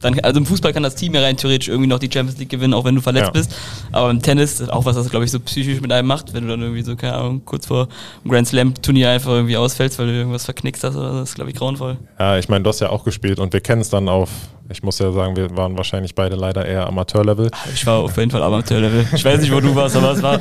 Dann, 0.00 0.18
also 0.20 0.38
im 0.40 0.46
Fußball 0.46 0.72
kann 0.72 0.82
das 0.82 0.94
Team 0.94 1.14
ja 1.14 1.20
rein 1.20 1.36
theoretisch 1.36 1.68
irgendwie 1.68 1.86
noch 1.88 1.98
die 1.98 2.08
Champions 2.10 2.38
League 2.38 2.48
gewinnen, 2.48 2.72
auch 2.72 2.86
wenn 2.86 2.94
du 2.94 3.02
verletzt 3.02 3.26
Ja. 3.26 3.32
bist. 3.32 3.54
Aber 3.92 4.10
im 4.10 4.22
Tennis, 4.22 4.66
auch 4.70 4.86
was 4.86 4.96
das, 4.96 5.10
glaube 5.10 5.26
ich, 5.26 5.30
so 5.30 5.38
psychisch 5.40 5.78
mit 5.82 5.92
einem 5.92 6.08
macht, 6.08 6.32
wenn 6.32 6.44
du 6.44 6.48
dann 6.48 6.62
irgendwie 6.62 6.80
so, 6.82 6.96
keine 6.96 7.16
Ahnung, 7.16 7.42
kurz 7.44 7.66
vor 7.66 7.88
einem 8.24 8.32
Grand 8.32 8.48
Slam-Turnier 8.48 9.10
einfach 9.10 9.32
irgendwie 9.32 9.58
ausfällst, 9.58 9.98
weil 9.98 10.06
du 10.06 10.12
irgendwas 10.14 10.46
verknickst 10.46 10.84
hast 10.84 10.96
oder 10.96 11.12
so, 11.12 11.18
das 11.20 11.28
ist, 11.30 11.34
glaube 11.34 11.50
ich, 11.50 11.56
grauenvoll. 11.56 11.98
Ja, 12.18 12.38
ich 12.38 12.48
meine, 12.48 12.62
du 12.62 12.70
hast 12.70 12.80
ja 12.80 12.88
auch 12.88 13.04
gespielt 13.04 13.40
und 13.40 13.52
wir 13.52 13.60
kennen 13.60 13.82
es 13.82 13.90
dann 13.90 14.08
auf, 14.08 14.30
ich 14.70 14.82
muss 14.82 14.98
ja 14.98 15.10
sagen, 15.10 15.36
wir 15.36 15.56
waren 15.56 15.76
wahrscheinlich 15.76 16.14
beide 16.14 16.36
leider 16.36 16.64
eher 16.64 16.86
Amateurlevel. 16.86 17.50
Ich 17.74 17.84
war 17.86 17.98
auf 17.98 18.16
jeden 18.16 18.30
Fall 18.30 18.42
Amateurlevel. 18.42 19.06
Ich 19.14 19.24
weiß 19.24 19.40
nicht, 19.40 19.52
wo 19.52 19.60
du 19.60 19.74
warst, 19.74 19.96
aber 19.96 20.12
es 20.12 20.22
war, 20.22 20.40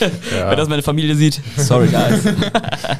wenn 0.00 0.56
das 0.56 0.68
meine 0.68 0.82
Familie 0.82 1.14
sieht, 1.14 1.40
sorry 1.56 1.88
guys. 1.88 2.24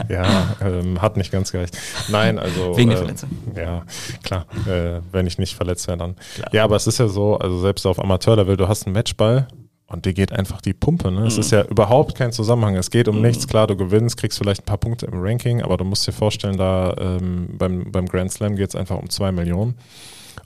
Ja, 0.09 0.57
ähm, 0.61 1.01
hat 1.01 1.17
nicht 1.17 1.31
ganz 1.31 1.53
gereicht. 1.53 1.77
Nein, 2.09 2.39
also. 2.39 2.77
Wegen 2.77 2.91
der 2.91 2.99
äh, 2.99 3.03
Verletzung. 3.03 3.31
Ja, 3.57 3.83
klar. 4.23 4.47
Äh, 4.67 5.01
wenn 5.13 5.27
ich 5.27 5.39
nicht 5.39 5.55
verletzt 5.55 5.87
wäre, 5.87 5.99
dann. 5.99 6.17
Ja, 6.53 6.65
aber 6.65 6.77
es 6.77 6.87
ist 6.87 6.99
ja 6.99 7.09
so, 7.09 7.37
also 7.37 7.59
selbst 7.61 7.87
auf 7.87 7.99
Amateurlevel, 7.99 8.57
du 8.57 8.69
hast 8.69 8.87
einen 8.87 8.95
Matchball 8.95 9.49
und 9.87 10.07
dir 10.07 10.15
geht 10.15 10.33
einfach 10.33 10.61
die 10.61 10.73
Pumpe. 10.73 11.11
Ne? 11.11 11.21
Mhm. 11.21 11.27
Es 11.27 11.39
ist 11.39 11.51
ja 11.51 11.63
überhaupt 11.63 12.17
kein 12.17 12.33
Zusammenhang. 12.33 12.77
Es 12.77 12.91
geht 12.91 13.09
um 13.09 13.21
nichts. 13.21 13.47
Klar, 13.47 13.67
du 13.67 13.77
gewinnst, 13.77 14.17
kriegst 14.17 14.39
vielleicht 14.39 14.63
ein 14.63 14.67
paar 14.67 14.79
Punkte 14.79 15.07
im 15.07 15.23
Ranking, 15.23 15.63
aber 15.63 15.77
du 15.77 15.85
musst 15.85 16.07
dir 16.07 16.13
vorstellen, 16.13 16.57
da 16.57 16.95
ähm, 16.99 17.49
beim, 17.59 17.91
beim 17.93 18.07
Grand 18.07 18.33
Slam 18.33 18.57
geht 18.57 18.71
es 18.71 18.77
einfach 18.77 18.99
um 18.99 19.11
zwei 19.11 19.31
Millionen. 19.31 19.75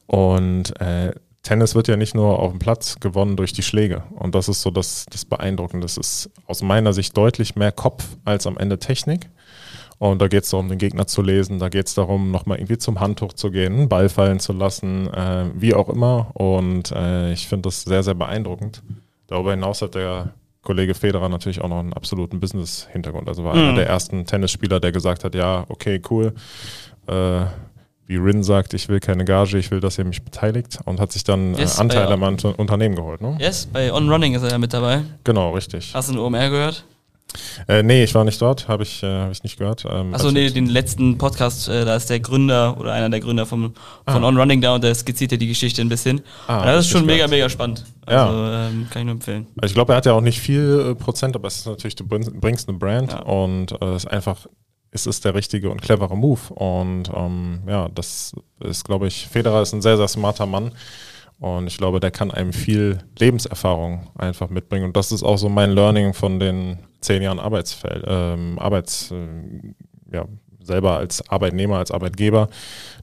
Und 0.06 0.78
äh, 0.80 1.12
Tennis 1.42 1.74
wird 1.74 1.88
ja 1.88 1.96
nicht 1.96 2.14
nur 2.14 2.38
auf 2.38 2.50
dem 2.50 2.58
Platz 2.58 3.00
gewonnen 3.00 3.36
durch 3.36 3.52
die 3.52 3.62
Schläge. 3.62 4.02
Und 4.10 4.34
das 4.34 4.48
ist 4.48 4.62
so 4.62 4.70
das, 4.70 5.06
das 5.10 5.24
Beeindruckende. 5.24 5.84
Das 5.84 5.96
ist 5.96 6.30
aus 6.46 6.62
meiner 6.62 6.92
Sicht 6.92 7.16
deutlich 7.16 7.56
mehr 7.56 7.72
Kopf 7.72 8.04
als 8.24 8.46
am 8.46 8.58
Ende 8.58 8.78
Technik. 8.78 9.30
Und 9.98 10.22
da 10.22 10.28
geht 10.28 10.44
es 10.44 10.50
darum, 10.50 10.68
den 10.68 10.78
Gegner 10.78 11.06
zu 11.06 11.22
lesen. 11.22 11.58
Da 11.58 11.68
geht 11.68 11.86
es 11.86 11.94
darum, 11.94 12.30
nochmal 12.30 12.58
irgendwie 12.58 12.78
zum 12.78 13.00
Handtuch 13.00 13.32
zu 13.32 13.50
gehen, 13.50 13.74
einen 13.74 13.88
Ball 13.88 14.08
fallen 14.08 14.38
zu 14.38 14.52
lassen, 14.52 15.12
äh, 15.12 15.46
wie 15.54 15.74
auch 15.74 15.88
immer. 15.88 16.30
Und 16.34 16.92
äh, 16.92 17.32
ich 17.32 17.48
finde 17.48 17.68
das 17.68 17.82
sehr, 17.82 18.02
sehr 18.02 18.14
beeindruckend. 18.14 18.82
Darüber 19.26 19.50
hinaus 19.50 19.82
hat 19.82 19.94
der 19.94 20.34
Kollege 20.62 20.94
Federer 20.94 21.28
natürlich 21.28 21.60
auch 21.60 21.68
noch 21.68 21.80
einen 21.80 21.94
absoluten 21.94 22.40
Business-Hintergrund. 22.40 23.28
Also 23.28 23.42
war 23.42 23.54
einer 23.54 23.74
der 23.74 23.86
ersten 23.86 24.24
Tennisspieler, 24.26 24.80
der 24.80 24.92
gesagt 24.92 25.24
hat, 25.24 25.34
ja, 25.34 25.64
okay, 25.68 26.00
cool. 26.10 26.34
Äh, 27.06 27.46
wie 28.08 28.16
Rin 28.16 28.42
sagt, 28.42 28.74
ich 28.74 28.88
will 28.88 28.98
keine 29.00 29.24
Gage, 29.24 29.56
ich 29.58 29.70
will, 29.70 29.78
dass 29.80 29.96
ihr 29.98 30.04
mich 30.04 30.22
beteiligt 30.24 30.78
und 30.84 30.98
hat 30.98 31.12
sich 31.12 31.22
dann 31.24 31.54
Yes, 31.54 31.78
äh, 31.78 31.82
Anteile 31.82 32.08
ja. 32.08 32.14
am 32.14 32.22
Unter- 32.22 32.58
Unternehmen 32.58 32.96
geholt. 32.96 33.20
Ne? 33.20 33.36
Yes, 33.38 33.66
bei 33.72 33.92
On 33.92 34.10
Running 34.10 34.34
ist 34.34 34.42
er 34.42 34.50
ja 34.50 34.58
mit 34.58 34.72
dabei. 34.72 35.02
Genau, 35.24 35.52
richtig. 35.54 35.92
Hast 35.94 36.08
du 36.08 36.14
den 36.14 36.20
OMR 36.20 36.50
gehört? 36.50 36.84
Äh, 37.68 37.82
nee, 37.82 38.04
ich 38.04 38.14
war 38.14 38.24
nicht 38.24 38.40
dort, 38.40 38.68
habe 38.68 38.84
ich, 38.84 39.02
äh, 39.02 39.06
hab 39.24 39.30
ich 39.32 39.42
nicht 39.42 39.58
gehört. 39.58 39.84
Ähm, 39.86 40.14
Achso, 40.14 40.30
nee, 40.30 40.48
den 40.48 40.64
letzten 40.64 41.18
Podcast, 41.18 41.68
äh, 41.68 41.84
da 41.84 41.94
ist 41.96 42.08
der 42.08 42.20
Gründer 42.20 42.78
oder 42.80 42.94
einer 42.94 43.10
der 43.10 43.20
Gründer 43.20 43.44
vom, 43.44 43.74
von 44.06 44.24
Ah. 44.24 44.26
On 44.26 44.38
Running 44.38 44.62
da 44.62 44.74
und 44.74 44.82
der 44.82 44.94
skizziert 44.94 45.32
ja 45.32 45.36
die 45.36 45.46
Geschichte 45.46 45.82
ein 45.82 45.90
bisschen. 45.90 46.22
Ah, 46.46 46.64
das 46.64 46.86
ist 46.86 46.90
schon 46.90 47.02
mega, 47.04 47.16
gehört. 47.26 47.30
mega 47.32 47.48
spannend. 47.50 47.84
Ja. 48.08 48.26
Also 48.28 48.38
ähm, 48.74 48.86
kann 48.90 49.00
ich 49.02 49.04
nur 49.04 49.12
empfehlen. 49.16 49.46
Also 49.60 49.72
ich 49.72 49.74
glaube, 49.74 49.92
er 49.92 49.96
hat 49.98 50.06
ja 50.06 50.14
auch 50.14 50.22
nicht 50.22 50.40
viel 50.40 50.92
äh, 50.92 50.94
Prozent, 50.94 51.36
aber 51.36 51.48
es 51.48 51.56
ist 51.58 51.66
natürlich, 51.66 51.96
du 51.96 52.06
bring- 52.06 52.40
bringst 52.40 52.66
eine 52.66 52.78
Brand 52.78 53.12
Ja. 53.12 53.18
und 53.20 53.72
äh, 53.72 53.84
es 53.88 54.04
ist 54.04 54.10
einfach, 54.10 54.46
es 54.98 55.06
ist 55.06 55.24
der 55.24 55.34
richtige 55.34 55.70
und 55.70 55.80
clevere 55.82 56.16
Move. 56.16 56.52
Und 56.54 57.10
ähm, 57.14 57.60
ja, 57.66 57.88
das 57.88 58.32
ist, 58.60 58.84
glaube 58.84 59.06
ich, 59.06 59.28
Federer 59.28 59.62
ist 59.62 59.72
ein 59.72 59.82
sehr, 59.82 59.96
sehr 59.96 60.08
smarter 60.08 60.46
Mann. 60.46 60.72
Und 61.38 61.68
ich 61.68 61.78
glaube, 61.78 62.00
der 62.00 62.10
kann 62.10 62.32
einem 62.32 62.52
viel 62.52 62.98
Lebenserfahrung 63.18 64.08
einfach 64.16 64.50
mitbringen. 64.50 64.86
Und 64.86 64.96
das 64.96 65.12
ist 65.12 65.22
auch 65.22 65.38
so 65.38 65.48
mein 65.48 65.70
Learning 65.70 66.12
von 66.12 66.40
den 66.40 66.78
zehn 67.00 67.22
Jahren 67.22 67.38
Arbeitsfeld, 67.38 68.04
ähm, 68.08 68.58
Arbeits, 68.58 69.12
äh, 69.12 70.16
ja, 70.16 70.26
selber 70.60 70.96
als 70.96 71.26
Arbeitnehmer, 71.30 71.78
als 71.78 71.92
Arbeitgeber, 71.92 72.48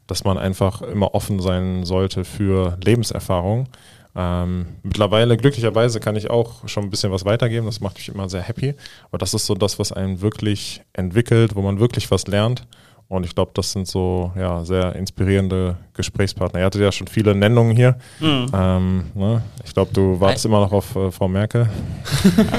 dass 0.05 0.23
man 0.23 0.37
einfach 0.37 0.81
immer 0.81 1.15
offen 1.15 1.39
sein 1.39 1.85
sollte 1.85 2.25
für 2.25 2.77
Lebenserfahrung. 2.83 3.69
Ähm, 4.15 4.67
mittlerweile, 4.83 5.35
glücklicherweise, 5.35 5.99
kann 5.99 6.15
ich 6.15 6.29
auch 6.29 6.67
schon 6.67 6.85
ein 6.85 6.89
bisschen 6.89 7.11
was 7.11 7.25
weitergeben. 7.25 7.65
Das 7.65 7.81
macht 7.81 7.97
mich 7.97 8.09
immer 8.09 8.29
sehr 8.29 8.41
happy. 8.41 8.73
Aber 9.09 9.17
das 9.17 9.33
ist 9.33 9.45
so 9.45 9.55
das, 9.55 9.77
was 9.77 9.91
einen 9.91 10.21
wirklich 10.21 10.81
entwickelt, 10.93 11.55
wo 11.55 11.61
man 11.61 11.79
wirklich 11.79 12.09
was 12.11 12.27
lernt. 12.27 12.65
Und 13.07 13.23
ich 13.23 13.35
glaube, 13.35 13.51
das 13.53 13.71
sind 13.71 13.87
so 13.87 14.31
ja, 14.35 14.65
sehr 14.65 14.95
inspirierende 14.95 15.77
Gesprächspartner. 15.93 16.59
Ihr 16.59 16.65
hattet 16.65 16.81
ja 16.81 16.91
schon 16.91 17.07
viele 17.07 17.35
Nennungen 17.35 17.75
hier. 17.75 17.97
Ähm, 18.21 19.11
ne? 19.13 19.43
Ich 19.63 19.73
glaube, 19.73 19.93
du 19.93 20.19
wartest 20.19 20.45
immer 20.45 20.61
noch 20.61 20.71
auf 20.71 20.95
äh, 20.95 21.11
Frau 21.11 21.27
Merkel. 21.27 21.69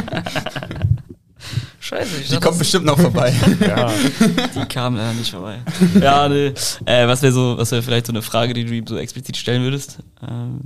Scheiße, 1.80 2.20
ich 2.20 2.28
Die 2.28 2.38
kommt 2.38 2.58
bestimmt 2.58 2.84
noch 2.84 2.98
vorbei. 2.98 3.32
Ja, 3.60 3.90
die 4.54 4.66
kam 4.66 4.96
leider 4.96 5.12
nicht 5.14 5.30
vorbei. 5.30 5.58
ja, 6.00 6.28
nee. 6.28 6.52
Äh, 6.84 7.06
was 7.06 7.22
wäre 7.22 7.32
so, 7.32 7.56
was 7.58 7.70
wäre 7.72 7.82
vielleicht 7.82 8.06
so 8.06 8.12
eine 8.12 8.22
Frage, 8.22 8.54
die 8.54 8.64
du 8.64 8.72
ihm 8.72 8.86
so 8.86 8.96
explizit 8.96 9.36
stellen 9.36 9.62
würdest? 9.62 9.98
Ähm, 10.28 10.62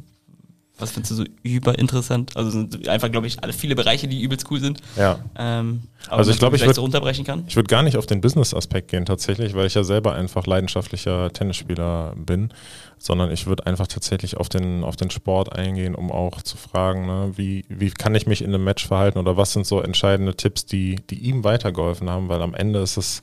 Was 0.81 0.91
findest 0.93 1.13
du 1.13 1.15
so 1.17 1.25
überinteressant? 1.43 2.37
Also 2.37 2.51
sind 2.51 2.89
einfach, 2.89 3.11
glaube 3.13 3.27
ich, 3.27 3.43
alle 3.43 3.53
viele 3.53 3.75
Bereiche, 3.75 4.09
die 4.09 4.21
übelst 4.23 4.51
cool 4.51 4.61
sind. 4.61 4.81
Ja. 4.97 5.19
Ähm, 5.39 5.83
aber 6.09 6.19
Also 6.19 6.31
ich 6.31 6.39
glaube, 6.39 6.57
ich 6.57 6.63
vielleicht 6.63 6.73
würd- 6.73 6.77
so 6.77 6.83
runterbrechen 6.83 7.25
kann. 7.25 7.45
Ich 7.47 7.57
würde 7.57 7.69
gar 7.69 7.83
nicht 7.83 7.97
auf 7.97 8.07
den 8.07 8.21
Business-Aspekt 8.21 8.89
gehen 8.91 9.05
tatsächlich, 9.07 9.55
weil 9.55 9.67
ich 9.67 9.75
ja 9.75 9.85
selber 9.85 10.15
einfach 10.15 10.47
leidenschaftlicher 10.47 11.33
Tennisspieler 11.33 12.15
bin, 12.17 12.53
sondern 12.99 13.31
ich 13.31 13.47
würde 13.47 13.67
einfach 13.67 13.87
tatsächlich 13.87 14.37
auf 14.37 14.49
den, 14.49 14.83
auf 14.85 14.97
den 14.97 15.11
Sport 15.11 15.53
eingehen, 15.55 15.95
um 15.95 16.11
auch 16.11 16.43
zu 16.43 16.57
fragen, 16.57 17.07
ne, 17.07 17.33
wie, 17.37 17.65
wie 17.69 17.91
kann 17.91 18.15
ich 18.15 18.27
mich 18.27 18.43
in 18.43 18.55
einem 18.55 18.65
Match 18.65 18.87
verhalten 18.87 19.19
oder 19.19 19.37
was 19.37 19.53
sind 19.53 19.67
so 19.67 19.81
entscheidende 19.81 20.35
Tipps, 20.35 20.67
die, 20.67 20.97
die 21.11 21.19
ihm 21.21 21.45
weitergeholfen 21.45 22.09
haben, 22.11 22.29
weil 22.29 22.43
am 22.43 22.55
Ende 22.55 22.81
ist 22.81 22.97
es, 22.97 23.23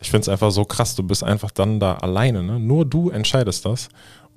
ich 0.00 0.10
finde 0.10 0.22
es 0.22 0.28
einfach 0.28 0.50
so 0.52 0.64
krass, 0.64 0.94
du 0.94 1.02
bist 1.02 1.24
einfach 1.24 1.50
dann 1.50 1.80
da 1.80 1.94
alleine, 1.96 2.42
ne? 2.42 2.60
nur 2.60 2.84
du 2.84 3.10
entscheidest 3.10 3.64
das. 3.64 3.88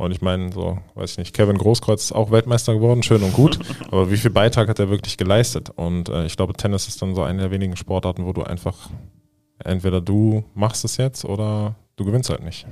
Und 0.01 0.11
ich 0.11 0.21
meine, 0.21 0.51
so, 0.51 0.79
weiß 0.95 1.11
ich 1.11 1.17
nicht, 1.19 1.33
Kevin 1.35 1.59
Großkreuz 1.59 2.05
ist 2.05 2.11
auch 2.11 2.31
Weltmeister 2.31 2.73
geworden, 2.73 3.03
schön 3.03 3.21
und 3.21 3.33
gut, 3.33 3.59
aber 3.91 4.09
wie 4.09 4.17
viel 4.17 4.31
Beitrag 4.31 4.67
hat 4.67 4.79
er 4.79 4.89
wirklich 4.89 5.15
geleistet? 5.15 5.69
Und 5.75 6.09
äh, 6.09 6.25
ich 6.25 6.35
glaube, 6.35 6.53
Tennis 6.53 6.87
ist 6.87 6.99
dann 7.03 7.13
so 7.13 7.21
eine 7.21 7.41
der 7.43 7.51
wenigen 7.51 7.75
Sportarten, 7.75 8.25
wo 8.25 8.33
du 8.33 8.41
einfach, 8.41 8.89
entweder 9.63 10.01
du 10.01 10.43
machst 10.55 10.83
es 10.85 10.97
jetzt 10.97 11.23
oder 11.23 11.75
du 11.97 12.05
gewinnst 12.05 12.31
halt 12.31 12.43
nicht. 12.43 12.65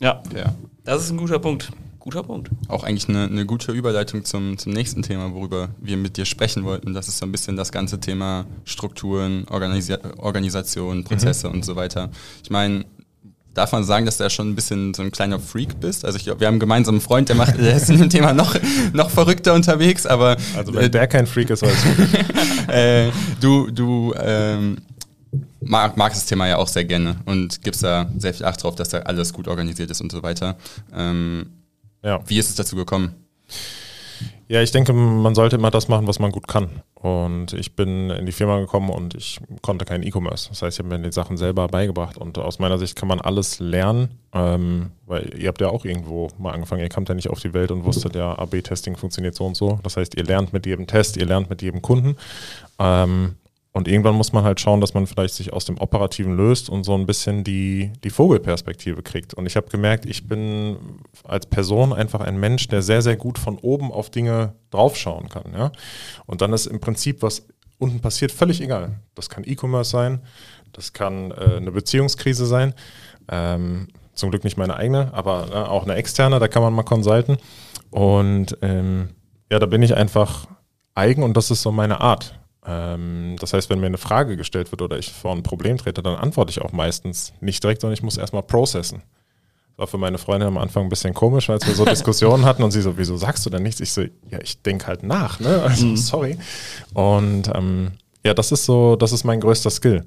Ja, 0.00 0.22
Ja. 0.32 0.54
das 0.84 1.02
ist 1.02 1.10
ein 1.10 1.16
guter 1.16 1.40
Punkt. 1.40 1.72
Guter 1.98 2.22
Punkt. 2.22 2.50
Auch 2.68 2.84
eigentlich 2.84 3.08
eine, 3.08 3.24
eine 3.24 3.46
gute 3.46 3.72
Überleitung 3.72 4.24
zum, 4.24 4.56
zum 4.58 4.72
nächsten 4.74 5.02
Thema, 5.02 5.32
worüber 5.34 5.70
wir 5.80 5.96
mit 5.96 6.18
dir 6.18 6.26
sprechen 6.26 6.62
wollten. 6.64 6.94
Das 6.94 7.08
ist 7.08 7.18
so 7.18 7.26
ein 7.26 7.32
bisschen 7.32 7.56
das 7.56 7.72
ganze 7.72 7.98
Thema 7.98 8.44
Strukturen, 8.64 9.46
Organisa 9.50 9.98
Organisation, 10.18 11.02
Prozesse 11.02 11.48
und 11.48 11.64
so 11.64 11.74
weiter. 11.76 12.10
Ich 12.42 12.50
meine, 12.50 12.84
darf 13.54 13.72
man 13.72 13.84
sagen, 13.84 14.04
dass 14.06 14.18
du 14.18 14.24
da 14.24 14.30
schon 14.30 14.50
ein 14.50 14.54
bisschen 14.54 14.94
so 14.94 15.02
ein 15.02 15.10
kleiner 15.10 15.38
Freak 15.40 15.80
bist? 15.80 16.04
Also 16.04 16.18
ich 16.18 16.24
glaube, 16.24 16.40
wir 16.40 16.46
haben 16.46 16.54
einen 16.54 16.60
gemeinsamen 16.60 17.00
Freund, 17.00 17.28
der 17.28 17.36
macht, 17.36 17.56
der 17.58 17.76
ist 17.76 17.88
in 17.88 17.98
dem 17.98 18.10
Thema 18.10 18.32
noch, 18.32 18.56
noch 18.92 19.10
verrückter 19.10 19.54
unterwegs, 19.54 20.06
aber 20.06 20.36
Also 20.56 20.74
wenn 20.74 20.90
der 20.90 21.06
kein 21.06 21.26
Freak 21.26 21.50
ist, 21.50 21.62
weiß 21.62 21.72
ich. 21.84 22.68
äh, 22.74 23.10
du, 23.40 23.70
du 23.70 24.14
ähm, 24.20 24.78
mag, 25.60 25.96
magst 25.96 26.18
das 26.22 26.26
Thema 26.26 26.46
ja 26.48 26.56
auch 26.56 26.68
sehr 26.68 26.84
gerne 26.84 27.16
und 27.24 27.62
gibst 27.62 27.82
da 27.82 28.10
sehr 28.18 28.34
viel 28.34 28.44
Acht 28.46 28.62
drauf, 28.62 28.74
dass 28.74 28.88
da 28.90 28.98
alles 29.00 29.32
gut 29.32 29.48
organisiert 29.48 29.90
ist 29.90 30.00
und 30.00 30.12
so 30.12 30.22
weiter. 30.22 30.56
Ähm, 30.94 31.46
Ja. 32.02 32.20
wie 32.26 32.38
ist 32.38 32.50
es 32.50 32.56
dazu 32.56 32.76
gekommen? 32.76 33.14
Ja, 34.46 34.60
ich 34.60 34.72
denke, 34.72 34.92
man 34.92 35.34
sollte 35.34 35.56
immer 35.56 35.70
das 35.70 35.88
machen, 35.88 36.06
was 36.06 36.18
man 36.18 36.30
gut 36.30 36.46
kann. 36.46 36.82
Und 36.94 37.52
ich 37.54 37.76
bin 37.76 38.10
in 38.10 38.26
die 38.26 38.32
Firma 38.32 38.60
gekommen 38.60 38.90
und 38.90 39.14
ich 39.14 39.40
konnte 39.62 39.84
kein 39.84 40.02
E-Commerce. 40.02 40.48
Das 40.50 40.62
heißt, 40.62 40.78
ich 40.78 40.84
habe 40.84 40.96
mir 40.96 41.02
die 41.02 41.12
Sachen 41.12 41.36
selber 41.36 41.66
beigebracht. 41.68 42.18
Und 42.18 42.38
aus 42.38 42.58
meiner 42.58 42.78
Sicht 42.78 42.96
kann 42.96 43.08
man 43.08 43.20
alles 43.20 43.58
lernen, 43.58 44.18
ähm, 44.32 44.90
weil 45.06 45.32
ihr 45.38 45.48
habt 45.48 45.60
ja 45.60 45.68
auch 45.68 45.84
irgendwo 45.84 46.28
mal 46.38 46.52
angefangen. 46.52 46.82
Ihr 46.82 46.88
kamt 46.88 47.08
ja 47.08 47.14
nicht 47.14 47.30
auf 47.30 47.40
die 47.40 47.54
Welt 47.54 47.70
und 47.70 47.84
wusstet 47.84 48.14
ja, 48.16 48.38
AB-Testing 48.38 48.96
funktioniert 48.96 49.34
so 49.34 49.46
und 49.46 49.56
so. 49.56 49.78
Das 49.82 49.96
heißt, 49.96 50.14
ihr 50.16 50.24
lernt 50.24 50.52
mit 50.52 50.66
jedem 50.66 50.86
Test, 50.86 51.16
ihr 51.16 51.26
lernt 51.26 51.48
mit 51.48 51.62
jedem 51.62 51.80
Kunden. 51.80 52.16
Ähm, 52.78 53.36
und 53.76 53.88
irgendwann 53.88 54.14
muss 54.14 54.32
man 54.32 54.44
halt 54.44 54.60
schauen, 54.60 54.80
dass 54.80 54.94
man 54.94 55.08
vielleicht 55.08 55.34
sich 55.34 55.52
aus 55.52 55.64
dem 55.64 55.78
Operativen 55.78 56.36
löst 56.36 56.70
und 56.70 56.84
so 56.84 56.94
ein 56.94 57.06
bisschen 57.06 57.42
die, 57.42 57.92
die 58.04 58.10
Vogelperspektive 58.10 59.02
kriegt. 59.02 59.34
Und 59.34 59.46
ich 59.46 59.56
habe 59.56 59.68
gemerkt, 59.68 60.06
ich 60.06 60.28
bin 60.28 60.76
als 61.24 61.46
Person 61.46 61.92
einfach 61.92 62.20
ein 62.20 62.38
Mensch, 62.38 62.68
der 62.68 62.82
sehr, 62.82 63.02
sehr 63.02 63.16
gut 63.16 63.36
von 63.36 63.58
oben 63.58 63.90
auf 63.90 64.10
Dinge 64.10 64.54
draufschauen 64.70 65.28
kann. 65.28 65.52
Ja? 65.52 65.72
Und 66.24 66.40
dann 66.40 66.52
ist 66.52 66.66
im 66.66 66.78
Prinzip, 66.78 67.20
was 67.22 67.48
unten 67.78 67.98
passiert, 67.98 68.30
völlig 68.30 68.60
egal. 68.60 69.00
Das 69.16 69.28
kann 69.28 69.42
E-Commerce 69.44 69.90
sein, 69.90 70.20
das 70.72 70.92
kann 70.92 71.32
äh, 71.32 71.56
eine 71.56 71.72
Beziehungskrise 71.72 72.46
sein. 72.46 72.74
Ähm, 73.26 73.88
zum 74.14 74.30
Glück 74.30 74.44
nicht 74.44 74.56
meine 74.56 74.76
eigene, 74.76 75.12
aber 75.12 75.48
äh, 75.50 75.68
auch 75.68 75.82
eine 75.82 75.96
externe, 75.96 76.38
da 76.38 76.46
kann 76.46 76.62
man 76.62 76.72
mal 76.72 76.84
consulten. 76.84 77.38
Und 77.90 78.56
ähm, 78.62 79.08
ja, 79.50 79.58
da 79.58 79.66
bin 79.66 79.82
ich 79.82 79.96
einfach 79.96 80.46
eigen 80.94 81.24
und 81.24 81.36
das 81.36 81.50
ist 81.50 81.62
so 81.62 81.72
meine 81.72 82.00
Art. 82.00 82.38
Ähm, 82.66 83.36
das 83.40 83.52
heißt, 83.52 83.70
wenn 83.70 83.80
mir 83.80 83.86
eine 83.86 83.98
Frage 83.98 84.36
gestellt 84.36 84.72
wird 84.72 84.82
oder 84.82 84.98
ich 84.98 85.12
vor 85.12 85.32
ein 85.32 85.42
Problem 85.42 85.76
trete, 85.76 86.02
dann 86.02 86.16
antworte 86.16 86.50
ich 86.50 86.60
auch 86.62 86.72
meistens 86.72 87.32
nicht 87.40 87.62
direkt, 87.62 87.80
sondern 87.80 87.94
ich 87.94 88.02
muss 88.02 88.16
erstmal 88.16 88.42
processen. 88.42 89.02
Das 89.70 89.78
war 89.78 89.86
für 89.86 89.98
meine 89.98 90.18
Freundin 90.18 90.48
am 90.48 90.58
Anfang 90.58 90.84
ein 90.84 90.88
bisschen 90.88 91.14
komisch, 91.14 91.50
als 91.50 91.66
wir 91.66 91.74
so 91.74 91.84
Diskussionen 91.84 92.44
hatten 92.44 92.62
und 92.62 92.70
sie 92.70 92.80
so, 92.80 92.96
wieso 92.96 93.16
sagst 93.16 93.44
du 93.44 93.50
denn 93.50 93.62
nichts? 93.62 93.80
Ich 93.80 93.92
so, 93.92 94.02
ja, 94.02 94.38
ich 94.42 94.62
denke 94.62 94.86
halt 94.86 95.02
nach, 95.02 95.40
ne? 95.40 95.62
Also, 95.62 95.94
sorry. 95.96 96.38
Und 96.94 97.50
ähm, 97.54 97.92
ja, 98.24 98.34
das 98.34 98.52
ist 98.52 98.64
so, 98.64 98.96
das 98.96 99.12
ist 99.12 99.24
mein 99.24 99.40
größter 99.40 99.70
Skill. 99.70 100.04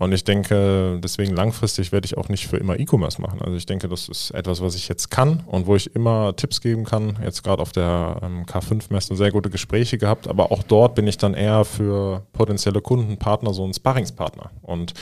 Und 0.00 0.12
ich 0.12 0.24
denke, 0.24 0.98
deswegen 1.04 1.34
langfristig 1.36 1.92
werde 1.92 2.06
ich 2.06 2.16
auch 2.16 2.30
nicht 2.30 2.48
für 2.48 2.56
immer 2.56 2.80
E-Commerce 2.80 3.20
machen. 3.20 3.42
Also 3.42 3.56
ich 3.56 3.66
denke, 3.66 3.86
das 3.86 4.08
ist 4.08 4.30
etwas, 4.30 4.62
was 4.62 4.74
ich 4.74 4.88
jetzt 4.88 5.10
kann 5.10 5.44
und 5.46 5.66
wo 5.66 5.76
ich 5.76 5.94
immer 5.94 6.34
Tipps 6.34 6.62
geben 6.62 6.84
kann. 6.86 7.18
Jetzt 7.22 7.44
gerade 7.44 7.60
auf 7.60 7.72
der 7.72 8.18
ähm, 8.22 8.46
K5-Messe 8.46 9.14
sehr 9.14 9.30
gute 9.30 9.50
Gespräche 9.50 9.98
gehabt, 9.98 10.26
aber 10.26 10.50
auch 10.52 10.62
dort 10.62 10.94
bin 10.94 11.06
ich 11.06 11.18
dann 11.18 11.34
eher 11.34 11.66
für 11.66 12.22
potenzielle 12.32 12.80
Kunden, 12.80 13.18
Partner, 13.18 13.52
so 13.52 13.62
ein 13.62 13.74
Sparringspartner. 13.74 14.50
Und 14.62 14.94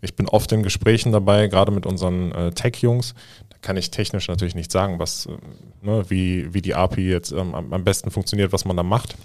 ich 0.00 0.16
bin 0.16 0.28
oft 0.28 0.50
in 0.50 0.64
Gesprächen 0.64 1.12
dabei, 1.12 1.46
gerade 1.46 1.70
mit 1.70 1.86
unseren 1.86 2.32
äh, 2.32 2.50
Tech-Jungs. 2.50 3.14
Da 3.48 3.58
kann 3.62 3.76
ich 3.76 3.92
technisch 3.92 4.26
natürlich 4.26 4.56
nicht 4.56 4.72
sagen, 4.72 4.98
was, 4.98 5.26
äh, 5.26 5.86
ne, 5.86 6.04
wie, 6.08 6.52
wie 6.52 6.62
die 6.62 6.74
API 6.74 7.08
jetzt 7.08 7.30
ähm, 7.30 7.54
am 7.54 7.84
besten 7.84 8.10
funktioniert, 8.10 8.52
was 8.52 8.64
man 8.64 8.76
da 8.76 8.82
macht. 8.82 9.16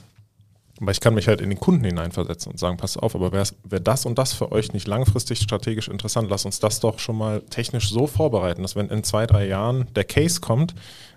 Aber 0.79 0.91
ich 0.91 0.99
kann 0.99 1.15
mich 1.15 1.27
halt 1.27 1.41
in 1.41 1.49
den 1.49 1.59
Kunden 1.59 1.83
hineinversetzen 1.83 2.51
und 2.51 2.57
sagen, 2.57 2.77
pass 2.77 2.97
auf, 2.97 3.15
aber 3.15 3.31
wäre 3.31 3.47
wär 3.63 3.79
das 3.79 4.05
und 4.05 4.17
das 4.17 4.33
für 4.33 4.51
euch 4.51 4.73
nicht 4.73 4.87
langfristig 4.87 5.39
strategisch 5.39 5.87
interessant, 5.87 6.29
lass 6.29 6.45
uns 6.45 6.59
das 6.59 6.79
doch 6.79 6.99
schon 6.99 7.17
mal 7.17 7.41
technisch 7.49 7.89
so 7.89 8.05
vorbereiten, 8.07 8.61
dass 8.61 8.75
wenn 8.75 8.89
in 8.89 9.03
zwei, 9.03 9.25
drei 9.25 9.47
Jahren 9.47 9.87
der 9.95 10.03
Case 10.03 10.39
kommt, 10.39 10.75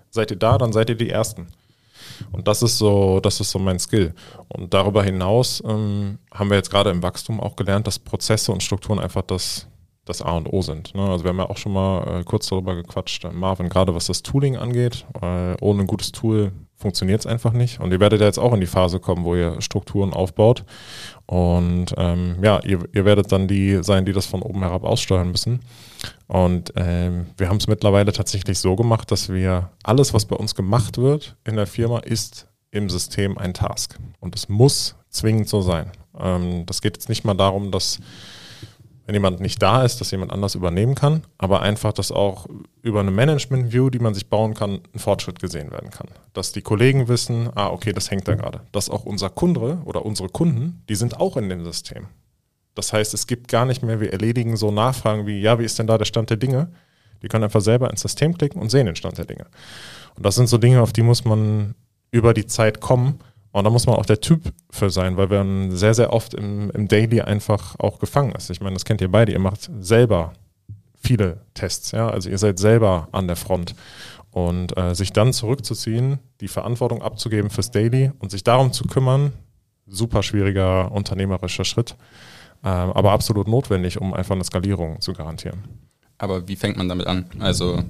seid 0.09 0.31
ihr 0.31 0.37
da, 0.37 0.57
dann 0.57 0.73
seid 0.73 0.89
ihr 0.89 0.95
die 0.95 1.09
Ersten. 1.09 1.47
Und 2.31 2.47
das 2.47 2.61
ist 2.61 2.77
so, 2.77 3.19
das 3.19 3.39
ist 3.39 3.51
so 3.51 3.59
mein 3.59 3.79
Skill. 3.79 4.13
Und 4.47 4.73
darüber 4.73 5.03
hinaus 5.03 5.61
ähm, 5.65 6.19
haben 6.33 6.49
wir 6.49 6.57
jetzt 6.57 6.71
gerade 6.71 6.89
im 6.89 7.03
Wachstum 7.03 7.39
auch 7.39 7.55
gelernt, 7.55 7.87
dass 7.87 7.99
Prozesse 7.99 8.51
und 8.51 8.63
Strukturen 8.63 8.99
einfach 8.99 9.21
das, 9.21 9.67
das 10.05 10.21
A 10.21 10.37
und 10.37 10.51
O 10.51 10.61
sind. 10.61 10.93
Ne? 10.95 11.03
Also 11.03 11.23
wir 11.23 11.29
haben 11.29 11.39
ja 11.39 11.49
auch 11.49 11.57
schon 11.57 11.73
mal 11.73 12.19
äh, 12.19 12.23
kurz 12.23 12.47
darüber 12.47 12.75
gequatscht, 12.75 13.25
äh, 13.25 13.31
Marvin, 13.31 13.69
gerade 13.69 13.95
was 13.95 14.07
das 14.07 14.23
Tooling 14.23 14.57
angeht. 14.57 15.05
Äh, 15.21 15.55
ohne 15.61 15.81
ein 15.81 15.87
gutes 15.87 16.11
Tool 16.11 16.51
funktioniert 16.81 17.21
es 17.21 17.25
einfach 17.25 17.53
nicht. 17.53 17.79
Und 17.79 17.91
ihr 17.91 17.99
werdet 17.99 18.19
ja 18.19 18.27
jetzt 18.27 18.39
auch 18.39 18.53
in 18.53 18.59
die 18.59 18.67
Phase 18.67 18.99
kommen, 18.99 19.23
wo 19.23 19.35
ihr 19.35 19.61
Strukturen 19.61 20.13
aufbaut. 20.13 20.65
Und 21.25 21.93
ähm, 21.97 22.37
ja, 22.41 22.59
ihr, 22.63 22.79
ihr 22.91 23.05
werdet 23.05 23.31
dann 23.31 23.47
die 23.47 23.83
sein, 23.83 24.05
die 24.05 24.11
das 24.11 24.25
von 24.25 24.41
oben 24.41 24.59
herab 24.59 24.83
aussteuern 24.83 25.31
müssen. 25.31 25.61
Und 26.27 26.73
ähm, 26.75 27.27
wir 27.37 27.47
haben 27.47 27.57
es 27.57 27.67
mittlerweile 27.67 28.11
tatsächlich 28.11 28.59
so 28.59 28.75
gemacht, 28.75 29.11
dass 29.11 29.31
wir 29.31 29.69
alles, 29.83 30.13
was 30.13 30.25
bei 30.25 30.35
uns 30.35 30.55
gemacht 30.55 30.97
wird 30.97 31.37
in 31.45 31.55
der 31.55 31.67
Firma, 31.67 31.99
ist 31.99 32.47
im 32.71 32.89
System 32.89 33.37
ein 33.37 33.53
Task. 33.53 33.97
Und 34.19 34.35
es 34.35 34.49
muss 34.49 34.95
zwingend 35.09 35.47
so 35.47 35.61
sein. 35.61 35.91
Ähm, 36.19 36.65
das 36.65 36.81
geht 36.81 36.97
jetzt 36.97 37.09
nicht 37.09 37.23
mal 37.23 37.33
darum, 37.33 37.71
dass 37.71 37.99
wenn 39.05 39.15
jemand 39.15 39.39
nicht 39.39 39.61
da 39.61 39.83
ist, 39.83 39.99
dass 39.99 40.11
jemand 40.11 40.31
anders 40.31 40.55
übernehmen 40.55 40.95
kann, 40.95 41.23
aber 41.37 41.61
einfach, 41.61 41.91
dass 41.91 42.11
auch 42.11 42.47
über 42.81 42.99
eine 42.99 43.11
Management-View, 43.11 43.89
die 43.89 43.99
man 43.99 44.13
sich 44.13 44.29
bauen 44.29 44.53
kann, 44.53 44.81
ein 44.93 44.99
Fortschritt 44.99 45.39
gesehen 45.39 45.71
werden 45.71 45.89
kann. 45.89 46.07
Dass 46.33 46.51
die 46.51 46.61
Kollegen 46.61 47.07
wissen, 47.07 47.49
ah, 47.55 47.67
okay, 47.67 47.93
das 47.93 48.11
hängt 48.11 48.27
da 48.27 48.35
gerade. 48.35 48.61
Dass 48.71 48.89
auch 48.89 49.05
unser 49.05 49.29
Kunde 49.29 49.81
oder 49.85 50.05
unsere 50.05 50.29
Kunden, 50.29 50.83
die 50.87 50.95
sind 50.95 51.19
auch 51.19 51.35
in 51.37 51.49
dem 51.49 51.63
System. 51.63 52.07
Das 52.75 52.93
heißt, 52.93 53.13
es 53.13 53.27
gibt 53.27 53.47
gar 53.47 53.65
nicht 53.65 53.83
mehr, 53.83 53.99
wir 53.99 54.13
erledigen 54.13 54.55
so 54.55 54.71
Nachfragen 54.71 55.25
wie, 55.25 55.41
ja, 55.41 55.59
wie 55.59 55.65
ist 55.65 55.77
denn 55.77 55.87
da 55.87 55.97
der 55.97 56.05
Stand 56.05 56.29
der 56.29 56.37
Dinge? 56.37 56.71
Die 57.21 57.27
können 57.27 57.43
einfach 57.43 57.61
selber 57.61 57.89
ins 57.89 58.01
System 58.01 58.37
klicken 58.37 58.61
und 58.61 58.69
sehen 58.69 58.85
den 58.85 58.95
Stand 58.95 59.17
der 59.17 59.25
Dinge. 59.25 59.45
Und 60.15 60.25
das 60.25 60.35
sind 60.35 60.47
so 60.47 60.57
Dinge, 60.57 60.81
auf 60.81 60.93
die 60.93 61.03
muss 61.03 61.25
man 61.25 61.75
über 62.11 62.33
die 62.33 62.45
Zeit 62.45 62.81
kommen. 62.81 63.19
Und 63.51 63.63
da 63.65 63.69
muss 63.69 63.85
man 63.85 63.95
auch 63.95 64.05
der 64.05 64.21
Typ 64.21 64.53
für 64.69 64.89
sein, 64.89 65.17
weil 65.17 65.27
man 65.27 65.71
sehr, 65.75 65.93
sehr 65.93 66.13
oft 66.13 66.33
im, 66.33 66.69
im 66.71 66.87
Daily 66.87 67.21
einfach 67.21 67.77
auch 67.79 67.99
gefangen 67.99 68.31
ist. 68.33 68.49
Ich 68.49 68.61
meine, 68.61 68.75
das 68.75 68.85
kennt 68.85 69.01
ihr 69.01 69.11
beide. 69.11 69.31
Ihr 69.33 69.39
macht 69.39 69.69
selber 69.79 70.33
viele 70.95 71.41
Tests, 71.53 71.91
ja. 71.91 72.09
Also 72.09 72.29
ihr 72.29 72.37
seid 72.37 72.59
selber 72.59 73.09
an 73.11 73.27
der 73.27 73.35
Front. 73.35 73.75
Und 74.31 74.77
äh, 74.77 74.95
sich 74.95 75.11
dann 75.11 75.33
zurückzuziehen, 75.33 76.19
die 76.39 76.47
Verantwortung 76.47 77.01
abzugeben 77.01 77.49
fürs 77.49 77.71
Daily 77.71 78.11
und 78.19 78.31
sich 78.31 78.43
darum 78.43 78.71
zu 78.71 78.85
kümmern, 78.85 79.33
super 79.85 80.23
schwieriger 80.23 80.89
unternehmerischer 80.89 81.65
Schritt, 81.65 81.97
äh, 82.63 82.67
aber 82.69 83.11
absolut 83.11 83.49
notwendig, 83.49 83.99
um 83.99 84.13
einfach 84.13 84.35
eine 84.35 84.45
Skalierung 84.45 85.01
zu 85.01 85.11
garantieren. 85.11 85.90
Aber 86.21 86.47
wie 86.47 86.55
fängt 86.55 86.77
man 86.77 86.87
damit 86.87 87.07
an? 87.07 87.25
Also, 87.39 87.83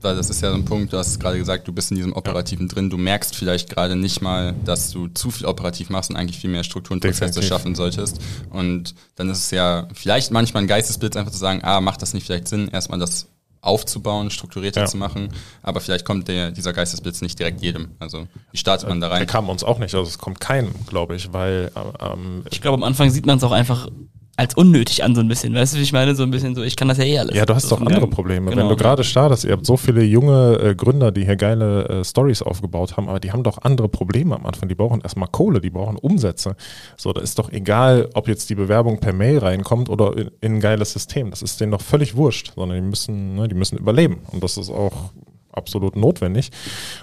weil 0.00 0.14
das 0.14 0.30
ist 0.30 0.40
ja 0.40 0.50
so 0.50 0.54
ein 0.56 0.64
Punkt, 0.64 0.92
du 0.92 0.98
hast 0.98 1.18
gerade 1.18 1.36
gesagt, 1.36 1.66
du 1.66 1.72
bist 1.72 1.90
in 1.90 1.96
diesem 1.96 2.12
Operativen 2.12 2.68
drin, 2.68 2.90
du 2.90 2.96
merkst 2.96 3.34
vielleicht 3.34 3.68
gerade 3.70 3.96
nicht 3.96 4.22
mal, 4.22 4.54
dass 4.64 4.92
du 4.92 5.08
zu 5.08 5.32
viel 5.32 5.46
operativ 5.46 5.90
machst 5.90 6.08
und 6.10 6.16
eigentlich 6.16 6.38
viel 6.38 6.48
mehr 6.50 6.62
Strukturen 6.62 6.98
und 6.98 7.00
Prozesse 7.00 7.24
Definitiv. 7.26 7.48
schaffen 7.48 7.74
solltest. 7.74 8.20
Und 8.50 8.94
dann 9.16 9.28
ist 9.30 9.38
es 9.38 9.50
ja 9.50 9.88
vielleicht 9.94 10.30
manchmal 10.30 10.62
ein 10.62 10.68
Geistesblitz, 10.68 11.16
einfach 11.16 11.32
zu 11.32 11.38
sagen, 11.38 11.58
ah, 11.64 11.80
macht 11.80 12.02
das 12.02 12.14
nicht 12.14 12.24
vielleicht 12.24 12.46
Sinn, 12.46 12.68
erstmal 12.68 13.00
das 13.00 13.26
aufzubauen, 13.62 14.30
strukturierter 14.30 14.82
Ja. 14.82 14.86
zu 14.86 14.96
machen. 14.96 15.28
Aber 15.62 15.80
vielleicht 15.80 16.04
kommt 16.04 16.28
der, 16.28 16.52
dieser 16.52 16.72
Geistesblitz 16.72 17.20
nicht 17.20 17.38
direkt 17.38 17.62
jedem. 17.62 17.88
Also, 17.98 18.28
wie 18.52 18.58
startet 18.58 18.88
man 18.88 19.00
da 19.00 19.08
Der 19.08 19.18
rein? 19.18 19.26
kam 19.26 19.48
uns 19.48 19.64
auch 19.64 19.78
nicht, 19.80 19.94
also 19.94 20.08
es 20.08 20.18
kommt 20.18 20.38
keinem, 20.40 20.70
glaube 20.86 21.16
ich, 21.16 21.32
weil 21.32 21.72
ähm, 22.00 22.44
Ich 22.50 22.60
glaube, 22.60 22.76
am 22.76 22.84
Anfang 22.84 23.10
sieht 23.10 23.26
man 23.26 23.38
es 23.38 23.44
auch 23.44 23.52
einfach 23.52 23.88
als 24.36 24.54
unnötig 24.54 25.04
an, 25.04 25.14
so 25.14 25.20
ein 25.20 25.28
bisschen. 25.28 25.54
Weißt 25.54 25.74
du, 25.74 25.78
wie 25.78 25.82
ich 25.82 25.92
meine? 25.92 26.14
So 26.14 26.22
ein 26.22 26.30
bisschen 26.30 26.54
so, 26.54 26.62
ich 26.62 26.74
kann 26.74 26.88
das 26.88 26.96
ja 26.96 27.04
eh 27.04 27.18
alles. 27.18 27.36
Ja, 27.36 27.44
du 27.44 27.54
hast 27.54 27.68
so 27.68 27.76
doch 27.76 27.86
andere 27.86 28.06
Probleme. 28.06 28.50
Genau. 28.50 28.62
Wenn 28.62 28.68
du 28.70 28.76
gerade 28.76 29.04
startest, 29.04 29.44
ihr 29.44 29.52
habt 29.52 29.66
so 29.66 29.76
viele 29.76 30.02
junge 30.02 30.58
äh, 30.58 30.74
Gründer, 30.74 31.12
die 31.12 31.24
hier 31.26 31.36
geile 31.36 31.88
äh, 31.88 32.04
Stories 32.04 32.40
aufgebaut 32.40 32.96
haben, 32.96 33.08
aber 33.08 33.20
die 33.20 33.30
haben 33.30 33.42
doch 33.42 33.58
andere 33.62 33.90
Probleme 33.90 34.34
am 34.34 34.46
Anfang. 34.46 34.70
Die 34.70 34.74
brauchen 34.74 35.02
erstmal 35.02 35.28
Kohle, 35.28 35.60
die 35.60 35.68
brauchen 35.68 35.96
Umsätze. 35.96 36.56
So, 36.96 37.12
da 37.12 37.20
ist 37.20 37.38
doch 37.38 37.52
egal, 37.52 38.08
ob 38.14 38.26
jetzt 38.26 38.48
die 38.48 38.54
Bewerbung 38.54 39.00
per 39.00 39.12
Mail 39.12 39.38
reinkommt 39.38 39.90
oder 39.90 40.16
in, 40.16 40.30
in 40.40 40.54
ein 40.54 40.60
geiles 40.60 40.92
System. 40.92 41.30
Das 41.30 41.42
ist 41.42 41.60
denen 41.60 41.72
doch 41.72 41.82
völlig 41.82 42.16
wurscht, 42.16 42.52
sondern 42.54 42.82
die 42.82 42.88
müssen, 42.88 43.34
ne, 43.34 43.48
die 43.48 43.54
müssen 43.54 43.76
überleben. 43.76 44.20
Und 44.32 44.42
das 44.42 44.56
ist 44.56 44.70
auch 44.70 45.10
absolut 45.52 45.94
notwendig. 45.94 46.50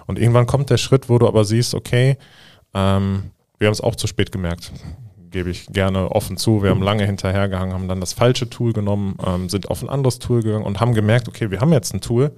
Und 0.07 0.17
irgendwann 0.17 0.47
kommt 0.47 0.71
der 0.71 0.77
Schritt, 0.77 1.09
wo 1.09 1.19
du 1.19 1.27
aber 1.27 1.45
siehst, 1.45 1.75
okay, 1.75 2.17
ähm, 2.73 3.31
wir 3.59 3.67
haben 3.67 3.73
es 3.73 3.81
auch 3.81 3.95
zu 3.95 4.07
spät 4.07 4.31
gemerkt 4.31 4.71
gebe 5.31 5.49
ich 5.49 5.67
gerne 5.67 6.11
offen 6.11 6.37
zu. 6.37 6.63
Wir 6.63 6.71
haben 6.71 6.81
lange 6.81 7.05
hinterhergehangen, 7.05 7.73
haben 7.73 7.87
dann 7.87 7.99
das 7.99 8.13
falsche 8.13 8.49
Tool 8.49 8.73
genommen, 8.73 9.15
ähm, 9.25 9.49
sind 9.49 9.69
auf 9.69 9.81
ein 9.81 9.89
anderes 9.89 10.19
Tool 10.19 10.41
gegangen 10.41 10.65
und 10.65 10.79
haben 10.79 10.93
gemerkt, 10.93 11.27
okay, 11.27 11.51
wir 11.51 11.59
haben 11.61 11.73
jetzt 11.73 11.93
ein 11.93 12.01
Tool. 12.01 12.35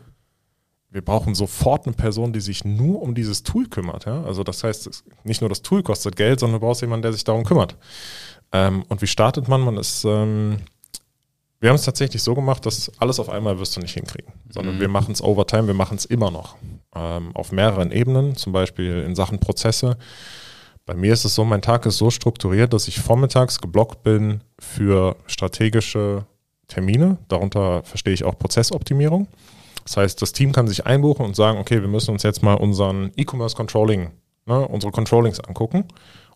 Wir 0.90 1.02
brauchen 1.02 1.36
sofort 1.36 1.86
eine 1.86 1.96
Person, 1.96 2.34
die 2.34 2.42
sich 2.42 2.66
nur 2.66 3.02
um 3.02 3.16
dieses 3.16 3.44
Tool 3.44 3.68
kümmert. 3.68 4.06
Ja? 4.06 4.24
Also 4.24 4.44
das 4.44 4.64
heißt, 4.64 5.04
nicht 5.24 5.42
nur 5.42 5.50
das 5.50 5.62
Tool 5.62 5.84
kostet 5.84 6.18
Geld, 6.18 6.40
sondern 6.40 6.60
du 6.60 6.66
brauchst 6.66 6.82
jemanden, 6.82 7.04
der 7.04 7.14
sich 7.14 7.24
darum 7.24 7.46
kümmert. 7.46 7.78
Ähm, 8.52 8.84
und 8.90 9.02
wie 9.02 9.08
startet 9.08 9.48
man? 9.48 9.62
Man 9.62 9.78
ist, 9.78 10.04
ähm, 10.04 10.58
wir 11.62 11.70
haben 11.70 11.78
es 11.78 11.86
tatsächlich 11.86 12.22
so 12.22 12.36
gemacht, 12.36 12.66
dass 12.66 12.92
alles 13.00 13.20
auf 13.20 13.30
einmal 13.30 13.60
wirst 13.60 13.78
du 13.78 13.82
nicht 13.82 13.94
hinkriegen, 13.94 14.34
sondern 14.50 14.76
mhm. 14.76 14.80
wir 14.82 14.90
machen 14.90 15.14
es 15.14 15.22
over 15.22 15.48
time, 15.48 15.68
wir 15.68 15.74
machen 15.74 15.96
es 15.96 16.06
immer 16.06 16.32
noch. 16.32 16.58
Ähm, 16.94 17.34
auf 17.36 17.54
mehreren 17.54 17.92
Ebenen, 17.92 18.36
zum 18.36 18.52
Beispiel 18.52 19.04
in 19.04 19.16
Sachen 19.16 19.40
Prozesse. 19.40 19.98
Bei 20.86 20.96
mir 20.96 21.14
ist 21.14 21.26
es 21.26 21.36
so, 21.36 21.46
mein 21.46 21.62
Tag 21.62 21.86
ist 21.86 21.98
so 21.98 22.10
strukturiert, 22.10 22.74
dass 22.74 22.88
ich 22.88 23.00
vormittags 23.00 23.62
geblockt 23.62 24.04
bin 24.04 24.42
für 24.60 25.16
strategische 25.28 26.26
Termine. 26.68 27.18
Darunter 27.28 27.84
verstehe 27.84 28.14
ich 28.14 28.24
auch 28.24 28.38
Prozessoptimierung. 28.38 29.28
Das 29.84 29.98
heißt, 29.98 30.22
das 30.22 30.32
Team 30.34 30.52
kann 30.52 30.68
sich 30.68 30.86
einbuchen 30.86 31.26
und 31.26 31.36
sagen, 31.36 31.60
okay, 31.60 31.82
wir 31.82 31.88
müssen 31.88 32.12
uns 32.12 32.24
jetzt 32.24 32.44
mal 32.44 32.56
unseren 32.56 33.12
E-Commerce 33.16 33.56
Controlling, 33.56 34.12
ne, 34.46 34.68
unsere 34.68 34.92
Controllings 34.92 35.40
angucken. 35.40 35.86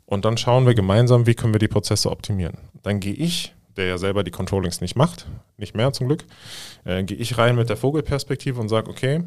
Und 0.06 0.26
dann 0.26 0.38
schauen 0.38 0.66
wir 0.66 0.76
gemeinsam, 0.76 1.26
wie 1.26 1.34
können 1.34 1.54
wir 1.54 1.60
die 1.60 1.68
Prozesse 1.68 2.12
optimieren. 2.12 2.58
Dann 2.84 3.00
gehe 3.00 3.14
ich, 3.14 3.54
der 3.76 3.86
ja 3.86 3.98
selber 3.98 4.24
die 4.24 4.32
Controllings 4.32 4.82
nicht 4.82 4.96
macht, 4.96 5.28
nicht 5.58 5.76
mehr 5.76 5.92
zum 5.94 6.08
Glück, 6.08 6.26
äh, 6.86 7.04
gehe 7.04 7.18
ich 7.18 7.38
rein 7.38 7.56
mit 7.56 7.70
der 7.70 7.78
Vogelperspektive 7.78 8.60
und 8.60 8.70
sage, 8.70 8.90
okay, 8.90 9.24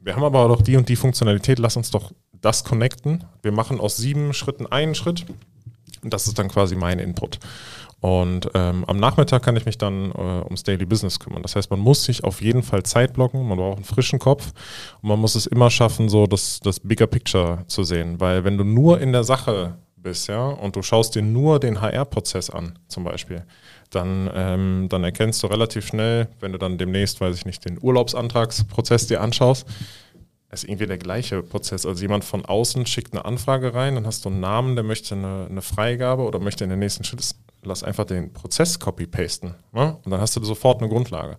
wir 0.00 0.16
haben 0.16 0.24
aber 0.24 0.50
auch 0.50 0.62
die 0.62 0.76
und 0.76 0.88
die 0.88 0.96
Funktionalität, 0.96 1.58
lass 1.58 1.76
uns 1.76 1.90
doch 1.90 2.12
das 2.44 2.64
connecten. 2.64 3.24
Wir 3.42 3.52
machen 3.52 3.80
aus 3.80 3.96
sieben 3.96 4.32
Schritten 4.34 4.66
einen 4.66 4.94
Schritt. 4.94 5.24
Und 6.02 6.12
das 6.12 6.26
ist 6.26 6.38
dann 6.38 6.48
quasi 6.48 6.76
mein 6.76 6.98
Input. 6.98 7.38
Und 8.00 8.50
ähm, 8.52 8.84
am 8.86 8.98
Nachmittag 8.98 9.42
kann 9.42 9.56
ich 9.56 9.64
mich 9.64 9.78
dann 9.78 10.10
äh, 10.10 10.44
ums 10.44 10.62
Daily 10.62 10.84
Business 10.84 11.18
kümmern. 11.18 11.40
Das 11.40 11.56
heißt, 11.56 11.70
man 11.70 11.80
muss 11.80 12.04
sich 12.04 12.22
auf 12.22 12.42
jeden 12.42 12.62
Fall 12.62 12.82
Zeit 12.82 13.14
blocken, 13.14 13.48
man 13.48 13.56
braucht 13.56 13.76
einen 13.76 13.84
frischen 13.86 14.18
Kopf 14.18 14.52
und 15.00 15.08
man 15.08 15.18
muss 15.18 15.34
es 15.34 15.46
immer 15.46 15.70
schaffen, 15.70 16.10
so 16.10 16.26
das, 16.26 16.60
das 16.60 16.80
Bigger 16.80 17.06
Picture 17.06 17.64
zu 17.66 17.82
sehen. 17.82 18.20
Weil 18.20 18.44
wenn 18.44 18.58
du 18.58 18.64
nur 18.64 19.00
in 19.00 19.12
der 19.12 19.24
Sache 19.24 19.78
bist, 19.96 20.28
ja, 20.28 20.48
und 20.48 20.76
du 20.76 20.82
schaust 20.82 21.14
dir 21.14 21.22
nur 21.22 21.58
den 21.58 21.80
HR-Prozess 21.80 22.50
an, 22.50 22.78
zum 22.88 23.04
Beispiel, 23.04 23.44
dann, 23.88 24.30
ähm, 24.34 24.86
dann 24.90 25.02
erkennst 25.02 25.42
du 25.42 25.46
relativ 25.46 25.86
schnell, 25.86 26.28
wenn 26.40 26.52
du 26.52 26.58
dann 26.58 26.76
demnächst, 26.76 27.22
weiß 27.22 27.34
ich 27.34 27.46
nicht, 27.46 27.64
den 27.64 27.78
Urlaubsantragsprozess 27.80 29.06
dir 29.06 29.22
anschaust, 29.22 29.66
ist 30.54 30.64
irgendwie 30.64 30.86
der 30.86 30.98
gleiche 30.98 31.42
Prozess. 31.42 31.84
Also 31.84 32.02
jemand 32.02 32.24
von 32.24 32.44
außen 32.44 32.86
schickt 32.86 33.12
eine 33.12 33.24
Anfrage 33.24 33.74
rein, 33.74 33.94
dann 33.96 34.06
hast 34.06 34.24
du 34.24 34.30
einen 34.30 34.40
Namen, 34.40 34.76
der 34.76 34.84
möchte 34.84 35.14
eine, 35.14 35.46
eine 35.50 35.62
Freigabe 35.62 36.22
oder 36.22 36.38
möchte 36.38 36.64
in 36.64 36.70
den 36.70 36.78
nächsten 36.78 37.04
Schritt, 37.04 37.22
lass 37.62 37.82
einfach 37.82 38.04
den 38.04 38.32
Prozess 38.32 38.78
copy-pasten. 38.78 39.54
Ne? 39.72 39.96
Und 40.04 40.10
dann 40.10 40.20
hast 40.20 40.36
du 40.36 40.44
sofort 40.44 40.80
eine 40.80 40.88
Grundlage. 40.88 41.38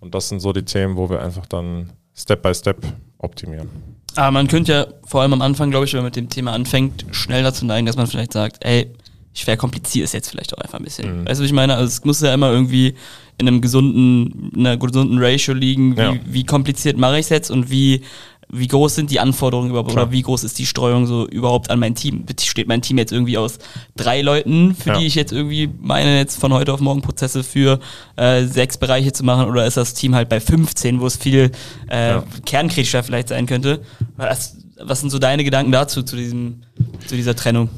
Und 0.00 0.14
das 0.14 0.28
sind 0.28 0.40
so 0.40 0.52
die 0.52 0.64
Themen, 0.64 0.96
wo 0.96 1.08
wir 1.08 1.22
einfach 1.22 1.46
dann 1.46 1.92
Step 2.14 2.42
by 2.42 2.54
Step 2.54 2.78
optimieren. 3.18 3.68
Aber 4.16 4.30
man 4.30 4.48
könnte 4.48 4.72
ja 4.72 4.86
vor 5.04 5.22
allem 5.22 5.34
am 5.34 5.42
Anfang, 5.42 5.70
glaube 5.70 5.84
ich, 5.84 5.92
wenn 5.92 5.98
man 5.98 6.06
mit 6.06 6.16
dem 6.16 6.28
Thema 6.28 6.52
anfängt, 6.52 7.04
schnell 7.10 7.42
dazu 7.42 7.66
neigen, 7.66 7.86
dass 7.86 7.96
man 7.96 8.06
vielleicht 8.06 8.32
sagt, 8.32 8.64
ey, 8.64 8.90
ich 9.34 9.44
verkompliziere 9.44 10.04
es 10.04 10.12
jetzt 10.12 10.30
vielleicht 10.30 10.56
auch 10.56 10.62
einfach 10.62 10.78
ein 10.78 10.84
bisschen. 10.84 11.20
Mhm. 11.20 11.26
Weißt 11.26 11.38
du, 11.38 11.44
was 11.44 11.50
ich 11.50 11.52
meine? 11.52 11.74
Also 11.74 11.88
es 11.88 12.04
muss 12.04 12.22
ja 12.22 12.32
immer 12.32 12.50
irgendwie 12.50 12.94
in 13.38 13.46
einem 13.46 13.60
gesunden, 13.60 14.50
einer 14.56 14.78
gesunden 14.78 15.18
Ratio 15.18 15.52
liegen, 15.52 15.96
wie, 15.96 16.00
ja. 16.00 16.16
wie 16.24 16.44
kompliziert 16.44 16.96
mache 16.96 17.18
ich 17.18 17.26
es 17.26 17.28
jetzt 17.28 17.50
und 17.50 17.70
wie 17.70 18.02
wie 18.48 18.68
groß 18.68 18.94
sind 18.94 19.10
die 19.10 19.18
Anforderungen 19.18 19.70
überhaupt 19.70 19.90
Klar. 19.90 20.04
oder 20.04 20.12
wie 20.12 20.22
groß 20.22 20.44
ist 20.44 20.58
die 20.58 20.66
Streuung 20.66 21.06
so 21.06 21.26
überhaupt 21.26 21.70
an 21.70 21.78
mein 21.78 21.94
Team? 21.94 22.24
Steht 22.40 22.68
mein 22.68 22.82
Team 22.82 22.98
jetzt 22.98 23.12
irgendwie 23.12 23.38
aus 23.38 23.58
drei 23.96 24.22
Leuten, 24.22 24.74
für 24.74 24.90
ja. 24.90 24.98
die 24.98 25.06
ich 25.06 25.14
jetzt 25.14 25.32
irgendwie 25.32 25.68
meine, 25.80 26.18
jetzt 26.18 26.40
von 26.40 26.52
heute 26.52 26.72
auf 26.72 26.80
morgen 26.80 27.02
Prozesse 27.02 27.42
für 27.42 27.80
äh, 28.16 28.44
sechs 28.44 28.78
Bereiche 28.78 29.12
zu 29.12 29.24
machen 29.24 29.48
oder 29.48 29.66
ist 29.66 29.76
das 29.76 29.94
Team 29.94 30.14
halt 30.14 30.28
bei 30.28 30.40
15, 30.40 31.00
wo 31.00 31.06
es 31.06 31.16
viel 31.16 31.50
äh, 31.90 32.10
ja. 32.10 32.24
Kernkritischer 32.44 33.02
vielleicht 33.02 33.28
sein 33.28 33.46
könnte? 33.46 33.82
Was, 34.16 34.56
was 34.80 35.00
sind 35.00 35.10
so 35.10 35.18
deine 35.18 35.42
Gedanken 35.42 35.72
dazu, 35.72 36.02
zu, 36.02 36.16
diesem, 36.16 36.62
zu 37.06 37.16
dieser 37.16 37.34
Trennung? 37.34 37.68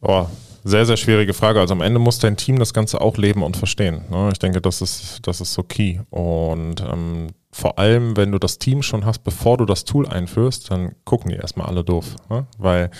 Oh, 0.00 0.26
sehr, 0.64 0.86
sehr 0.86 0.96
schwierige 0.96 1.34
Frage. 1.34 1.60
Also 1.60 1.72
am 1.72 1.80
Ende 1.80 1.98
muss 1.98 2.18
dein 2.18 2.36
Team 2.36 2.58
das 2.58 2.74
Ganze 2.74 3.00
auch 3.00 3.16
leben 3.16 3.42
und 3.42 3.56
verstehen. 3.56 4.02
Ne? 4.10 4.30
Ich 4.32 4.38
denke, 4.38 4.60
das 4.60 4.82
ist, 4.82 5.20
das 5.22 5.40
ist 5.40 5.54
so 5.54 5.62
key. 5.62 5.98
Und 6.10 6.80
ähm, 6.80 7.28
vor 7.58 7.76
allem, 7.76 8.16
wenn 8.16 8.30
du 8.30 8.38
das 8.38 8.58
Team 8.58 8.82
schon 8.82 9.04
hast, 9.04 9.24
bevor 9.24 9.56
du 9.56 9.64
das 9.64 9.84
Tool 9.84 10.06
einführst, 10.06 10.70
dann 10.70 10.94
gucken 11.04 11.30
die 11.30 11.36
erstmal 11.36 11.66
alle 11.66 11.82
doof. 11.82 12.14
Ne? 12.30 12.46
Weil, 12.56 12.90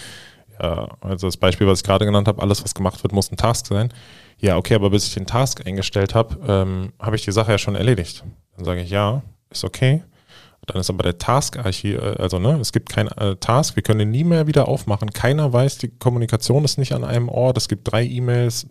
ja, 0.61 0.88
also 1.00 1.28
das 1.28 1.36
Beispiel, 1.36 1.68
was 1.68 1.78
ich 1.78 1.84
gerade 1.84 2.04
genannt 2.04 2.26
habe, 2.26 2.42
alles, 2.42 2.64
was 2.64 2.74
gemacht 2.74 3.00
wird, 3.04 3.12
muss 3.12 3.30
ein 3.30 3.36
Task 3.36 3.66
sein. 3.66 3.92
Ja, 4.38 4.56
okay, 4.56 4.74
aber 4.74 4.90
bis 4.90 5.06
ich 5.06 5.14
den 5.14 5.26
Task 5.26 5.64
eingestellt 5.64 6.16
habe, 6.16 6.38
ähm, 6.44 6.92
habe 7.00 7.14
ich 7.14 7.24
die 7.24 7.30
Sache 7.30 7.52
ja 7.52 7.59
schon 7.59 7.76
erledigt. 7.76 8.24
Dann 8.56 8.64
sage 8.64 8.80
ich, 8.80 8.90
ja, 8.90 9.22
ist 9.48 9.62
okay. 9.62 10.02
Dann 10.66 10.80
ist 10.80 10.90
aber 10.90 11.04
der 11.04 11.18
Task-Archiv, 11.18 11.96
äh, 11.96 12.16
also 12.18 12.40
ne, 12.40 12.59
es 12.61 12.72
gibt 12.72 12.88
kein 12.88 13.06
äh, 13.06 13.36
Task, 13.36 13.76
wir 13.76 13.84
können 13.84 14.00
den 14.00 14.11
nie 14.11 14.24
mehr 14.24 14.48
wieder 14.48 14.66
aufmachen. 14.66 15.11
Keiner 15.11 15.52
weiß, 15.52 15.78
die 15.78 15.88
Kommunikation 15.88 16.64
ist 16.64 16.78
nicht 16.78 16.94
an 16.94 17.04
einem 17.04 17.28
Ort, 17.28 17.56
es 17.59 17.68
gibt 17.68 17.92
drei 17.92 18.04
E-Mails, 18.04 18.66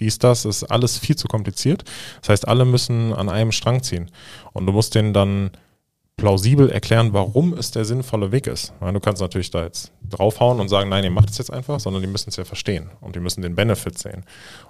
dies, 0.00 0.18
das, 0.18 0.44
ist 0.44 0.64
alles 0.64 0.98
viel 0.98 1.16
zu 1.16 1.28
kompliziert. 1.28 1.84
Das 2.20 2.30
heißt, 2.30 2.48
alle 2.48 2.64
müssen 2.64 3.12
an 3.12 3.28
einem 3.28 3.52
Strang 3.52 3.82
ziehen. 3.82 4.10
Und 4.52 4.66
du 4.66 4.72
musst 4.72 4.94
denen 4.94 5.12
dann 5.12 5.50
plausibel 6.16 6.70
erklären, 6.70 7.12
warum 7.12 7.52
es 7.52 7.70
der 7.70 7.84
sinnvolle 7.84 8.32
Weg 8.32 8.46
ist. 8.46 8.72
Du 8.80 9.00
kannst 9.00 9.20
natürlich 9.20 9.50
da 9.50 9.64
jetzt 9.64 9.92
draufhauen 10.08 10.60
und 10.60 10.68
sagen, 10.68 10.88
nein, 10.88 11.04
ihr 11.04 11.10
macht 11.10 11.30
es 11.30 11.38
jetzt 11.38 11.52
einfach, 11.52 11.78
sondern 11.78 12.02
die 12.02 12.08
müssen 12.08 12.30
es 12.30 12.36
ja 12.36 12.44
verstehen 12.44 12.90
und 13.00 13.14
die 13.16 13.20
müssen 13.20 13.42
den 13.42 13.54
Benefit 13.54 13.98
sehen. 13.98 14.24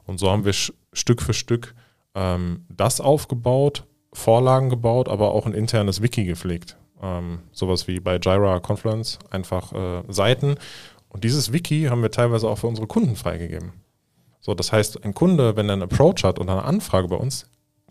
Und 0.07 0.19
so 0.19 0.31
haben 0.31 0.45
wir 0.45 0.53
Stück 0.53 1.23
für 1.23 1.35
Stück 1.35 1.75
ähm, 2.15 2.65
das 2.69 3.01
aufgebaut, 3.01 3.85
Vorlagen 4.13 4.71
gebaut, 4.71 5.09
aber 5.09 5.33
auch 5.33 5.47
ein 5.47 5.55
internes 5.55 6.03
Wiki 6.03 6.25
gepflegt. 6.25 6.77
Ähm, 7.01 7.41
sowas 7.53 7.87
wie 7.87 8.01
bei 8.01 8.17
Jira 8.17 8.59
Confluence, 8.59 9.19
einfach 9.31 9.73
äh, 9.73 10.03
Seiten. 10.09 10.57
Und 11.09 11.23
dieses 11.23 11.53
Wiki 11.53 11.85
haben 11.85 12.03
wir 12.03 12.11
teilweise 12.11 12.49
auch 12.49 12.59
für 12.59 12.67
unsere 12.67 12.87
Kunden 12.87 13.15
freigegeben. 13.15 13.73
So, 14.47 14.55
das 14.55 14.71
heißt, 14.71 15.05
ein 15.05 15.13
Kunde, 15.13 15.57
wenn 15.57 15.69
er 15.69 15.73
einen 15.73 15.83
Approach 15.83 16.23
hat 16.23 16.39
oder 16.39 16.53
eine 16.53 16.63
Anfrage 16.63 17.09
bei 17.09 17.17
uns, 17.17 17.47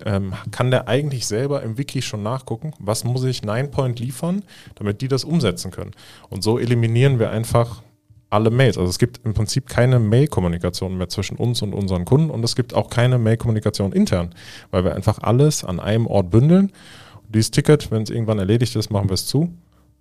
ähm, 0.06 0.32
kann 0.52 0.72
der 0.72 0.88
eigentlich 0.88 1.28
selber 1.28 1.62
im 1.62 1.78
Wiki 1.78 2.02
schon 2.02 2.24
nachgucken, 2.24 2.72
was 2.80 3.04
muss 3.04 3.26
ich 3.26 3.44
Ninepoint 3.44 4.00
liefern, 4.00 4.42
damit 4.76 5.02
die 5.02 5.10
das 5.10 5.26
umsetzen 5.26 5.72
können. 5.72 5.92
Und 6.30 6.46
so 6.46 6.58
eliminieren 6.58 7.20
wir 7.20 7.30
einfach 7.30 7.82
alle 8.30 8.52
Mails. 8.52 8.78
Also 8.78 8.90
es 8.90 9.00
gibt 9.00 9.20
im 9.26 9.34
Prinzip 9.34 9.68
keine 9.68 10.00
Mail-Kommunikation 10.00 10.98
mehr 10.98 11.10
zwischen 11.10 11.36
uns 11.36 11.62
und 11.62 11.74
unseren 11.74 12.06
Kunden 12.06 12.30
und 12.30 12.42
es 12.46 12.56
gibt 12.56 12.74
auch 12.74 12.90
keine 12.90 13.18
Mail-Kommunikation 13.18 13.92
intern, 13.92 14.34
weil 14.72 14.86
wir 14.86 14.96
einfach 14.96 15.20
alles 15.22 15.66
an 15.66 15.82
einem 15.82 16.08
Ort 16.08 16.32
bündeln. 16.32 16.72
Dieses 17.28 17.52
Ticket, 17.52 17.92
wenn 17.92 18.04
es 18.04 18.10
irgendwann 18.10 18.40
erledigt 18.40 18.78
ist, 18.78 18.92
machen 18.92 19.10
wir 19.10 19.16
es 19.16 19.26
zu 19.26 19.54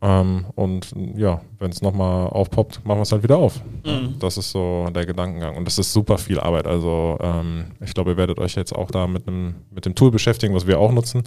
ähm, 0.04 0.44
und 0.54 0.92
ja, 1.16 1.40
wenn 1.58 1.70
es 1.70 1.80
nochmal 1.80 2.28
aufpoppt, 2.28 2.84
machen 2.84 2.98
wir 2.98 3.02
es 3.02 3.12
halt 3.12 3.22
wieder 3.22 3.38
auf. 3.38 3.62
Mhm. 3.86 4.16
Das 4.18 4.36
ist 4.36 4.50
so 4.50 4.86
der 4.94 5.06
Gedankengang. 5.06 5.56
Und 5.56 5.64
das 5.64 5.78
ist 5.78 5.94
super 5.94 6.18
viel 6.18 6.38
Arbeit. 6.38 6.66
Also 6.66 7.16
ähm, 7.22 7.72
ich 7.80 7.94
glaube, 7.94 8.10
ihr 8.10 8.16
werdet 8.18 8.38
euch 8.38 8.54
jetzt 8.54 8.74
auch 8.74 8.90
da 8.90 9.06
mit, 9.06 9.26
einem, 9.26 9.54
mit 9.70 9.86
dem 9.86 9.94
Tool 9.94 10.10
beschäftigen, 10.10 10.54
was 10.54 10.66
wir 10.66 10.78
auch 10.78 10.92
nutzen. 10.92 11.22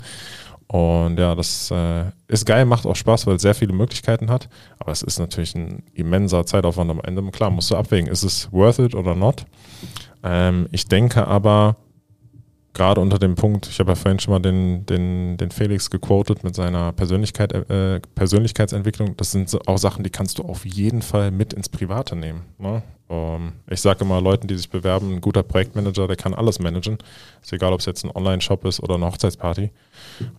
Und 0.67 1.17
ja, 1.17 1.33
das 1.33 1.71
äh, 1.71 2.03
ist 2.27 2.45
geil, 2.45 2.65
macht 2.65 2.85
auch 2.85 2.95
Spaß, 2.95 3.25
weil 3.25 3.37
es 3.37 3.41
sehr 3.41 3.55
viele 3.55 3.73
Möglichkeiten 3.73 4.29
hat. 4.29 4.47
Aber 4.77 4.91
es 4.91 5.01
ist 5.01 5.17
natürlich 5.17 5.55
ein 5.55 5.81
immenser 5.95 6.45
Zeitaufwand 6.45 6.91
am 6.91 7.01
Ende. 7.03 7.23
Klar, 7.31 7.49
musst 7.49 7.71
du 7.71 7.75
abwägen, 7.77 8.07
ist 8.07 8.21
es 8.21 8.51
worth 8.53 8.77
it 8.77 8.93
oder 8.93 9.15
not? 9.15 9.45
Ähm, 10.23 10.67
ich 10.71 10.87
denke 10.87 11.25
aber, 11.25 11.77
gerade 12.77 13.01
unter 13.01 13.17
dem 13.17 13.33
Punkt, 13.33 13.67
ich 13.67 13.79
habe 13.79 13.91
ja 13.91 13.95
vorhin 13.95 14.19
schon 14.19 14.33
mal 14.33 14.39
den, 14.39 14.85
den, 14.85 15.35
den 15.37 15.49
Felix 15.49 15.89
gequotet 15.89 16.43
mit 16.43 16.55
seiner 16.55 16.93
Persönlichkeit, 16.93 17.51
äh, 17.51 17.99
Persönlichkeitsentwicklung. 18.13 19.17
Das 19.17 19.31
sind 19.31 19.53
auch 19.67 19.79
Sachen, 19.79 20.03
die 20.03 20.11
kannst 20.11 20.37
du 20.37 20.43
auf 20.43 20.63
jeden 20.63 21.01
Fall 21.01 21.31
mit 21.31 21.53
ins 21.53 21.69
Private 21.69 22.15
nehmen. 22.15 22.43
Ne? 22.59 22.83
Um, 23.07 23.17
ähm, 23.17 23.53
ich 23.69 23.81
sage 23.81 24.03
immer 24.03 24.21
Leuten, 24.21 24.47
die 24.47 24.55
sich 24.55 24.69
bewerben, 24.69 25.15
ein 25.15 25.21
guter 25.21 25.41
Projektmanager, 25.41 26.07
der 26.07 26.17
kann 26.17 26.35
alles 26.35 26.59
managen. 26.59 26.99
Ist 27.41 27.51
egal, 27.51 27.73
ob 27.73 27.79
es 27.79 27.87
jetzt 27.87 28.05
ein 28.05 28.11
Online-Shop 28.11 28.63
ist 28.65 28.81
oder 28.81 28.95
eine 28.95 29.07
Hochzeitsparty. 29.07 29.71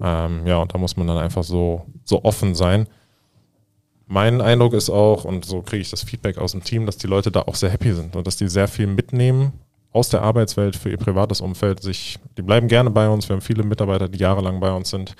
Ähm, 0.00 0.46
ja, 0.46 0.58
und 0.58 0.72
da 0.72 0.78
muss 0.78 0.96
man 0.96 1.08
dann 1.08 1.18
einfach 1.18 1.42
so, 1.42 1.86
so 2.04 2.22
offen 2.24 2.54
sein. 2.54 2.86
Mein 4.06 4.40
Eindruck 4.40 4.74
ist 4.74 4.90
auch, 4.90 5.24
und 5.24 5.44
so 5.44 5.62
kriege 5.62 5.82
ich 5.82 5.90
das 5.90 6.02
Feedback 6.02 6.38
aus 6.38 6.52
dem 6.52 6.62
Team, 6.62 6.86
dass 6.86 6.98
die 6.98 7.08
Leute 7.08 7.32
da 7.32 7.42
auch 7.42 7.56
sehr 7.56 7.70
happy 7.70 7.92
sind 7.94 8.14
und 8.14 8.26
dass 8.26 8.36
die 8.36 8.48
sehr 8.48 8.68
viel 8.68 8.86
mitnehmen 8.86 9.52
aus 9.92 10.10
der 10.10 10.22
Arbeitswelt 10.22 10.76
für 10.76 10.90
ihr 10.90 10.98
privates 10.98 11.40
Umfeld 11.40 11.82
sich, 11.82 12.18
die 12.36 12.42
bleiben 12.42 12.68
gerne 12.68 12.90
bei 12.90 13.08
uns. 13.08 13.28
Wir 13.28 13.34
haben 13.34 13.40
viele 13.40 13.62
Mitarbeiter, 13.62 14.08
die 14.08 14.18
jahrelang 14.18 14.60
bei 14.60 14.70
uns 14.70 14.90
sind. 14.90 15.14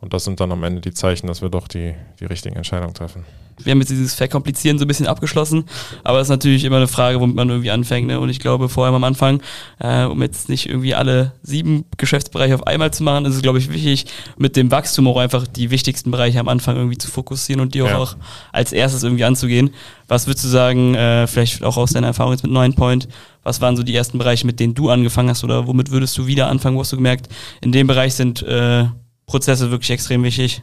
Und 0.00 0.14
das 0.14 0.24
sind 0.24 0.40
dann 0.40 0.52
am 0.52 0.62
Ende 0.62 0.80
die 0.80 0.92
Zeichen, 0.92 1.26
dass 1.26 1.42
wir 1.42 1.48
doch 1.48 1.68
die, 1.68 1.94
die 2.20 2.24
richtigen 2.24 2.56
Entscheidungen 2.56 2.94
treffen. 2.94 3.24
Wir 3.64 3.72
haben 3.72 3.80
jetzt 3.80 3.90
dieses 3.90 4.14
Verkomplizieren 4.14 4.78
so 4.78 4.84
ein 4.84 4.88
bisschen 4.88 5.06
abgeschlossen, 5.06 5.64
aber 6.04 6.18
das 6.18 6.26
ist 6.26 6.30
natürlich 6.30 6.64
immer 6.64 6.76
eine 6.76 6.88
Frage, 6.88 7.20
womit 7.20 7.36
man 7.36 7.48
irgendwie 7.48 7.70
anfängt. 7.70 8.06
Ne? 8.06 8.18
Und 8.20 8.28
ich 8.28 8.40
glaube, 8.40 8.68
vor 8.68 8.84
allem 8.84 8.94
am 8.94 9.04
Anfang, 9.04 9.42
äh, 9.78 10.04
um 10.04 10.20
jetzt 10.22 10.48
nicht 10.48 10.68
irgendwie 10.68 10.94
alle 10.94 11.32
sieben 11.42 11.84
Geschäftsbereiche 11.96 12.54
auf 12.54 12.66
einmal 12.66 12.92
zu 12.92 13.02
machen, 13.02 13.24
ist 13.24 13.34
es, 13.34 13.42
glaube 13.42 13.58
ich, 13.58 13.72
wichtig, 13.72 14.06
mit 14.36 14.56
dem 14.56 14.70
Wachstum 14.70 15.06
auch 15.08 15.16
einfach 15.16 15.46
die 15.46 15.70
wichtigsten 15.70 16.10
Bereiche 16.10 16.40
am 16.40 16.48
Anfang 16.48 16.76
irgendwie 16.76 16.98
zu 16.98 17.10
fokussieren 17.10 17.60
und 17.60 17.74
die 17.74 17.82
auch, 17.82 17.88
ja. 17.88 17.98
auch 17.98 18.16
als 18.52 18.72
erstes 18.72 19.02
irgendwie 19.02 19.24
anzugehen. 19.24 19.70
Was 20.08 20.26
würdest 20.26 20.44
du 20.44 20.48
sagen, 20.48 20.94
äh, 20.94 21.26
vielleicht 21.26 21.62
auch 21.62 21.76
aus 21.76 21.92
deiner 21.92 22.08
Erfahrung 22.08 22.32
jetzt 22.32 22.42
mit 22.42 22.52
Nine 22.52 22.74
Point, 22.74 23.08
was 23.42 23.60
waren 23.60 23.76
so 23.76 23.82
die 23.82 23.94
ersten 23.94 24.18
Bereiche, 24.18 24.46
mit 24.46 24.60
denen 24.60 24.74
du 24.74 24.90
angefangen 24.90 25.30
hast 25.30 25.42
oder 25.44 25.66
womit 25.66 25.90
würdest 25.90 26.16
du 26.18 26.26
wieder 26.26 26.48
anfangen? 26.48 26.76
Wo 26.76 26.80
hast 26.80 26.92
du 26.92 26.96
gemerkt, 26.96 27.28
in 27.60 27.72
dem 27.72 27.86
Bereich 27.86 28.14
sind 28.14 28.42
äh, 28.42 28.86
Prozesse 29.26 29.70
wirklich 29.70 29.90
extrem 29.90 30.22
wichtig? 30.22 30.62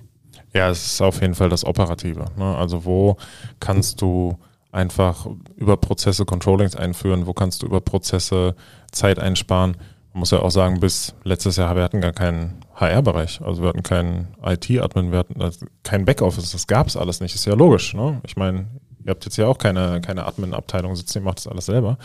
Ja, 0.53 0.69
es 0.69 0.85
ist 0.93 1.01
auf 1.01 1.21
jeden 1.21 1.35
Fall 1.35 1.49
das 1.49 1.65
Operative. 1.65 2.25
Ne? 2.37 2.55
Also 2.55 2.85
wo 2.85 3.17
kannst 3.59 4.01
du 4.01 4.37
einfach 4.71 5.27
über 5.55 5.77
Prozesse 5.77 6.25
Controllings 6.25 6.75
einführen, 6.75 7.25
wo 7.25 7.33
kannst 7.33 7.61
du 7.61 7.65
über 7.65 7.81
Prozesse 7.81 8.55
Zeit 8.91 9.19
einsparen. 9.19 9.77
Man 10.13 10.21
muss 10.21 10.31
ja 10.31 10.39
auch 10.39 10.51
sagen, 10.51 10.79
bis 10.79 11.13
letztes 11.23 11.57
Jahr, 11.57 11.75
wir 11.75 11.83
hatten 11.83 12.01
gar 12.01 12.13
keinen 12.13 12.61
HR-Bereich, 12.75 13.41
also 13.41 13.61
wir 13.61 13.69
hatten 13.69 13.83
keinen 13.83 14.27
IT-Admin, 14.43 15.11
wir 15.11 15.19
hatten 15.19 15.41
also 15.41 15.65
kein 15.83 16.05
Backoffice, 16.05 16.51
das 16.51 16.67
gab 16.67 16.87
es 16.87 16.97
alles 16.97 17.19
nicht, 17.19 17.35
ist 17.35 17.45
ja 17.45 17.53
logisch. 17.53 17.93
Ne? 17.93 18.19
Ich 18.25 18.35
meine, 18.35 18.67
ihr 19.03 19.11
habt 19.11 19.25
jetzt 19.25 19.37
ja 19.37 19.47
auch 19.47 19.57
keine, 19.57 20.01
keine 20.01 20.25
Admin-Abteilung 20.25 20.95
sitzen, 20.95 21.19
ihr 21.19 21.23
macht 21.23 21.37
das 21.37 21.47
alles 21.47 21.65
selber. 21.65 21.97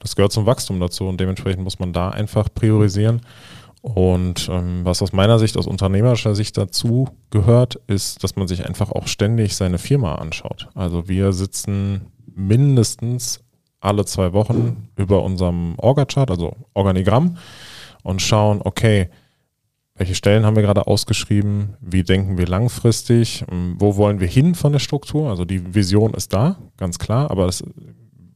Das 0.00 0.16
gehört 0.16 0.32
zum 0.32 0.46
Wachstum 0.46 0.80
dazu 0.80 1.06
und 1.08 1.20
dementsprechend 1.20 1.62
muss 1.62 1.78
man 1.78 1.92
da 1.92 2.10
einfach 2.10 2.48
priorisieren. 2.54 3.20
Und 3.82 4.48
ähm, 4.48 4.84
was 4.84 5.02
aus 5.02 5.12
meiner 5.12 5.40
Sicht, 5.40 5.56
aus 5.56 5.66
unternehmerischer 5.66 6.36
Sicht 6.36 6.56
dazu 6.56 7.08
gehört, 7.30 7.80
ist, 7.88 8.22
dass 8.22 8.36
man 8.36 8.46
sich 8.46 8.64
einfach 8.64 8.92
auch 8.92 9.08
ständig 9.08 9.56
seine 9.56 9.78
Firma 9.78 10.14
anschaut. 10.14 10.68
Also 10.74 11.08
wir 11.08 11.32
sitzen 11.32 12.06
mindestens 12.34 13.40
alle 13.80 14.04
zwei 14.04 14.32
Wochen 14.32 14.88
über 14.96 15.24
unserem 15.24 15.74
Orga-Chart, 15.78 16.30
also 16.30 16.54
Organigramm, 16.74 17.38
und 18.04 18.22
schauen, 18.22 18.60
okay, 18.62 19.10
welche 19.96 20.14
Stellen 20.14 20.46
haben 20.46 20.56
wir 20.56 20.62
gerade 20.62 20.86
ausgeschrieben? 20.86 21.76
Wie 21.80 22.02
denken 22.04 22.38
wir 22.38 22.46
langfristig? 22.46 23.44
Ähm, 23.50 23.74
wo 23.78 23.96
wollen 23.96 24.20
wir 24.20 24.28
hin 24.28 24.54
von 24.54 24.72
der 24.72 24.78
Struktur? 24.78 25.28
Also 25.28 25.44
die 25.44 25.74
Vision 25.74 26.14
ist 26.14 26.32
da, 26.32 26.56
ganz 26.76 26.98
klar, 26.98 27.30
aber 27.30 27.46
es 27.46 27.62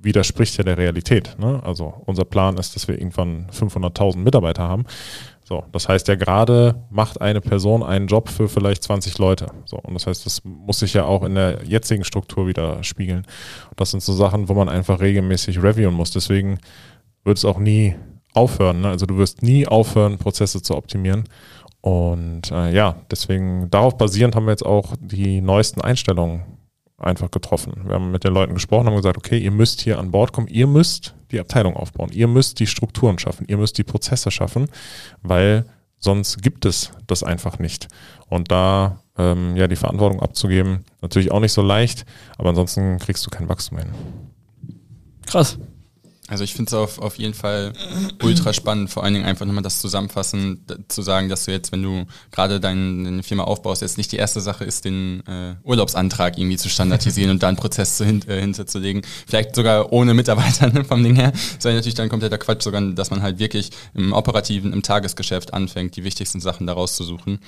widerspricht 0.00 0.56
ja 0.58 0.64
der 0.64 0.78
Realität. 0.78 1.36
Ne? 1.38 1.60
Also 1.64 1.94
unser 2.04 2.24
Plan 2.24 2.56
ist, 2.58 2.76
dass 2.76 2.88
wir 2.88 2.98
irgendwann 2.98 3.46
500.000 3.50 4.18
Mitarbeiter 4.18 4.62
haben. 4.64 4.84
So, 5.48 5.62
das 5.70 5.88
heißt 5.88 6.08
ja 6.08 6.16
gerade 6.16 6.74
macht 6.90 7.20
eine 7.20 7.40
Person 7.40 7.84
einen 7.84 8.08
Job 8.08 8.28
für 8.28 8.48
vielleicht 8.48 8.82
20 8.82 9.16
Leute. 9.18 9.46
So, 9.64 9.76
und 9.76 9.94
das 9.94 10.08
heißt, 10.08 10.26
das 10.26 10.42
muss 10.42 10.80
sich 10.80 10.94
ja 10.94 11.04
auch 11.04 11.22
in 11.22 11.36
der 11.36 11.60
jetzigen 11.64 12.02
Struktur 12.02 12.48
wieder 12.48 12.82
spiegeln. 12.82 13.24
Und 13.70 13.80
das 13.80 13.92
sind 13.92 14.02
so 14.02 14.12
Sachen, 14.12 14.48
wo 14.48 14.54
man 14.54 14.68
einfach 14.68 14.98
regelmäßig 14.98 15.62
reviewen 15.62 15.94
muss. 15.94 16.10
Deswegen 16.10 16.58
wird 17.22 17.38
es 17.38 17.44
auch 17.44 17.58
nie 17.58 17.94
aufhören. 18.34 18.80
Ne? 18.80 18.88
Also 18.88 19.06
du 19.06 19.18
wirst 19.18 19.44
nie 19.44 19.68
aufhören, 19.68 20.18
Prozesse 20.18 20.62
zu 20.62 20.76
optimieren. 20.76 21.22
Und 21.80 22.50
äh, 22.50 22.74
ja, 22.74 22.96
deswegen 23.08 23.70
darauf 23.70 23.96
basierend 23.96 24.34
haben 24.34 24.46
wir 24.46 24.50
jetzt 24.50 24.66
auch 24.66 24.94
die 24.98 25.40
neuesten 25.40 25.80
Einstellungen 25.80 26.42
einfach 26.98 27.30
getroffen. 27.30 27.74
Wir 27.84 27.94
haben 27.94 28.10
mit 28.10 28.24
den 28.24 28.32
Leuten 28.32 28.54
gesprochen, 28.54 28.86
haben 28.86 28.96
gesagt, 28.96 29.18
okay, 29.18 29.38
ihr 29.38 29.50
müsst 29.50 29.80
hier 29.80 29.98
an 29.98 30.10
Bord 30.10 30.32
kommen, 30.32 30.48
ihr 30.48 30.66
müsst 30.66 31.14
die 31.30 31.40
Abteilung 31.40 31.76
aufbauen, 31.76 32.10
ihr 32.12 32.28
müsst 32.28 32.58
die 32.58 32.66
Strukturen 32.66 33.18
schaffen, 33.18 33.46
ihr 33.48 33.58
müsst 33.58 33.76
die 33.78 33.84
Prozesse 33.84 34.30
schaffen, 34.30 34.68
weil 35.22 35.66
sonst 35.98 36.42
gibt 36.42 36.64
es 36.64 36.92
das 37.06 37.22
einfach 37.22 37.58
nicht. 37.58 37.88
Und 38.28 38.50
da 38.50 39.02
ähm, 39.18 39.56
ja 39.56 39.68
die 39.68 39.76
Verantwortung 39.76 40.20
abzugeben, 40.20 40.84
natürlich 41.02 41.32
auch 41.32 41.40
nicht 41.40 41.52
so 41.52 41.62
leicht, 41.62 42.04
aber 42.38 42.50
ansonsten 42.50 42.98
kriegst 42.98 43.26
du 43.26 43.30
kein 43.30 43.48
Wachstum 43.48 43.78
hin. 43.78 43.88
Krass. 45.26 45.58
Also 46.28 46.42
ich 46.42 46.54
finde 46.54 46.70
es 46.70 46.74
auf, 46.74 46.98
auf 46.98 47.18
jeden 47.18 47.34
Fall 47.34 47.72
ultra 48.20 48.52
spannend, 48.52 48.90
vor 48.90 49.04
allen 49.04 49.14
Dingen 49.14 49.26
einfach 49.26 49.46
nochmal 49.46 49.62
das 49.62 49.80
Zusammenfassen, 49.80 50.64
zu 50.88 51.02
sagen, 51.02 51.28
dass 51.28 51.44
du 51.44 51.52
jetzt, 51.52 51.70
wenn 51.70 51.84
du 51.84 52.04
gerade 52.32 52.58
dein, 52.58 53.04
deine 53.04 53.22
Firma 53.22 53.44
aufbaust, 53.44 53.82
jetzt 53.82 53.96
nicht 53.96 54.10
die 54.10 54.16
erste 54.16 54.40
Sache 54.40 54.64
ist, 54.64 54.84
den 54.84 55.22
äh, 55.28 55.54
Urlaubsantrag 55.62 56.36
irgendwie 56.36 56.56
zu 56.56 56.68
standardisieren 56.68 57.30
und 57.30 57.42
da 57.44 57.48
einen 57.48 57.56
Prozess 57.56 57.96
zu, 57.96 58.04
hin, 58.04 58.22
äh, 58.28 58.40
hinterzulegen. 58.40 59.02
Vielleicht 59.26 59.54
sogar 59.54 59.92
ohne 59.92 60.14
Mitarbeiter 60.14 60.68
ne, 60.72 60.84
vom 60.84 61.02
Ding 61.04 61.14
her. 61.14 61.32
Das 61.32 61.64
natürlich 61.64 61.94
dann 61.94 62.08
kompletter 62.08 62.38
Quatsch, 62.38 62.62
sogar, 62.62 62.80
dass 62.82 63.10
man 63.10 63.22
halt 63.22 63.38
wirklich 63.38 63.70
im 63.94 64.12
operativen, 64.12 64.72
im 64.72 64.82
Tagesgeschäft 64.82 65.54
anfängt, 65.54 65.94
die 65.94 66.02
wichtigsten 66.02 66.40
Sachen 66.40 66.66
daraus 66.66 66.96
zu 66.96 67.04
suchen. 67.04 67.38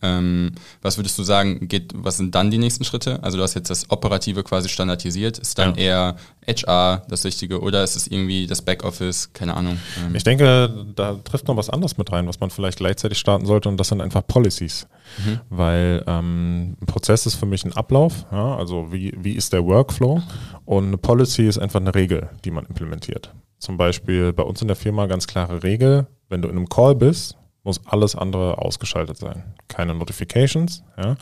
Ähm, 0.00 0.52
was 0.80 0.96
würdest 0.96 1.18
du 1.18 1.22
sagen, 1.22 1.68
geht, 1.68 1.92
was 1.94 2.16
sind 2.16 2.34
dann 2.34 2.50
die 2.50 2.58
nächsten 2.58 2.84
Schritte? 2.84 3.22
Also 3.22 3.36
du 3.36 3.42
hast 3.42 3.54
jetzt 3.54 3.70
das 3.70 3.90
Operative 3.90 4.42
quasi 4.42 4.68
standardisiert. 4.68 5.38
Ist 5.38 5.58
dann 5.58 5.76
ja. 5.76 5.82
eher 5.82 6.16
HR 6.46 7.04
das 7.08 7.24
Wichtige 7.24 7.60
oder 7.60 7.84
ist 7.84 7.94
es 7.94 8.08
irgendwie 8.08 8.21
das 8.48 8.62
Backoffice? 8.62 9.32
Keine 9.32 9.54
Ahnung. 9.54 9.78
Ähm. 10.04 10.14
Ich 10.14 10.24
denke, 10.24 10.86
da 10.94 11.14
trifft 11.14 11.48
noch 11.48 11.56
was 11.56 11.70
anderes 11.70 11.98
mit 11.98 12.10
rein, 12.12 12.26
was 12.26 12.40
man 12.40 12.50
vielleicht 12.50 12.78
gleichzeitig 12.78 13.18
starten 13.18 13.46
sollte 13.46 13.68
und 13.68 13.78
das 13.78 13.88
sind 13.88 14.00
einfach 14.00 14.26
Policies. 14.26 14.86
Mhm. 15.18 15.40
Weil 15.50 16.04
ähm, 16.06 16.76
ein 16.80 16.86
Prozess 16.86 17.26
ist 17.26 17.36
für 17.36 17.46
mich 17.46 17.64
ein 17.64 17.72
Ablauf, 17.72 18.26
ja, 18.30 18.56
also 18.56 18.92
wie, 18.92 19.12
wie 19.18 19.32
ist 19.32 19.52
der 19.52 19.64
Workflow 19.64 20.22
und 20.64 20.86
eine 20.86 20.98
Policy 20.98 21.46
ist 21.46 21.58
einfach 21.58 21.80
eine 21.80 21.94
Regel, 21.94 22.30
die 22.44 22.50
man 22.50 22.66
implementiert. 22.66 23.34
Zum 23.58 23.76
Beispiel 23.76 24.32
bei 24.32 24.42
uns 24.42 24.60
in 24.60 24.68
der 24.68 24.76
Firma 24.76 25.06
ganz 25.06 25.26
klare 25.26 25.62
Regel, 25.62 26.06
wenn 26.28 26.42
du 26.42 26.48
in 26.48 26.56
einem 26.56 26.68
Call 26.68 26.94
bist, 26.94 27.36
muss 27.64 27.80
alles 27.86 28.16
andere 28.16 28.58
ausgeschaltet 28.58 29.16
sein. 29.16 29.54
Keine 29.68 29.94
Notifications. 29.94 30.82
Ja. 30.96 31.16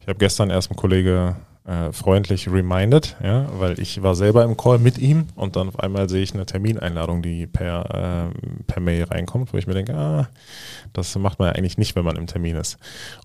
Ich 0.00 0.08
habe 0.08 0.18
gestern 0.18 0.50
erst 0.50 0.70
einen 0.70 0.78
Kollege 0.78 1.36
äh, 1.64 1.92
freundlich 1.92 2.48
reminded, 2.50 3.16
ja, 3.22 3.46
weil 3.58 3.78
ich 3.78 4.02
war 4.02 4.14
selber 4.14 4.42
im 4.44 4.56
Call 4.56 4.78
mit 4.78 4.98
ihm 4.98 5.28
und 5.36 5.56
dann 5.56 5.68
auf 5.68 5.78
einmal 5.78 6.08
sehe 6.08 6.22
ich 6.22 6.34
eine 6.34 6.46
Termineinladung, 6.46 7.22
die 7.22 7.46
per, 7.46 8.30
äh, 8.32 8.62
per 8.66 8.82
Mail 8.82 9.04
reinkommt, 9.04 9.52
wo 9.52 9.58
ich 9.58 9.66
mir 9.66 9.74
denke, 9.74 9.94
ah, 9.94 10.28
das 10.92 11.16
macht 11.16 11.38
man 11.38 11.48
ja 11.48 11.54
eigentlich 11.54 11.78
nicht, 11.78 11.94
wenn 11.94 12.04
man 12.04 12.16
im 12.16 12.26
Termin 12.26 12.56
ist. 12.56 12.78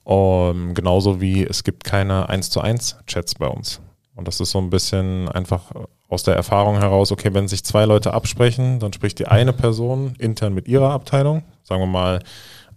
Um, 0.03 0.73
genauso 0.73 1.19
wie 1.19 1.43
es 1.43 1.63
gibt 1.63 1.83
keine 1.83 2.29
1 2.29 2.49
zu 2.49 2.61
1 2.61 2.97
Chats 3.07 3.35
bei 3.35 3.47
uns. 3.47 3.81
Und 4.15 4.27
das 4.27 4.39
ist 4.39 4.51
so 4.51 4.59
ein 4.59 4.69
bisschen 4.69 5.29
einfach 5.29 5.71
aus 6.09 6.23
der 6.23 6.35
Erfahrung 6.35 6.79
heraus, 6.79 7.11
okay, 7.11 7.33
wenn 7.33 7.47
sich 7.47 7.63
zwei 7.63 7.85
Leute 7.85 8.13
absprechen, 8.13 8.79
dann 8.79 8.93
spricht 8.93 9.19
die 9.19 9.27
eine 9.27 9.53
Person 9.53 10.13
intern 10.17 10.53
mit 10.53 10.67
ihrer 10.67 10.91
Abteilung, 10.91 11.43
sagen 11.63 11.81
wir 11.81 11.88
mal, 11.88 12.19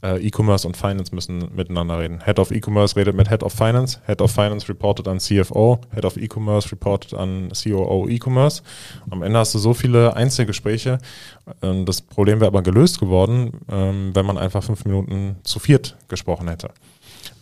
äh, 0.02 0.18
E-Commerce 0.26 0.66
und 0.66 0.76
Finance 0.76 1.14
müssen 1.14 1.54
miteinander 1.54 1.98
reden. 1.98 2.20
Head 2.24 2.38
of 2.38 2.50
E-Commerce 2.50 2.96
redet 2.96 3.14
mit 3.14 3.28
Head 3.28 3.42
of 3.42 3.52
Finance, 3.52 4.00
Head 4.06 4.20
of 4.20 4.30
Finance 4.30 4.68
reportet 4.68 5.08
an 5.08 5.18
CFO, 5.20 5.80
Head 5.92 6.04
of 6.04 6.16
E-Commerce 6.16 6.70
reportet 6.72 7.14
an 7.14 7.50
COO 7.52 8.08
E-Commerce. 8.08 8.62
Am 9.10 9.22
Ende 9.22 9.38
hast 9.38 9.54
du 9.54 9.58
so 9.58 9.74
viele 9.74 10.16
Einzelgespräche. 10.16 10.98
Ähm, 11.62 11.84
das 11.86 12.00
Problem 12.00 12.40
wäre 12.40 12.48
aber 12.48 12.62
gelöst 12.62 13.00
geworden, 13.00 13.60
ähm, 13.70 14.10
wenn 14.14 14.26
man 14.26 14.38
einfach 14.38 14.62
fünf 14.62 14.84
Minuten 14.84 15.36
zu 15.42 15.58
viert 15.58 15.96
gesprochen 16.08 16.48
hätte. 16.48 16.70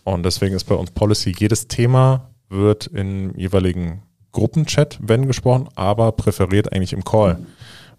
Und 0.04 0.24
deswegen 0.24 0.56
ist 0.56 0.64
bei 0.64 0.74
uns 0.74 0.90
Policy, 0.90 1.34
jedes 1.38 1.68
Thema 1.68 2.30
wird 2.48 2.86
im 2.86 3.36
jeweiligen 3.36 4.02
Gruppenchat, 4.32 4.98
wenn 5.02 5.26
gesprochen, 5.26 5.68
aber 5.74 6.12
präferiert 6.12 6.72
eigentlich 6.72 6.92
im 6.92 7.04
Call 7.04 7.38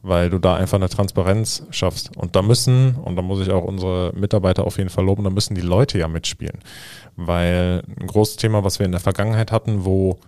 weil 0.01 0.29
du 0.29 0.39
da 0.39 0.55
einfach 0.55 0.77
eine 0.77 0.89
Transparenz 0.89 1.63
schaffst. 1.71 2.15
Und 2.15 2.35
da 2.35 2.41
müssen, 2.41 2.95
und 2.95 3.15
da 3.15 3.21
muss 3.21 3.41
ich 3.41 3.51
auch 3.51 3.63
unsere 3.63 4.11
Mitarbeiter 4.15 4.65
auf 4.65 4.77
jeden 4.77 4.89
Fall 4.89 5.05
loben, 5.05 5.23
da 5.23 5.29
müssen 5.29 5.55
die 5.55 5.61
Leute 5.61 5.97
ja 5.97 6.07
mitspielen. 6.07 6.59
Weil 7.15 7.83
ein 7.99 8.07
großes 8.07 8.37
Thema, 8.37 8.63
was 8.63 8.79
wir 8.79 8.85
in 8.85 8.91
der 8.91 9.01
Vergangenheit 9.01 9.51
hatten, 9.51 9.85
wo 9.85 10.19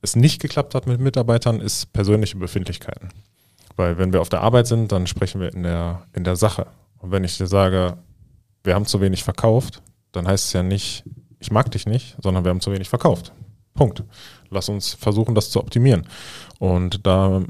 es 0.00 0.16
nicht 0.16 0.40
geklappt 0.40 0.74
hat 0.74 0.86
mit 0.86 1.00
Mitarbeitern, 1.00 1.60
ist 1.60 1.92
persönliche 1.92 2.36
Befindlichkeiten. 2.36 3.10
Weil 3.76 3.98
wenn 3.98 4.12
wir 4.12 4.20
auf 4.20 4.28
der 4.28 4.42
Arbeit 4.42 4.66
sind, 4.66 4.92
dann 4.92 5.06
sprechen 5.06 5.40
wir 5.40 5.52
in 5.52 5.62
der, 5.62 6.02
in 6.12 6.24
der 6.24 6.36
Sache. 6.36 6.66
Und 6.98 7.12
wenn 7.12 7.24
ich 7.24 7.38
dir 7.38 7.46
sage, 7.46 7.96
wir 8.64 8.74
haben 8.74 8.86
zu 8.86 9.00
wenig 9.00 9.22
verkauft, 9.24 9.82
dann 10.10 10.26
heißt 10.26 10.46
es 10.46 10.52
ja 10.52 10.62
nicht, 10.62 11.04
ich 11.38 11.50
mag 11.50 11.70
dich 11.70 11.86
nicht, 11.86 12.16
sondern 12.22 12.44
wir 12.44 12.50
haben 12.50 12.60
zu 12.60 12.72
wenig 12.72 12.88
verkauft. 12.88 13.32
Punkt. 13.74 14.04
Lass 14.50 14.68
uns 14.68 14.92
versuchen, 14.94 15.34
das 15.34 15.50
zu 15.50 15.60
optimieren. 15.60 16.06
Und 16.58 17.06
da, 17.06 17.42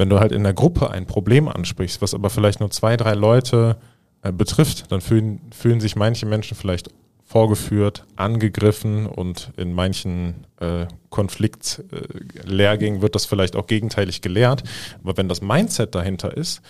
wenn 0.00 0.08
du 0.08 0.18
halt 0.18 0.32
in 0.32 0.44
der 0.44 0.54
Gruppe 0.54 0.90
ein 0.90 1.04
Problem 1.04 1.46
ansprichst, 1.46 2.00
was 2.00 2.14
aber 2.14 2.30
vielleicht 2.30 2.58
nur 2.60 2.70
zwei, 2.70 2.96
drei 2.96 3.12
Leute 3.12 3.76
äh, 4.22 4.32
betrifft, 4.32 4.90
dann 4.90 5.02
fühlen, 5.02 5.42
fühlen 5.52 5.78
sich 5.78 5.94
manche 5.94 6.24
Menschen 6.24 6.56
vielleicht 6.56 6.88
vorgeführt, 7.22 8.06
angegriffen 8.16 9.04
und 9.04 9.52
in 9.58 9.74
manchen 9.74 10.46
äh, 10.58 10.86
Konfliktlehrgängen 11.10 13.00
äh, 13.00 13.02
wird 13.02 13.14
das 13.14 13.26
vielleicht 13.26 13.56
auch 13.56 13.66
gegenteilig 13.66 14.22
gelehrt. 14.22 14.64
Aber 15.04 15.18
wenn 15.18 15.28
das 15.28 15.42
Mindset 15.42 15.94
dahinter 15.94 16.34
ist, 16.34 16.62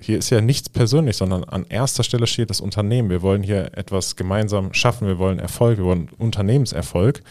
hier 0.00 0.16
ist 0.16 0.30
ja 0.30 0.40
nichts 0.40 0.70
persönlich, 0.70 1.18
sondern 1.18 1.44
an 1.44 1.66
erster 1.68 2.02
Stelle 2.02 2.26
steht 2.26 2.48
das 2.48 2.62
Unternehmen. 2.62 3.10
Wir 3.10 3.20
wollen 3.20 3.42
hier 3.42 3.76
etwas 3.76 4.16
gemeinsam 4.16 4.72
schaffen, 4.72 5.06
wir 5.06 5.18
wollen 5.18 5.38
Erfolg, 5.38 5.76
wir 5.76 5.84
wollen 5.84 6.08
Unternehmenserfolg. 6.16 7.22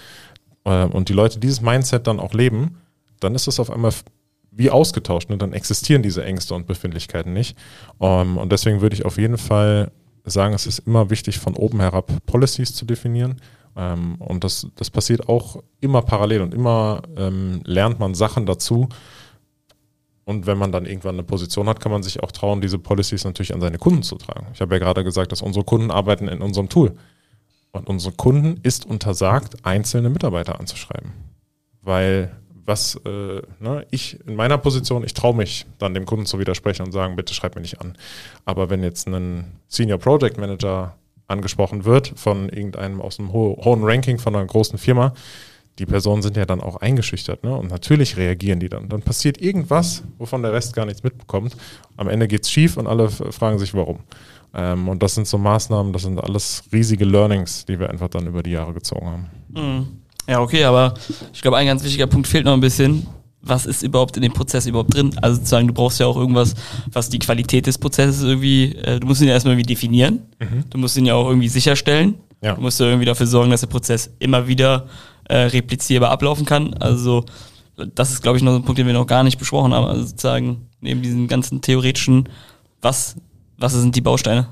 Äh, 0.64 0.86
und 0.86 1.10
die 1.10 1.14
Leute 1.14 1.40
dieses 1.40 1.60
Mindset 1.60 2.06
dann 2.06 2.20
auch 2.20 2.34
leben, 2.34 2.78
dann 3.20 3.34
ist 3.34 3.48
es 3.48 3.60
auf 3.60 3.72
einmal 3.72 3.94
wie 4.56 4.70
ausgetauscht. 4.70 5.30
Ne? 5.30 5.38
Dann 5.38 5.54
existieren 5.54 6.04
diese 6.04 6.24
Ängste 6.24 6.54
und 6.54 6.68
Befindlichkeiten 6.68 7.34
nicht. 7.34 7.58
Um, 7.98 8.10
ähm, 8.10 8.38
und 8.38 8.52
deswegen 8.52 8.82
würde 8.82 8.96
ich 8.96 9.06
auf 9.06 9.18
jeden 9.18 9.38
Fall 9.38 9.92
sagen, 10.24 10.54
es 10.54 10.66
ist 10.66 10.80
immer 10.80 11.10
wichtig, 11.10 11.40
von 11.40 11.56
oben 11.56 11.80
herab 11.80 12.12
Policies 12.26 12.74
zu 12.74 12.86
definieren. 12.86 13.42
Ähm, 13.76 14.16
und 14.20 14.44
das, 14.44 14.68
das 14.76 14.90
passiert 14.90 15.28
auch 15.28 15.62
immer 15.80 16.02
parallel 16.02 16.42
und 16.42 16.54
immer 16.54 17.02
ähm, 17.18 17.62
lernt 17.66 18.00
man 18.00 18.14
Sachen 18.14 18.46
dazu. 18.46 18.90
Und 20.26 20.48
wenn 20.48 20.58
man 20.58 20.72
dann 20.72 20.86
irgendwann 20.86 21.16
eine 21.16 21.24
Position 21.24 21.68
hat, 21.68 21.82
kann 21.82 21.92
man 21.92 22.04
sich 22.04 22.24
auch 22.24 22.32
trauen, 22.32 22.62
diese 22.62 22.80
Policies 22.80 23.26
natürlich 23.26 23.54
an 23.54 23.60
seine 23.60 23.78
Kunden 23.78 24.04
zu 24.04 24.16
tragen. 24.16 24.48
Ich 24.54 24.62
habe 24.62 24.76
ja 24.76 24.80
gerade 24.80 25.04
gesagt, 25.04 25.32
dass 25.34 25.42
unsere 25.42 25.66
Kunden 25.66 25.92
arbeiten 25.92 26.30
in 26.30 26.42
unserem 26.42 26.70
Tool. 26.70 26.94
Und 27.72 27.90
unsere 27.90 28.14
Kunden 28.14 28.60
ist 28.64 28.86
untersagt, 28.86 29.66
einzelne 29.66 30.10
Mitarbeiter 30.10 30.60
anzuschreiben. 30.60 31.12
Weil 31.82 32.32
was 32.66 32.96
äh, 33.06 33.42
ne, 33.60 33.86
ich 33.92 34.20
in 34.26 34.36
meiner 34.36 34.58
Position, 34.58 35.04
ich 35.04 35.14
traue 35.14 35.36
mich 35.36 35.66
dann 35.80 35.94
dem 35.94 36.06
Kunden 36.06 36.26
zu 36.26 36.40
widersprechen 36.40 36.86
und 36.86 36.92
sagen, 36.92 37.16
bitte 37.16 37.34
schreib 37.34 37.56
mir 37.56 37.62
nicht 37.62 37.82
an. 37.82 37.98
Aber 38.46 38.70
wenn 38.70 38.84
jetzt 38.84 39.08
ein 39.08 39.46
Senior 39.68 39.98
Project 40.00 40.38
Manager 40.38 40.96
angesprochen 41.28 41.86
wird 41.86 42.14
von 42.16 42.50
irgendeinem 42.50 43.02
aus 43.02 43.20
einem 43.20 43.34
ho 43.34 43.60
hohen 43.64 43.84
Ranking 43.84 44.18
von 44.18 44.36
einer 44.36 44.46
großen 44.46 44.78
Firma, 44.78 45.14
die 45.80 45.86
Personen 45.86 46.22
sind 46.22 46.38
ja 46.38 46.46
dann 46.46 46.62
auch 46.62 46.76
eingeschüchtert, 46.78 47.44
ne? 47.44 47.56
Und 47.56 47.72
natürlich 47.72 48.16
reagieren 48.16 48.60
die 48.60 48.70
dann. 48.70 48.90
Dann 48.90 49.02
passiert 49.02 49.42
irgendwas, 49.42 50.04
wovon 50.20 50.44
der 50.44 50.54
Rest 50.54 50.76
gar 50.76 50.86
nichts 50.86 51.02
mitbekommt. 51.02 51.58
Am 51.98 52.08
Ende 52.08 52.28
geht 52.28 52.44
es 52.44 52.52
schief 52.52 52.78
und 52.78 52.86
alle 52.86 53.10
fragen 53.10 53.58
sich, 53.58 53.74
warum. 53.74 54.00
Ähm, 54.54 54.88
und 54.88 55.02
das 55.02 55.16
sind 55.16 55.28
so 55.28 55.40
Maßnahmen, 55.40 55.92
das 55.92 56.04
sind 56.04 56.24
alles 56.24 56.64
riesige 56.72 57.06
Learnings, 57.06 57.66
die 57.66 57.80
wir 57.80 57.90
einfach 57.90 58.10
dann 58.10 58.28
über 58.28 58.44
die 58.44 58.52
Jahre 58.52 58.74
gezogen 58.74 59.08
haben. 59.08 59.30
Mhm. 59.50 60.03
Ja, 60.28 60.40
okay, 60.40 60.64
aber 60.64 60.94
ich 61.34 61.42
glaube, 61.42 61.58
ein 61.58 61.68
ganz 61.68 61.84
wichtiger 61.84 62.08
Punkt 62.08 62.28
fehlt 62.28 62.46
noch 62.46 62.54
ein 62.54 62.62
bisschen. 62.62 63.08
Was 63.42 63.66
ist 63.66 63.84
überhaupt 63.84 64.16
in 64.16 64.24
dem 64.24 64.32
Prozess 64.32 64.66
überhaupt 64.66 64.94
drin? 64.94 65.14
Also 65.22 65.36
sozusagen, 65.36 65.68
du 65.68 65.74
brauchst 65.74 66.00
ja 66.00 66.08
auch 66.08 66.16
irgendwas, 66.16 66.56
was 66.92 67.10
die 67.10 67.20
Qualität 67.20 67.68
des 67.68 67.78
Prozesses 67.78 68.24
irgendwie, 68.24 68.74
äh, 68.76 69.02
du 69.02 69.08
musst 69.08 69.22
ihn 69.22 69.28
ja 69.28 69.34
erstmal 69.34 69.54
irgendwie 69.54 69.74
definieren. 69.74 70.22
Mhm. 70.40 70.64
Du 70.70 70.78
musst 70.78 70.96
ihn 70.96 71.06
ja 71.06 71.16
auch 71.16 71.28
irgendwie 71.28 71.50
sicherstellen. 71.50 72.16
Ja. 72.42 72.54
Du 72.56 72.62
musst 72.62 72.80
ja 72.80 72.86
irgendwie 72.86 73.06
dafür 73.06 73.28
sorgen, 73.28 73.52
dass 73.52 73.62
der 73.62 73.68
Prozess 73.68 74.12
immer 74.20 74.48
wieder 74.48 74.88
äh, 75.26 75.36
replizierbar 75.38 76.12
ablaufen 76.12 76.46
kann. 76.46 76.74
Also 76.76 77.26
das 77.96 78.12
ist, 78.12 78.22
glaube 78.22 78.38
ich, 78.38 78.44
noch 78.44 78.56
ein 78.56 78.64
Punkt, 78.64 78.80
den 78.80 78.88
wir 78.88 78.94
noch 78.94 79.08
gar 79.08 79.24
nicht 79.24 79.40
besprochen 79.40 79.74
haben. 79.74 79.88
Also 79.88 80.06
sozusagen 80.06 80.68
neben 80.80 81.02
diesen 81.02 81.28
ganzen 81.28 81.62
theoretischen, 81.62 82.30
was, 82.82 83.16
was 83.58 83.74
sind 83.74 83.96
die 83.96 84.02
Bausteine? 84.02 84.48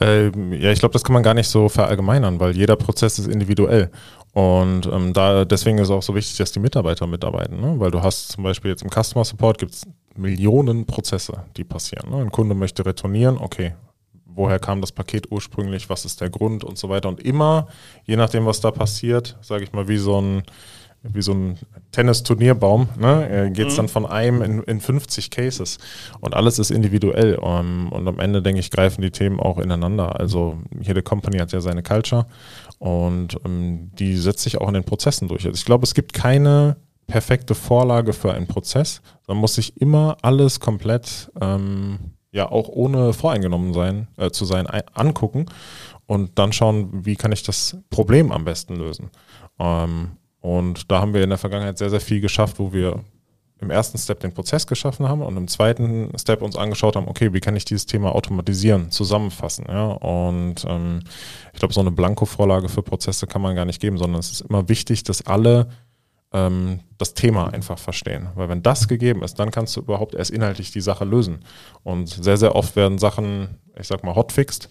Ähm, 0.00 0.52
ja, 0.54 0.72
ich 0.72 0.78
glaube, 0.78 0.92
das 0.92 1.04
kann 1.04 1.12
man 1.12 1.22
gar 1.22 1.34
nicht 1.34 1.48
so 1.48 1.68
verallgemeinern, 1.68 2.40
weil 2.40 2.56
jeder 2.56 2.76
Prozess 2.76 3.18
ist 3.18 3.28
individuell. 3.28 3.90
Und 4.32 4.86
ähm, 4.86 5.12
da 5.12 5.44
deswegen 5.44 5.78
ist 5.78 5.88
es 5.88 5.90
auch 5.90 6.02
so 6.02 6.14
wichtig, 6.14 6.36
dass 6.38 6.52
die 6.52 6.60
Mitarbeiter 6.60 7.06
mitarbeiten, 7.06 7.60
ne? 7.60 7.74
weil 7.78 7.90
du 7.90 8.02
hast 8.02 8.28
zum 8.28 8.44
Beispiel 8.44 8.70
jetzt 8.70 8.82
im 8.82 8.90
Customer 8.90 9.24
Support 9.24 9.58
gibt 9.58 9.72
es 9.72 9.86
Millionen 10.16 10.86
Prozesse, 10.86 11.44
die 11.56 11.64
passieren. 11.64 12.10
Ne? 12.10 12.18
Ein 12.18 12.30
Kunde 12.30 12.54
möchte 12.54 12.86
retournieren, 12.86 13.38
okay, 13.38 13.74
woher 14.24 14.60
kam 14.60 14.80
das 14.80 14.92
Paket 14.92 15.30
ursprünglich, 15.32 15.90
was 15.90 16.04
ist 16.04 16.20
der 16.20 16.30
Grund 16.30 16.62
und 16.62 16.78
so 16.78 16.88
weiter. 16.88 17.08
Und 17.08 17.20
immer, 17.20 17.66
je 18.04 18.16
nachdem, 18.16 18.46
was 18.46 18.60
da 18.60 18.70
passiert, 18.70 19.36
sage 19.40 19.64
ich 19.64 19.72
mal, 19.72 19.88
wie 19.88 19.98
so 19.98 20.20
ein 20.20 20.42
wie 21.02 21.22
so 21.22 21.32
ein 21.32 21.58
Tennis-Turnierbaum, 21.92 22.88
ne? 22.98 23.50
geht 23.54 23.68
es 23.68 23.72
mhm. 23.72 23.76
dann 23.78 23.88
von 23.88 24.06
einem 24.06 24.42
in, 24.42 24.62
in 24.64 24.80
50 24.80 25.30
Cases. 25.30 25.78
Und 26.20 26.34
alles 26.34 26.58
ist 26.58 26.70
individuell. 26.70 27.36
Um, 27.36 27.90
und 27.90 28.06
am 28.06 28.18
Ende, 28.18 28.42
denke 28.42 28.60
ich, 28.60 28.70
greifen 28.70 29.00
die 29.00 29.10
Themen 29.10 29.40
auch 29.40 29.58
ineinander. 29.58 30.20
Also 30.20 30.58
jede 30.78 31.02
Company 31.02 31.38
hat 31.38 31.52
ja 31.52 31.60
seine 31.60 31.82
Culture 31.82 32.26
und 32.80 33.36
um, 33.44 33.90
die 33.94 34.16
setzt 34.16 34.40
sich 34.40 34.58
auch 34.58 34.66
in 34.68 34.74
den 34.74 34.84
Prozessen 34.84 35.28
durch. 35.28 35.44
Also 35.44 35.54
ich 35.54 35.66
glaube, 35.66 35.84
es 35.84 35.94
gibt 35.94 36.14
keine 36.14 36.76
perfekte 37.06 37.54
Vorlage 37.54 38.14
für 38.14 38.32
einen 38.32 38.46
Prozess. 38.46 39.02
Man 39.28 39.36
muss 39.36 39.56
sich 39.56 39.80
immer 39.80 40.16
alles 40.22 40.60
komplett, 40.60 41.30
ähm, 41.40 41.98
ja, 42.32 42.50
auch 42.50 42.68
ohne 42.68 43.12
voreingenommen 43.12 43.74
sein, 43.74 44.08
äh, 44.16 44.30
zu 44.30 44.46
sein, 44.46 44.66
angucken 44.66 45.46
und 46.06 46.38
dann 46.38 46.52
schauen, 46.52 47.04
wie 47.04 47.16
kann 47.16 47.32
ich 47.32 47.42
das 47.42 47.76
Problem 47.90 48.32
am 48.32 48.44
besten 48.44 48.76
lösen. 48.76 49.10
Ähm, 49.58 50.12
und 50.40 50.90
da 50.90 51.00
haben 51.00 51.12
wir 51.12 51.22
in 51.22 51.28
der 51.28 51.38
Vergangenheit 51.38 51.76
sehr, 51.76 51.90
sehr 51.90 52.00
viel 52.00 52.22
geschafft, 52.22 52.58
wo 52.58 52.72
wir 52.72 53.04
im 53.60 53.70
ersten 53.70 53.98
Step 53.98 54.20
den 54.20 54.32
Prozess 54.32 54.66
geschaffen 54.66 55.08
haben 55.08 55.22
und 55.22 55.36
im 55.36 55.48
zweiten 55.48 56.10
Step 56.18 56.42
uns 56.42 56.56
angeschaut 56.56 56.96
haben, 56.96 57.08
okay, 57.08 57.32
wie 57.32 57.40
kann 57.40 57.56
ich 57.56 57.64
dieses 57.64 57.86
Thema 57.86 58.14
automatisieren, 58.14 58.90
zusammenfassen. 58.90 59.66
Ja? 59.68 59.86
Und 59.86 60.64
ähm, 60.66 61.00
ich 61.52 61.58
glaube, 61.58 61.74
so 61.74 61.80
eine 61.80 61.90
Blanko-Vorlage 61.90 62.68
für 62.68 62.82
Prozesse 62.82 63.26
kann 63.26 63.42
man 63.42 63.54
gar 63.54 63.66
nicht 63.66 63.80
geben, 63.80 63.98
sondern 63.98 64.20
es 64.20 64.32
ist 64.32 64.40
immer 64.42 64.68
wichtig, 64.68 65.04
dass 65.04 65.26
alle 65.26 65.68
ähm, 66.32 66.80
das 66.96 67.14
Thema 67.14 67.52
einfach 67.52 67.78
verstehen. 67.78 68.28
Weil 68.34 68.48
wenn 68.48 68.62
das 68.62 68.88
gegeben 68.88 69.22
ist, 69.22 69.38
dann 69.38 69.50
kannst 69.50 69.76
du 69.76 69.80
überhaupt 69.80 70.14
erst 70.14 70.30
inhaltlich 70.30 70.70
die 70.70 70.80
Sache 70.80 71.04
lösen. 71.04 71.44
Und 71.82 72.08
sehr, 72.08 72.36
sehr 72.36 72.56
oft 72.56 72.76
werden 72.76 72.98
Sachen, 72.98 73.58
ich 73.78 73.86
sag 73.86 74.04
mal, 74.04 74.14
hotfixed 74.14 74.70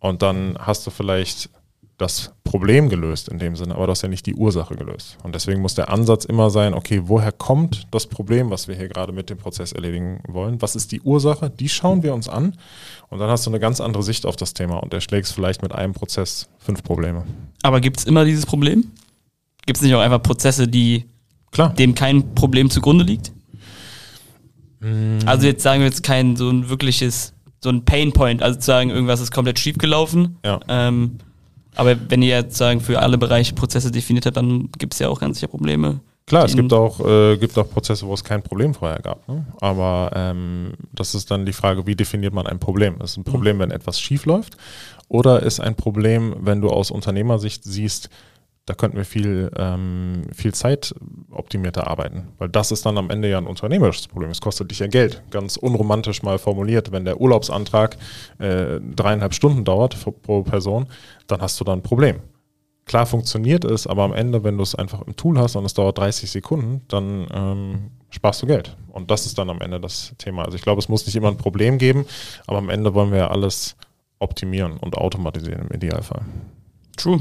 und 0.00 0.22
dann 0.22 0.56
hast 0.58 0.86
du 0.86 0.90
vielleicht 0.90 1.50
das 1.98 2.32
Problem 2.44 2.88
gelöst 2.88 3.28
in 3.28 3.38
dem 3.38 3.56
Sinne, 3.56 3.74
aber 3.74 3.86
du 3.86 3.92
hast 3.92 4.02
ja 4.02 4.08
nicht 4.08 4.26
die 4.26 4.34
Ursache 4.34 4.74
gelöst. 4.74 5.16
Und 5.22 5.34
deswegen 5.34 5.62
muss 5.62 5.74
der 5.74 5.88
Ansatz 5.88 6.26
immer 6.26 6.50
sein, 6.50 6.74
okay, 6.74 7.02
woher 7.04 7.32
kommt 7.32 7.86
das 7.90 8.06
Problem, 8.06 8.50
was 8.50 8.68
wir 8.68 8.74
hier 8.74 8.88
gerade 8.88 9.12
mit 9.12 9.30
dem 9.30 9.38
Prozess 9.38 9.72
erledigen 9.72 10.20
wollen? 10.28 10.60
Was 10.60 10.76
ist 10.76 10.92
die 10.92 11.00
Ursache? 11.00 11.48
Die 11.48 11.68
schauen 11.68 12.02
wir 12.02 12.12
uns 12.12 12.28
an 12.28 12.56
und 13.08 13.18
dann 13.18 13.30
hast 13.30 13.46
du 13.46 13.50
eine 13.50 13.60
ganz 13.60 13.80
andere 13.80 14.02
Sicht 14.02 14.26
auf 14.26 14.36
das 14.36 14.52
Thema 14.52 14.76
und 14.76 14.92
erschlägst 14.92 15.32
vielleicht 15.32 15.62
mit 15.62 15.72
einem 15.72 15.94
Prozess 15.94 16.48
fünf 16.58 16.82
Probleme. 16.82 17.24
Aber 17.62 17.80
gibt 17.80 17.98
es 17.98 18.04
immer 18.04 18.24
dieses 18.24 18.44
Problem? 18.44 18.92
Gibt 19.64 19.78
es 19.78 19.82
nicht 19.82 19.94
auch 19.94 20.00
einfach 20.00 20.22
Prozesse, 20.22 20.68
die 20.68 21.06
Klar. 21.50 21.70
dem 21.74 21.94
kein 21.94 22.34
Problem 22.34 22.68
zugrunde 22.68 23.04
liegt? 23.04 23.32
Mm. 24.80 25.18
Also 25.24 25.46
jetzt 25.46 25.62
sagen 25.62 25.80
wir 25.80 25.86
jetzt 25.86 26.02
kein 26.02 26.36
so 26.36 26.50
ein 26.50 26.68
wirkliches, 26.68 27.32
so 27.60 27.70
ein 27.70 27.84
Painpoint, 27.86 28.42
also 28.42 28.58
zu 28.58 28.66
sagen, 28.66 28.90
irgendwas 28.90 29.20
ist 29.20 29.32
komplett 29.32 29.58
schief 29.58 29.78
gelaufen. 29.78 30.36
Ja. 30.44 30.60
Ähm, 30.68 31.18
aber 31.76 31.96
wenn 32.08 32.22
ihr 32.22 32.36
jetzt 32.36 32.56
sagen, 32.56 32.80
für 32.80 33.00
alle 33.00 33.18
Bereiche 33.18 33.54
Prozesse 33.54 33.90
definiert 33.90 34.26
habt, 34.26 34.36
dann 34.36 34.68
gibt 34.78 34.94
es 34.94 34.98
ja 34.98 35.08
auch 35.08 35.20
ganz 35.20 35.38
sicher 35.38 35.48
Probleme. 35.48 36.00
Klar, 36.26 36.44
es 36.44 36.56
gibt 36.56 36.72
auch, 36.72 36.98
äh, 37.06 37.36
gibt 37.36 37.56
auch 37.56 37.70
Prozesse, 37.70 38.04
wo 38.04 38.12
es 38.12 38.24
kein 38.24 38.42
Problem 38.42 38.74
vorher 38.74 38.98
gab. 38.98 39.28
Ne? 39.28 39.46
Aber 39.60 40.10
ähm, 40.12 40.72
das 40.92 41.14
ist 41.14 41.30
dann 41.30 41.46
die 41.46 41.52
Frage, 41.52 41.86
wie 41.86 41.94
definiert 41.94 42.34
man 42.34 42.48
ein 42.48 42.58
Problem? 42.58 43.00
Ist 43.00 43.16
ein 43.16 43.22
Problem, 43.22 43.60
wenn 43.60 43.70
etwas 43.70 44.00
schief 44.00 44.26
läuft? 44.26 44.56
Oder 45.06 45.44
ist 45.44 45.60
ein 45.60 45.76
Problem, 45.76 46.34
wenn 46.40 46.60
du 46.60 46.68
aus 46.68 46.90
Unternehmersicht 46.90 47.62
siehst, 47.62 48.10
da 48.66 48.74
könnten 48.74 48.96
wir 48.96 49.04
viel, 49.04 49.50
ähm, 49.56 50.22
viel 50.34 50.52
Zeit 50.52 50.92
optimierter 51.30 51.86
arbeiten. 51.86 52.28
Weil 52.38 52.48
das 52.48 52.72
ist 52.72 52.84
dann 52.84 52.98
am 52.98 53.10
Ende 53.10 53.30
ja 53.30 53.38
ein 53.38 53.46
unternehmerisches 53.46 54.08
Problem. 54.08 54.30
Es 54.30 54.40
kostet 54.40 54.72
dich 54.72 54.80
ja 54.80 54.88
Geld. 54.88 55.22
Ganz 55.30 55.56
unromantisch 55.56 56.22
mal 56.24 56.38
formuliert, 56.38 56.90
wenn 56.90 57.04
der 57.04 57.20
Urlaubsantrag 57.20 57.96
äh, 58.38 58.80
dreieinhalb 58.80 59.34
Stunden 59.34 59.64
dauert 59.64 59.96
pro 60.22 60.42
Person, 60.42 60.86
dann 61.28 61.40
hast 61.40 61.60
du 61.60 61.64
da 61.64 61.72
ein 61.72 61.82
Problem. 61.82 62.16
Klar 62.86 63.06
funktioniert 63.06 63.64
es, 63.64 63.86
aber 63.86 64.02
am 64.02 64.12
Ende, 64.12 64.42
wenn 64.44 64.56
du 64.56 64.62
es 64.62 64.74
einfach 64.74 65.02
im 65.02 65.14
Tool 65.16 65.38
hast 65.38 65.56
und 65.56 65.64
es 65.64 65.74
dauert 65.74 65.98
30 65.98 66.30
Sekunden, 66.30 66.82
dann 66.88 67.26
ähm, 67.32 67.90
sparst 68.10 68.42
du 68.42 68.46
Geld. 68.46 68.76
Und 68.92 69.10
das 69.12 69.26
ist 69.26 69.38
dann 69.38 69.50
am 69.50 69.60
Ende 69.60 69.80
das 69.80 70.14
Thema. 70.18 70.44
Also 70.44 70.56
ich 70.56 70.62
glaube, 70.62 70.80
es 70.80 70.88
muss 70.88 71.06
nicht 71.06 71.14
immer 71.14 71.28
ein 71.28 71.36
Problem 71.36 71.78
geben, 71.78 72.04
aber 72.48 72.58
am 72.58 72.70
Ende 72.70 72.94
wollen 72.94 73.10
wir 73.12 73.18
ja 73.18 73.28
alles 73.28 73.76
optimieren 74.18 74.76
und 74.76 74.96
automatisieren 74.96 75.66
im 75.68 75.74
Idealfall. 75.74 76.22
True. 76.96 77.20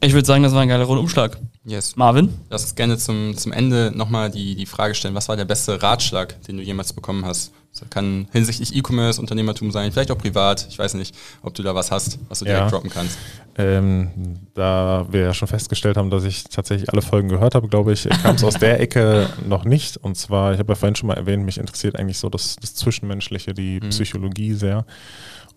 Ich 0.00 0.12
würde 0.12 0.26
sagen, 0.26 0.42
das 0.42 0.52
war 0.52 0.62
ein 0.62 0.68
geiler 0.68 0.84
Rundumschlag. 0.84 1.38
Yes. 1.64 1.96
Marvin? 1.96 2.32
Lass 2.50 2.62
uns 2.62 2.74
gerne 2.74 2.96
zum, 2.98 3.36
zum 3.36 3.52
Ende 3.52 3.92
nochmal 3.94 4.30
die, 4.30 4.54
die 4.54 4.66
Frage 4.66 4.94
stellen, 4.94 5.14
was 5.14 5.28
war 5.28 5.36
der 5.36 5.44
beste 5.44 5.82
Ratschlag, 5.82 6.40
den 6.44 6.56
du 6.56 6.62
jemals 6.62 6.92
bekommen 6.92 7.26
hast? 7.26 7.52
Das 7.72 7.88
kann 7.90 8.26
hinsichtlich 8.32 8.74
E-Commerce, 8.74 9.20
Unternehmertum 9.20 9.70
sein, 9.70 9.92
vielleicht 9.92 10.10
auch 10.10 10.18
privat. 10.18 10.66
Ich 10.68 10.78
weiß 10.78 10.94
nicht, 10.94 11.14
ob 11.42 11.54
du 11.54 11.62
da 11.62 11.74
was 11.74 11.90
hast, 11.90 12.18
was 12.28 12.38
du 12.38 12.44
direkt 12.44 12.64
ja. 12.64 12.70
droppen 12.70 12.90
kannst. 12.90 13.18
Ähm, 13.56 14.38
da 14.54 15.06
wir 15.10 15.20
ja 15.20 15.34
schon 15.34 15.48
festgestellt 15.48 15.96
haben, 15.96 16.10
dass 16.10 16.24
ich 16.24 16.44
tatsächlich 16.44 16.90
alle 16.90 17.02
Folgen 17.02 17.28
gehört 17.28 17.54
habe, 17.54 17.68
glaube 17.68 17.92
ich, 17.92 18.08
kam 18.22 18.36
es 18.36 18.44
aus 18.44 18.54
der 18.54 18.80
Ecke 18.80 19.28
noch 19.46 19.64
nicht. 19.64 19.96
Und 19.96 20.16
zwar, 20.16 20.52
ich 20.52 20.58
habe 20.58 20.72
ja 20.72 20.76
vorhin 20.76 20.96
schon 20.96 21.08
mal 21.08 21.16
erwähnt, 21.16 21.44
mich 21.44 21.58
interessiert 21.58 21.96
eigentlich 21.98 22.18
so 22.18 22.28
das, 22.28 22.56
das 22.56 22.74
Zwischenmenschliche, 22.74 23.54
die 23.54 23.80
mhm. 23.80 23.90
Psychologie 23.90 24.54
sehr. 24.54 24.86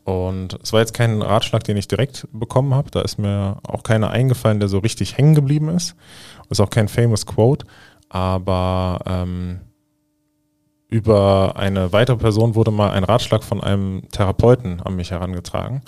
Und 0.04 0.58
es 0.64 0.74
war 0.74 0.80
jetzt 0.80 0.94
kein 0.94 1.22
Ratschlag, 1.22 1.64
den 1.64 1.78
ich 1.78 1.88
direkt 1.88 2.28
bekommen 2.32 2.74
habe. 2.74 2.90
Da 2.90 3.02
ist 3.02 3.20
mir 3.20 3.58
auch 3.64 3.84
keiner 3.84 4.10
eingefallen, 4.10 4.60
der 4.60 4.70
so 4.70 4.80
richtig 4.80 5.18
hängen 5.18 5.36
geblieben 5.36 5.70
ist. 5.70 5.96
Ist 6.50 6.60
auch 6.60 6.70
kein 6.70 6.88
famous 6.88 7.26
Quote, 7.26 7.66
aber 8.10 9.00
ähm, 9.06 9.62
über 10.90 11.54
eine 11.56 11.94
weitere 11.94 12.18
Person 12.18 12.56
wurde 12.56 12.72
mal 12.72 12.92
ein 12.92 13.06
Ratschlag 13.06 13.44
von 13.44 13.62
einem 13.62 14.04
Therapeuten 14.12 14.82
an 14.82 14.96
mich 14.96 15.12
herangetragen. 15.12 15.82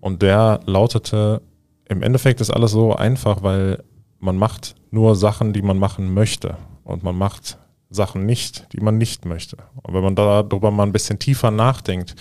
Und 0.00 0.22
der 0.22 0.60
lautete, 0.66 1.40
im 1.88 2.02
Endeffekt 2.02 2.40
ist 2.40 2.50
alles 2.50 2.72
so 2.72 2.94
einfach, 2.94 3.42
weil 3.42 3.82
man 4.18 4.36
macht 4.36 4.74
nur 4.90 5.16
Sachen, 5.16 5.52
die 5.52 5.62
man 5.62 5.78
machen 5.78 6.12
möchte. 6.12 6.56
Und 6.84 7.02
man 7.02 7.16
macht 7.16 7.58
Sachen 7.90 8.24
nicht, 8.24 8.72
die 8.72 8.80
man 8.80 8.98
nicht 8.98 9.24
möchte. 9.26 9.56
Und 9.82 9.94
wenn 9.94 10.02
man 10.02 10.14
darüber 10.14 10.70
mal 10.70 10.84
ein 10.84 10.92
bisschen 10.92 11.18
tiefer 11.18 11.50
nachdenkt, 11.50 12.14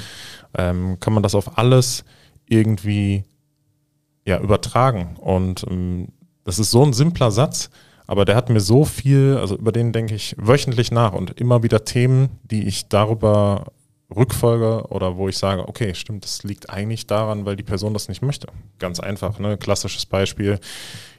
ähm, 0.58 1.00
kann 1.00 1.14
man 1.14 1.24
das 1.24 1.36
auf 1.36 1.58
alles 1.58 2.04
irgendwie 2.48 3.24
ja, 4.26 4.40
übertragen. 4.40 5.16
Und 5.18 5.66
ähm, 5.70 6.10
das 6.44 6.60
ist 6.60 6.72
so 6.72 6.84
ein 6.84 6.94
simpler 6.94 7.32
Satz, 7.32 7.70
Aber 8.10 8.26
der 8.26 8.36
hat 8.36 8.50
mir 8.50 8.60
so 8.60 8.86
viel, 8.86 9.38
also 9.40 9.56
über 9.56 9.72
den 9.72 9.94
denke 9.94 10.16
ich 10.16 10.36
wöchentlich 10.40 10.90
nach 10.90 11.14
und 11.14 11.40
immer 11.40 11.62
wieder 11.62 11.86
Themen, 11.86 12.40
die 12.42 12.68
ich 12.68 12.90
darüber 12.90 13.66
rückfolge 14.16 14.88
oder 14.90 15.18
wo 15.18 15.30
ich 15.30 15.38
sage, 15.38 15.68
okay, 15.68 15.94
stimmt, 15.94 16.24
das 16.24 16.44
liegt 16.44 16.70
eigentlich 16.70 17.08
daran, 17.08 17.46
weil 17.46 17.56
die 17.56 17.64
Person 17.64 17.94
das 17.94 18.10
nicht 18.10 18.22
möchte. 18.22 18.48
Ganz 18.80 19.00
einfach, 19.00 19.40
ne? 19.40 19.58
Klassisches 19.58 20.06
Beispiel. 20.06 20.60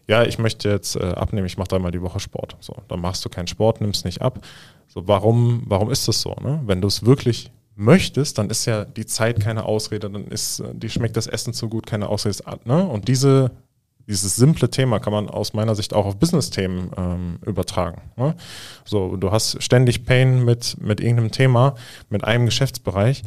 Ja, 0.08 0.24
ich 0.24 0.38
möchte 0.38 0.68
jetzt 0.68 0.96
äh, 0.96 1.12
abnehmen, 1.12 1.46
ich 1.46 1.56
mache 1.56 1.68
dreimal 1.68 1.92
die 1.92 2.02
Woche 2.02 2.18
Sport. 2.18 2.56
So, 2.60 2.74
dann 2.88 3.00
machst 3.00 3.24
du 3.24 3.28
keinen 3.28 3.46
Sport, 3.46 3.80
nimmst 3.80 4.04
nicht 4.04 4.22
ab. 4.22 4.44
So, 4.88 5.06
warum, 5.06 5.62
warum 5.66 5.90
ist 5.90 6.08
das 6.08 6.20
so? 6.20 6.34
Ne? 6.40 6.60
Wenn 6.64 6.80
du 6.80 6.88
es 6.88 7.04
wirklich 7.04 7.52
möchtest, 7.76 8.38
dann 8.38 8.50
ist 8.50 8.66
ja 8.66 8.84
die 8.84 9.06
Zeit 9.06 9.40
keine 9.40 9.64
Ausrede, 9.64 10.10
dann 10.10 10.26
ist, 10.26 10.60
äh, 10.60 10.74
die 10.74 10.90
schmeckt 10.90 11.16
das 11.16 11.28
Essen 11.28 11.54
zu 11.54 11.68
gut, 11.68 11.86
keine 11.86 12.08
Ausrede. 12.08 12.38
Ne? 12.64 12.84
Und 12.84 13.06
diese 13.06 13.52
dieses 14.10 14.34
simple 14.34 14.68
Thema 14.68 14.98
kann 14.98 15.12
man 15.12 15.28
aus 15.28 15.54
meiner 15.54 15.76
Sicht 15.76 15.94
auch 15.94 16.04
auf 16.04 16.18
Business-Themen 16.18 16.90
ähm, 16.96 17.38
übertragen. 17.46 18.02
Ne? 18.16 18.34
So, 18.84 19.16
du 19.16 19.30
hast 19.30 19.62
ständig 19.62 20.04
Pain 20.04 20.44
mit, 20.44 20.76
mit 20.80 21.00
irgendeinem 21.00 21.30
Thema, 21.30 21.76
mit 22.08 22.24
einem 22.24 22.44
Geschäftsbereich. 22.44 23.22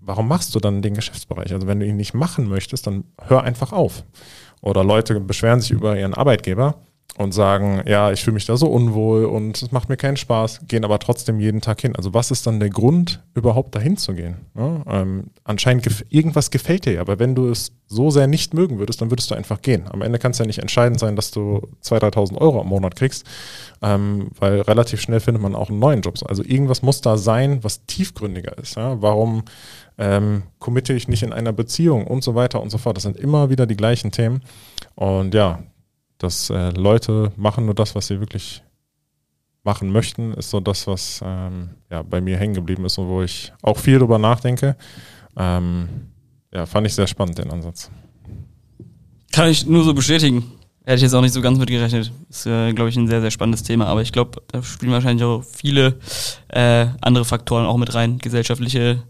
Warum 0.00 0.26
machst 0.26 0.54
du 0.54 0.60
dann 0.60 0.80
den 0.80 0.94
Geschäftsbereich? 0.94 1.52
Also 1.52 1.66
wenn 1.66 1.78
du 1.78 1.86
ihn 1.86 1.96
nicht 1.96 2.14
machen 2.14 2.48
möchtest, 2.48 2.86
dann 2.86 3.04
hör 3.20 3.42
einfach 3.42 3.72
auf. 3.72 4.02
Oder 4.62 4.82
Leute 4.82 5.20
beschweren 5.20 5.60
sich 5.60 5.70
über 5.70 5.98
ihren 5.98 6.14
Arbeitgeber 6.14 6.76
und 7.16 7.32
sagen, 7.32 7.82
ja, 7.86 8.10
ich 8.10 8.24
fühle 8.24 8.34
mich 8.34 8.46
da 8.46 8.56
so 8.56 8.66
unwohl 8.66 9.24
und 9.24 9.62
es 9.62 9.70
macht 9.70 9.88
mir 9.88 9.96
keinen 9.96 10.16
Spaß, 10.16 10.62
gehen 10.66 10.84
aber 10.84 10.98
trotzdem 10.98 11.38
jeden 11.38 11.60
Tag 11.60 11.80
hin. 11.80 11.94
Also 11.94 12.12
was 12.12 12.32
ist 12.32 12.44
dann 12.46 12.58
der 12.58 12.70
Grund, 12.70 13.22
überhaupt 13.34 13.74
dahin 13.76 13.96
zu 13.96 14.14
gehen? 14.14 14.38
Ja, 14.56 14.82
ähm, 14.88 15.30
anscheinend 15.44 15.84
gef 15.84 16.04
irgendwas 16.08 16.50
gefällt 16.50 16.86
dir 16.86 16.94
ja, 16.94 17.00
aber 17.00 17.20
wenn 17.20 17.36
du 17.36 17.48
es 17.50 17.72
so 17.86 18.10
sehr 18.10 18.26
nicht 18.26 18.52
mögen 18.52 18.80
würdest, 18.80 19.00
dann 19.00 19.12
würdest 19.12 19.30
du 19.30 19.36
einfach 19.36 19.62
gehen. 19.62 19.84
Am 19.90 20.02
Ende 20.02 20.18
kann 20.18 20.32
es 20.32 20.38
ja 20.38 20.46
nicht 20.46 20.58
entscheidend 20.58 20.98
sein, 20.98 21.14
dass 21.14 21.30
du 21.30 21.68
2.000, 21.84 22.14
3.000 22.14 22.38
Euro 22.38 22.60
am 22.60 22.68
Monat 22.68 22.96
kriegst, 22.96 23.24
ähm, 23.80 24.30
weil 24.40 24.62
relativ 24.62 25.00
schnell 25.00 25.20
findet 25.20 25.42
man 25.42 25.54
auch 25.54 25.70
einen 25.70 25.78
neuen 25.78 26.00
Job. 26.00 26.16
Also 26.26 26.42
irgendwas 26.42 26.82
muss 26.82 27.00
da 27.00 27.16
sein, 27.16 27.62
was 27.62 27.86
tiefgründiger 27.86 28.58
ist. 28.58 28.76
Ja? 28.76 29.00
Warum 29.00 29.44
ähm, 29.98 30.42
committe 30.58 30.92
ich 30.92 31.06
nicht 31.06 31.22
in 31.22 31.32
einer 31.32 31.52
Beziehung 31.52 32.08
und 32.08 32.24
so 32.24 32.34
weiter 32.34 32.60
und 32.60 32.70
so 32.70 32.78
fort. 32.78 32.96
Das 32.96 33.04
sind 33.04 33.16
immer 33.16 33.50
wieder 33.50 33.66
die 33.66 33.76
gleichen 33.76 34.10
Themen. 34.10 34.42
Und 34.96 35.34
ja, 35.34 35.60
dass 36.18 36.50
äh, 36.50 36.70
Leute 36.70 37.32
machen 37.36 37.66
nur 37.66 37.74
das, 37.74 37.94
was 37.94 38.06
sie 38.06 38.20
wirklich 38.20 38.62
machen 39.64 39.90
möchten, 39.90 40.32
ist 40.34 40.50
so 40.50 40.60
das, 40.60 40.86
was 40.86 41.20
ähm, 41.24 41.70
ja, 41.90 42.02
bei 42.02 42.20
mir 42.20 42.36
hängen 42.36 42.54
geblieben 42.54 42.84
ist 42.84 42.98
und 42.98 43.08
wo 43.08 43.22
ich 43.22 43.52
auch 43.62 43.78
viel 43.78 43.98
drüber 43.98 44.18
nachdenke. 44.18 44.76
Ähm, 45.36 45.88
ja, 46.52 46.66
fand 46.66 46.86
ich 46.86 46.94
sehr 46.94 47.06
spannend, 47.06 47.38
den 47.38 47.50
Ansatz. 47.50 47.90
Kann 49.32 49.48
ich 49.48 49.66
nur 49.66 49.82
so 49.82 49.94
bestätigen. 49.94 50.44
Hätte 50.84 50.96
ich 50.96 51.02
jetzt 51.02 51.14
auch 51.14 51.22
nicht 51.22 51.32
so 51.32 51.40
ganz 51.40 51.58
mit 51.58 51.70
gerechnet. 51.70 52.12
Ist, 52.28 52.46
äh, 52.46 52.72
glaube 52.72 52.90
ich, 52.90 52.96
ein 52.96 53.08
sehr, 53.08 53.22
sehr 53.22 53.30
spannendes 53.30 53.62
Thema. 53.62 53.86
Aber 53.86 54.02
ich 54.02 54.12
glaube, 54.12 54.42
da 54.48 54.62
spielen 54.62 54.92
wahrscheinlich 54.92 55.24
auch 55.24 55.42
viele 55.42 55.98
äh, 56.48 56.86
andere 57.00 57.24
Faktoren 57.24 57.64
auch 57.64 57.78
mit 57.78 57.94
rein. 57.94 58.18
Gesellschaftliche 58.18 59.02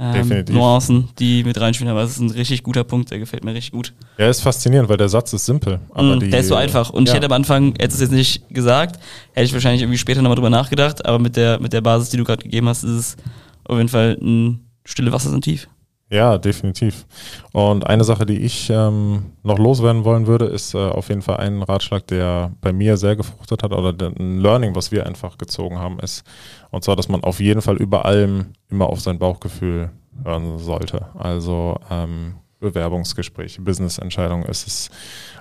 ähm, 0.00 0.44
Nuancen, 0.50 1.08
die 1.18 1.44
mit 1.44 1.60
reinspielen. 1.60 1.90
Aber 1.90 2.02
es 2.02 2.12
ist 2.12 2.20
ein 2.20 2.30
richtig 2.30 2.62
guter 2.62 2.84
Punkt, 2.84 3.10
der 3.10 3.18
gefällt 3.18 3.44
mir 3.44 3.52
richtig 3.52 3.72
gut. 3.72 3.92
Ja, 4.16 4.28
ist 4.28 4.40
faszinierend, 4.40 4.88
weil 4.88 4.96
der 4.96 5.10
Satz 5.10 5.32
ist 5.32 5.44
simpel. 5.44 5.78
Aber 5.90 6.16
mm, 6.16 6.20
die, 6.20 6.30
der 6.30 6.40
ist 6.40 6.48
so 6.48 6.54
einfach. 6.54 6.90
Und 6.90 7.06
ja. 7.06 7.12
ich 7.12 7.16
hätte 7.16 7.26
am 7.26 7.32
Anfang, 7.32 7.74
hätte 7.78 7.94
es 7.94 8.00
jetzt 8.00 8.12
nicht 8.12 8.48
gesagt, 8.48 8.98
hätte 9.32 9.44
ich 9.44 9.52
wahrscheinlich 9.52 9.82
irgendwie 9.82 9.98
später 9.98 10.22
nochmal 10.22 10.36
drüber 10.36 10.50
nachgedacht. 10.50 11.04
Aber 11.04 11.18
mit 11.18 11.36
der, 11.36 11.60
mit 11.60 11.72
der 11.72 11.82
Basis, 11.82 12.08
die 12.08 12.16
du 12.16 12.24
gerade 12.24 12.42
gegeben 12.42 12.68
hast, 12.68 12.82
ist 12.82 12.90
es 12.90 13.16
auf 13.64 13.76
jeden 13.76 13.90
Fall 13.90 14.16
ein 14.20 14.60
stille 14.84 15.12
Wasser 15.12 15.30
sind 15.30 15.44
tief. 15.44 15.68
Ja, 16.12 16.38
definitiv. 16.38 17.06
Und 17.52 17.86
eine 17.86 18.02
Sache, 18.02 18.26
die 18.26 18.40
ich 18.40 18.68
ähm, 18.68 19.26
noch 19.44 19.58
loswerden 19.58 20.04
wollen 20.04 20.26
würde, 20.26 20.46
ist 20.46 20.74
äh, 20.74 20.78
auf 20.78 21.08
jeden 21.08 21.22
Fall 21.22 21.36
ein 21.36 21.62
Ratschlag, 21.62 22.04
der 22.08 22.50
bei 22.60 22.72
mir 22.72 22.96
sehr 22.96 23.14
gefruchtet 23.14 23.62
hat 23.62 23.72
oder 23.72 24.08
ein 24.08 24.40
Learning, 24.40 24.74
was 24.74 24.90
wir 24.90 25.06
einfach 25.06 25.38
gezogen 25.38 25.78
haben, 25.78 26.00
ist, 26.00 26.24
und 26.70 26.84
zwar, 26.84 26.96
dass 26.96 27.08
man 27.08 27.22
auf 27.22 27.40
jeden 27.40 27.62
Fall 27.62 27.76
über 27.76 28.04
allem 28.04 28.52
immer 28.68 28.88
auf 28.88 29.00
sein 29.00 29.18
Bauchgefühl 29.18 29.90
hören 30.24 30.58
sollte. 30.58 31.06
Also 31.14 31.76
ähm, 31.90 32.34
Bewerbungsgespräche, 32.60 33.62
Business-Entscheidungen 33.62 34.44
ist 34.44 34.66
es 34.66 34.90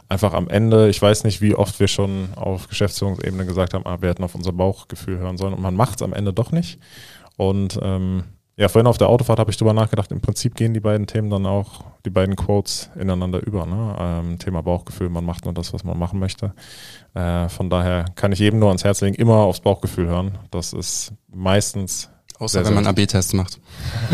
einfach 0.07 0.33
am 0.33 0.47
Ende, 0.47 0.89
ich 0.89 1.01
weiß 1.01 1.25
nicht, 1.25 1.41
wie 1.41 1.53
oft 1.53 1.79
wir 1.79 1.87
schon 1.87 2.29
auf 2.35 2.67
Geschäftsführungsebene 2.67 3.45
gesagt 3.45 3.73
haben, 3.73 3.85
ah, 3.85 4.01
wir 4.01 4.09
hätten 4.09 4.23
auf 4.23 4.35
unser 4.35 4.53
Bauchgefühl 4.53 5.19
hören 5.19 5.37
sollen 5.37 5.53
und 5.53 5.61
man 5.61 5.75
macht 5.75 5.97
es 5.97 6.01
am 6.01 6.13
Ende 6.13 6.33
doch 6.33 6.51
nicht. 6.51 6.79
Und 7.37 7.79
ähm, 7.81 8.23
ja, 8.59 8.67
vorhin 8.67 8.87
auf 8.87 8.97
der 8.97 9.07
Autofahrt 9.07 9.39
habe 9.39 9.49
ich 9.51 9.55
drüber 9.55 9.71
nachgedacht. 9.73 10.11
Im 10.11 10.19
Prinzip 10.19 10.53
gehen 10.53 10.73
die 10.73 10.81
beiden 10.81 11.07
Themen 11.07 11.29
dann 11.29 11.45
auch, 11.45 11.85
die 12.05 12.09
beiden 12.09 12.35
Quotes 12.35 12.89
ineinander 12.99 13.39
über. 13.41 13.65
Ne? 13.65 13.95
Ähm, 13.97 14.37
Thema 14.37 14.61
Bauchgefühl, 14.61 15.07
man 15.07 15.23
macht 15.23 15.45
nur 15.45 15.53
das, 15.53 15.71
was 15.71 15.85
man 15.85 15.97
machen 15.97 16.19
möchte. 16.19 16.51
Äh, 17.13 17.47
von 17.47 17.69
daher 17.69 18.03
kann 18.15 18.33
ich 18.33 18.39
jedem 18.39 18.59
nur 18.59 18.67
ans 18.67 18.83
Herz 18.83 18.99
legen, 18.99 19.15
immer 19.15 19.37
aufs 19.37 19.61
Bauchgefühl 19.61 20.07
hören. 20.07 20.37
Das 20.51 20.73
ist 20.73 21.13
meistens. 21.33 22.09
Außer 22.37 22.65
wenn 22.65 22.73
man 22.73 22.87
AB-Tests 22.87 23.31
macht. 23.31 23.59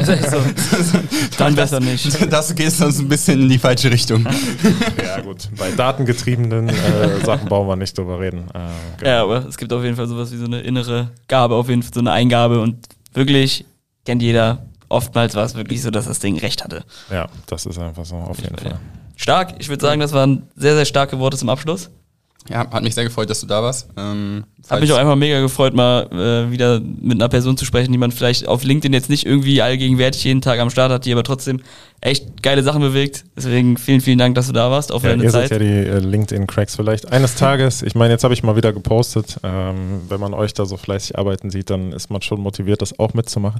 so. 0.03 0.13
dann 1.39 1.55
besser 1.55 1.79
nicht. 1.79 2.05
Das 2.29 2.53
geht 2.53 2.71
sonst 2.71 2.99
ein 2.99 3.09
bisschen 3.09 3.41
in 3.41 3.49
die 3.49 3.57
falsche 3.57 3.89
Richtung. 3.89 4.27
ja, 5.03 5.21
gut. 5.21 5.49
Bei 5.57 5.71
datengetriebenen 5.71 6.69
äh, 6.69 7.25
Sachen 7.25 7.49
brauchen 7.49 7.67
wir 7.67 7.75
nicht 7.75 7.97
drüber 7.97 8.19
reden. 8.19 8.45
Äh, 8.53 8.59
genau. 8.97 9.09
Ja, 9.09 9.23
aber 9.23 9.47
es 9.47 9.57
gibt 9.57 9.73
auf 9.73 9.83
jeden 9.83 9.95
Fall 9.95 10.07
sowas 10.07 10.31
wie 10.31 10.37
so 10.37 10.45
eine 10.45 10.61
innere 10.61 11.09
Gabe, 11.27 11.55
auf 11.55 11.67
jeden 11.67 11.81
Fall 11.81 11.93
so 11.95 11.99
eine 11.99 12.11
Eingabe 12.11 12.61
und 12.61 12.87
wirklich 13.13 13.65
kennt 14.05 14.21
jeder. 14.21 14.65
Oftmals 14.87 15.35
war 15.35 15.43
es 15.43 15.55
wirklich 15.55 15.81
so, 15.81 15.89
dass 15.89 16.05
das 16.05 16.19
Ding 16.19 16.37
recht 16.37 16.63
hatte. 16.63 16.83
Ja, 17.09 17.27
das 17.47 17.65
ist 17.65 17.77
einfach 17.79 18.05
so, 18.05 18.15
auf 18.15 18.39
jeden 18.39 18.55
Fall. 18.57 18.79
Stark. 19.15 19.55
Ich 19.59 19.69
würde 19.69 19.81
sagen, 19.81 19.99
das 19.99 20.13
waren 20.13 20.47
sehr, 20.55 20.75
sehr 20.75 20.85
starke 20.85 21.19
Worte 21.19 21.37
zum 21.37 21.49
Abschluss. 21.49 21.89
Ja, 22.47 22.69
hat 22.69 22.83
mich 22.83 22.93
sehr 22.93 23.03
gefreut, 23.03 23.29
dass 23.29 23.41
du 23.41 23.47
da 23.47 23.63
warst. 23.63 23.89
Ähm, 23.97 24.43
hat 24.69 24.79
mich 24.79 24.91
auch 24.91 24.97
einfach 24.97 25.15
mega 25.15 25.41
gefreut, 25.41 25.73
mal 25.73 26.07
äh, 26.11 26.51
wieder 26.51 26.79
mit 26.79 27.13
einer 27.13 27.29
Person 27.29 27.57
zu 27.57 27.65
sprechen, 27.65 27.91
die 27.91 27.97
man 27.97 28.11
vielleicht 28.11 28.47
auf 28.47 28.63
LinkedIn 28.63 28.93
jetzt 28.93 29.09
nicht 29.09 29.25
irgendwie 29.25 29.61
allgegenwärtig 29.63 30.23
jeden 30.23 30.41
Tag 30.41 30.59
am 30.59 30.69
Start 30.69 30.91
hat, 30.91 31.05
die 31.05 31.11
aber 31.11 31.23
trotzdem 31.23 31.61
echt 32.01 32.43
geile 32.43 32.61
Sachen 32.61 32.81
bewegt. 32.81 33.25
Deswegen 33.35 33.77
vielen, 33.77 33.99
vielen 33.99 34.19
Dank, 34.19 34.35
dass 34.35 34.45
du 34.45 34.53
da 34.53 34.69
warst, 34.69 34.91
auch 34.91 35.01
für 35.01 35.07
ja, 35.07 35.13
deine 35.13 35.23
ihr 35.23 35.31
Zeit. 35.31 35.49
Seid 35.49 35.61
ja 35.61 35.67
die 35.67 35.89
äh, 35.89 35.99
LinkedIn-Cracks 35.99 36.75
vielleicht. 36.75 37.11
Eines 37.11 37.35
Tages, 37.35 37.81
ich 37.81 37.95
meine, 37.95 38.13
jetzt 38.13 38.23
habe 38.23 38.35
ich 38.35 38.43
mal 38.43 38.55
wieder 38.55 38.73
gepostet, 38.73 39.37
ähm, 39.43 40.01
wenn 40.07 40.19
man 40.19 40.35
euch 40.35 40.53
da 40.53 40.65
so 40.65 40.77
fleißig 40.77 41.17
arbeiten 41.17 41.49
sieht, 41.49 41.71
dann 41.71 41.93
ist 41.93 42.11
man 42.11 42.21
schon 42.21 42.41
motiviert, 42.41 42.81
das 42.81 42.99
auch 42.99 43.15
mitzumachen. 43.15 43.59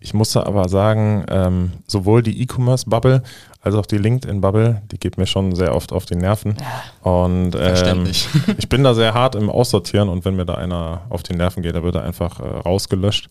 Ich 0.00 0.12
muss 0.12 0.36
aber 0.36 0.68
sagen, 0.68 1.24
ähm, 1.30 1.72
sowohl 1.86 2.22
die 2.22 2.42
E-Commerce-Bubble 2.42 3.22
als 3.66 3.74
auch 3.74 3.84
die 3.84 3.98
LinkedIn-Bubble, 3.98 4.82
die 4.92 4.98
geht 4.98 5.18
mir 5.18 5.26
schon 5.26 5.54
sehr 5.56 5.74
oft 5.74 5.92
auf 5.92 6.06
die 6.06 6.14
Nerven. 6.14 6.56
Ja. 6.60 7.10
Und 7.10 7.56
ähm, 7.58 8.06
ich 8.58 8.68
bin 8.68 8.84
da 8.84 8.94
sehr 8.94 9.12
hart 9.12 9.34
im 9.34 9.50
Aussortieren 9.50 10.08
und 10.08 10.24
wenn 10.24 10.36
mir 10.36 10.46
da 10.46 10.54
einer 10.54 11.02
auf 11.10 11.24
die 11.24 11.34
Nerven 11.34 11.64
geht, 11.64 11.74
dann 11.74 11.82
wird 11.82 11.96
er 11.96 12.04
einfach 12.04 12.38
äh, 12.38 12.44
rausgelöscht. 12.44 13.26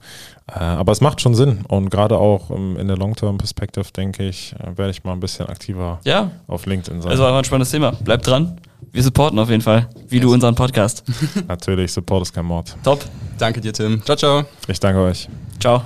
Äh, 0.48 0.60
aber 0.60 0.92
es 0.92 1.00
macht 1.00 1.22
schon 1.22 1.36
Sinn 1.36 1.60
und 1.70 1.90
gerade 1.90 2.18
auch 2.18 2.52
ähm, 2.52 2.78
in 2.78 2.88
der 2.88 2.98
Long-Term-Perspective, 2.98 3.86
denke 3.96 4.28
ich, 4.28 4.54
äh, 4.60 4.78
werde 4.78 4.92
ich 4.92 5.06
mal 5.06 5.14
ein 5.14 5.22
bisschen 5.22 5.48
aktiver 5.48 6.02
ja. 6.04 6.32
auf 6.48 6.66
LinkedIn 6.66 7.02
sein. 7.02 7.12
Also 7.12 7.24
war 7.24 7.38
ein 7.38 7.46
spannendes 7.46 7.72
Thema. 7.72 7.92
Bleibt 7.92 8.28
dran. 8.28 8.60
Wir 8.92 9.04
supporten 9.04 9.40
auf 9.40 9.50
jeden 9.50 9.62
Fall, 9.62 9.88
wie 10.10 10.18
yes. 10.18 10.24
du 10.24 10.34
unseren 10.34 10.56
Podcast. 10.56 11.04
Natürlich, 11.48 11.94
Support 11.94 12.24
ist 12.24 12.34
kein 12.34 12.46
Mord. 12.46 12.76
Top. 12.84 13.06
Danke 13.38 13.62
dir, 13.62 13.72
Tim. 13.72 14.04
Ciao, 14.04 14.18
ciao. 14.18 14.44
Ich 14.68 14.80
danke 14.82 15.00
euch. 15.00 15.30
Ciao. 15.60 15.84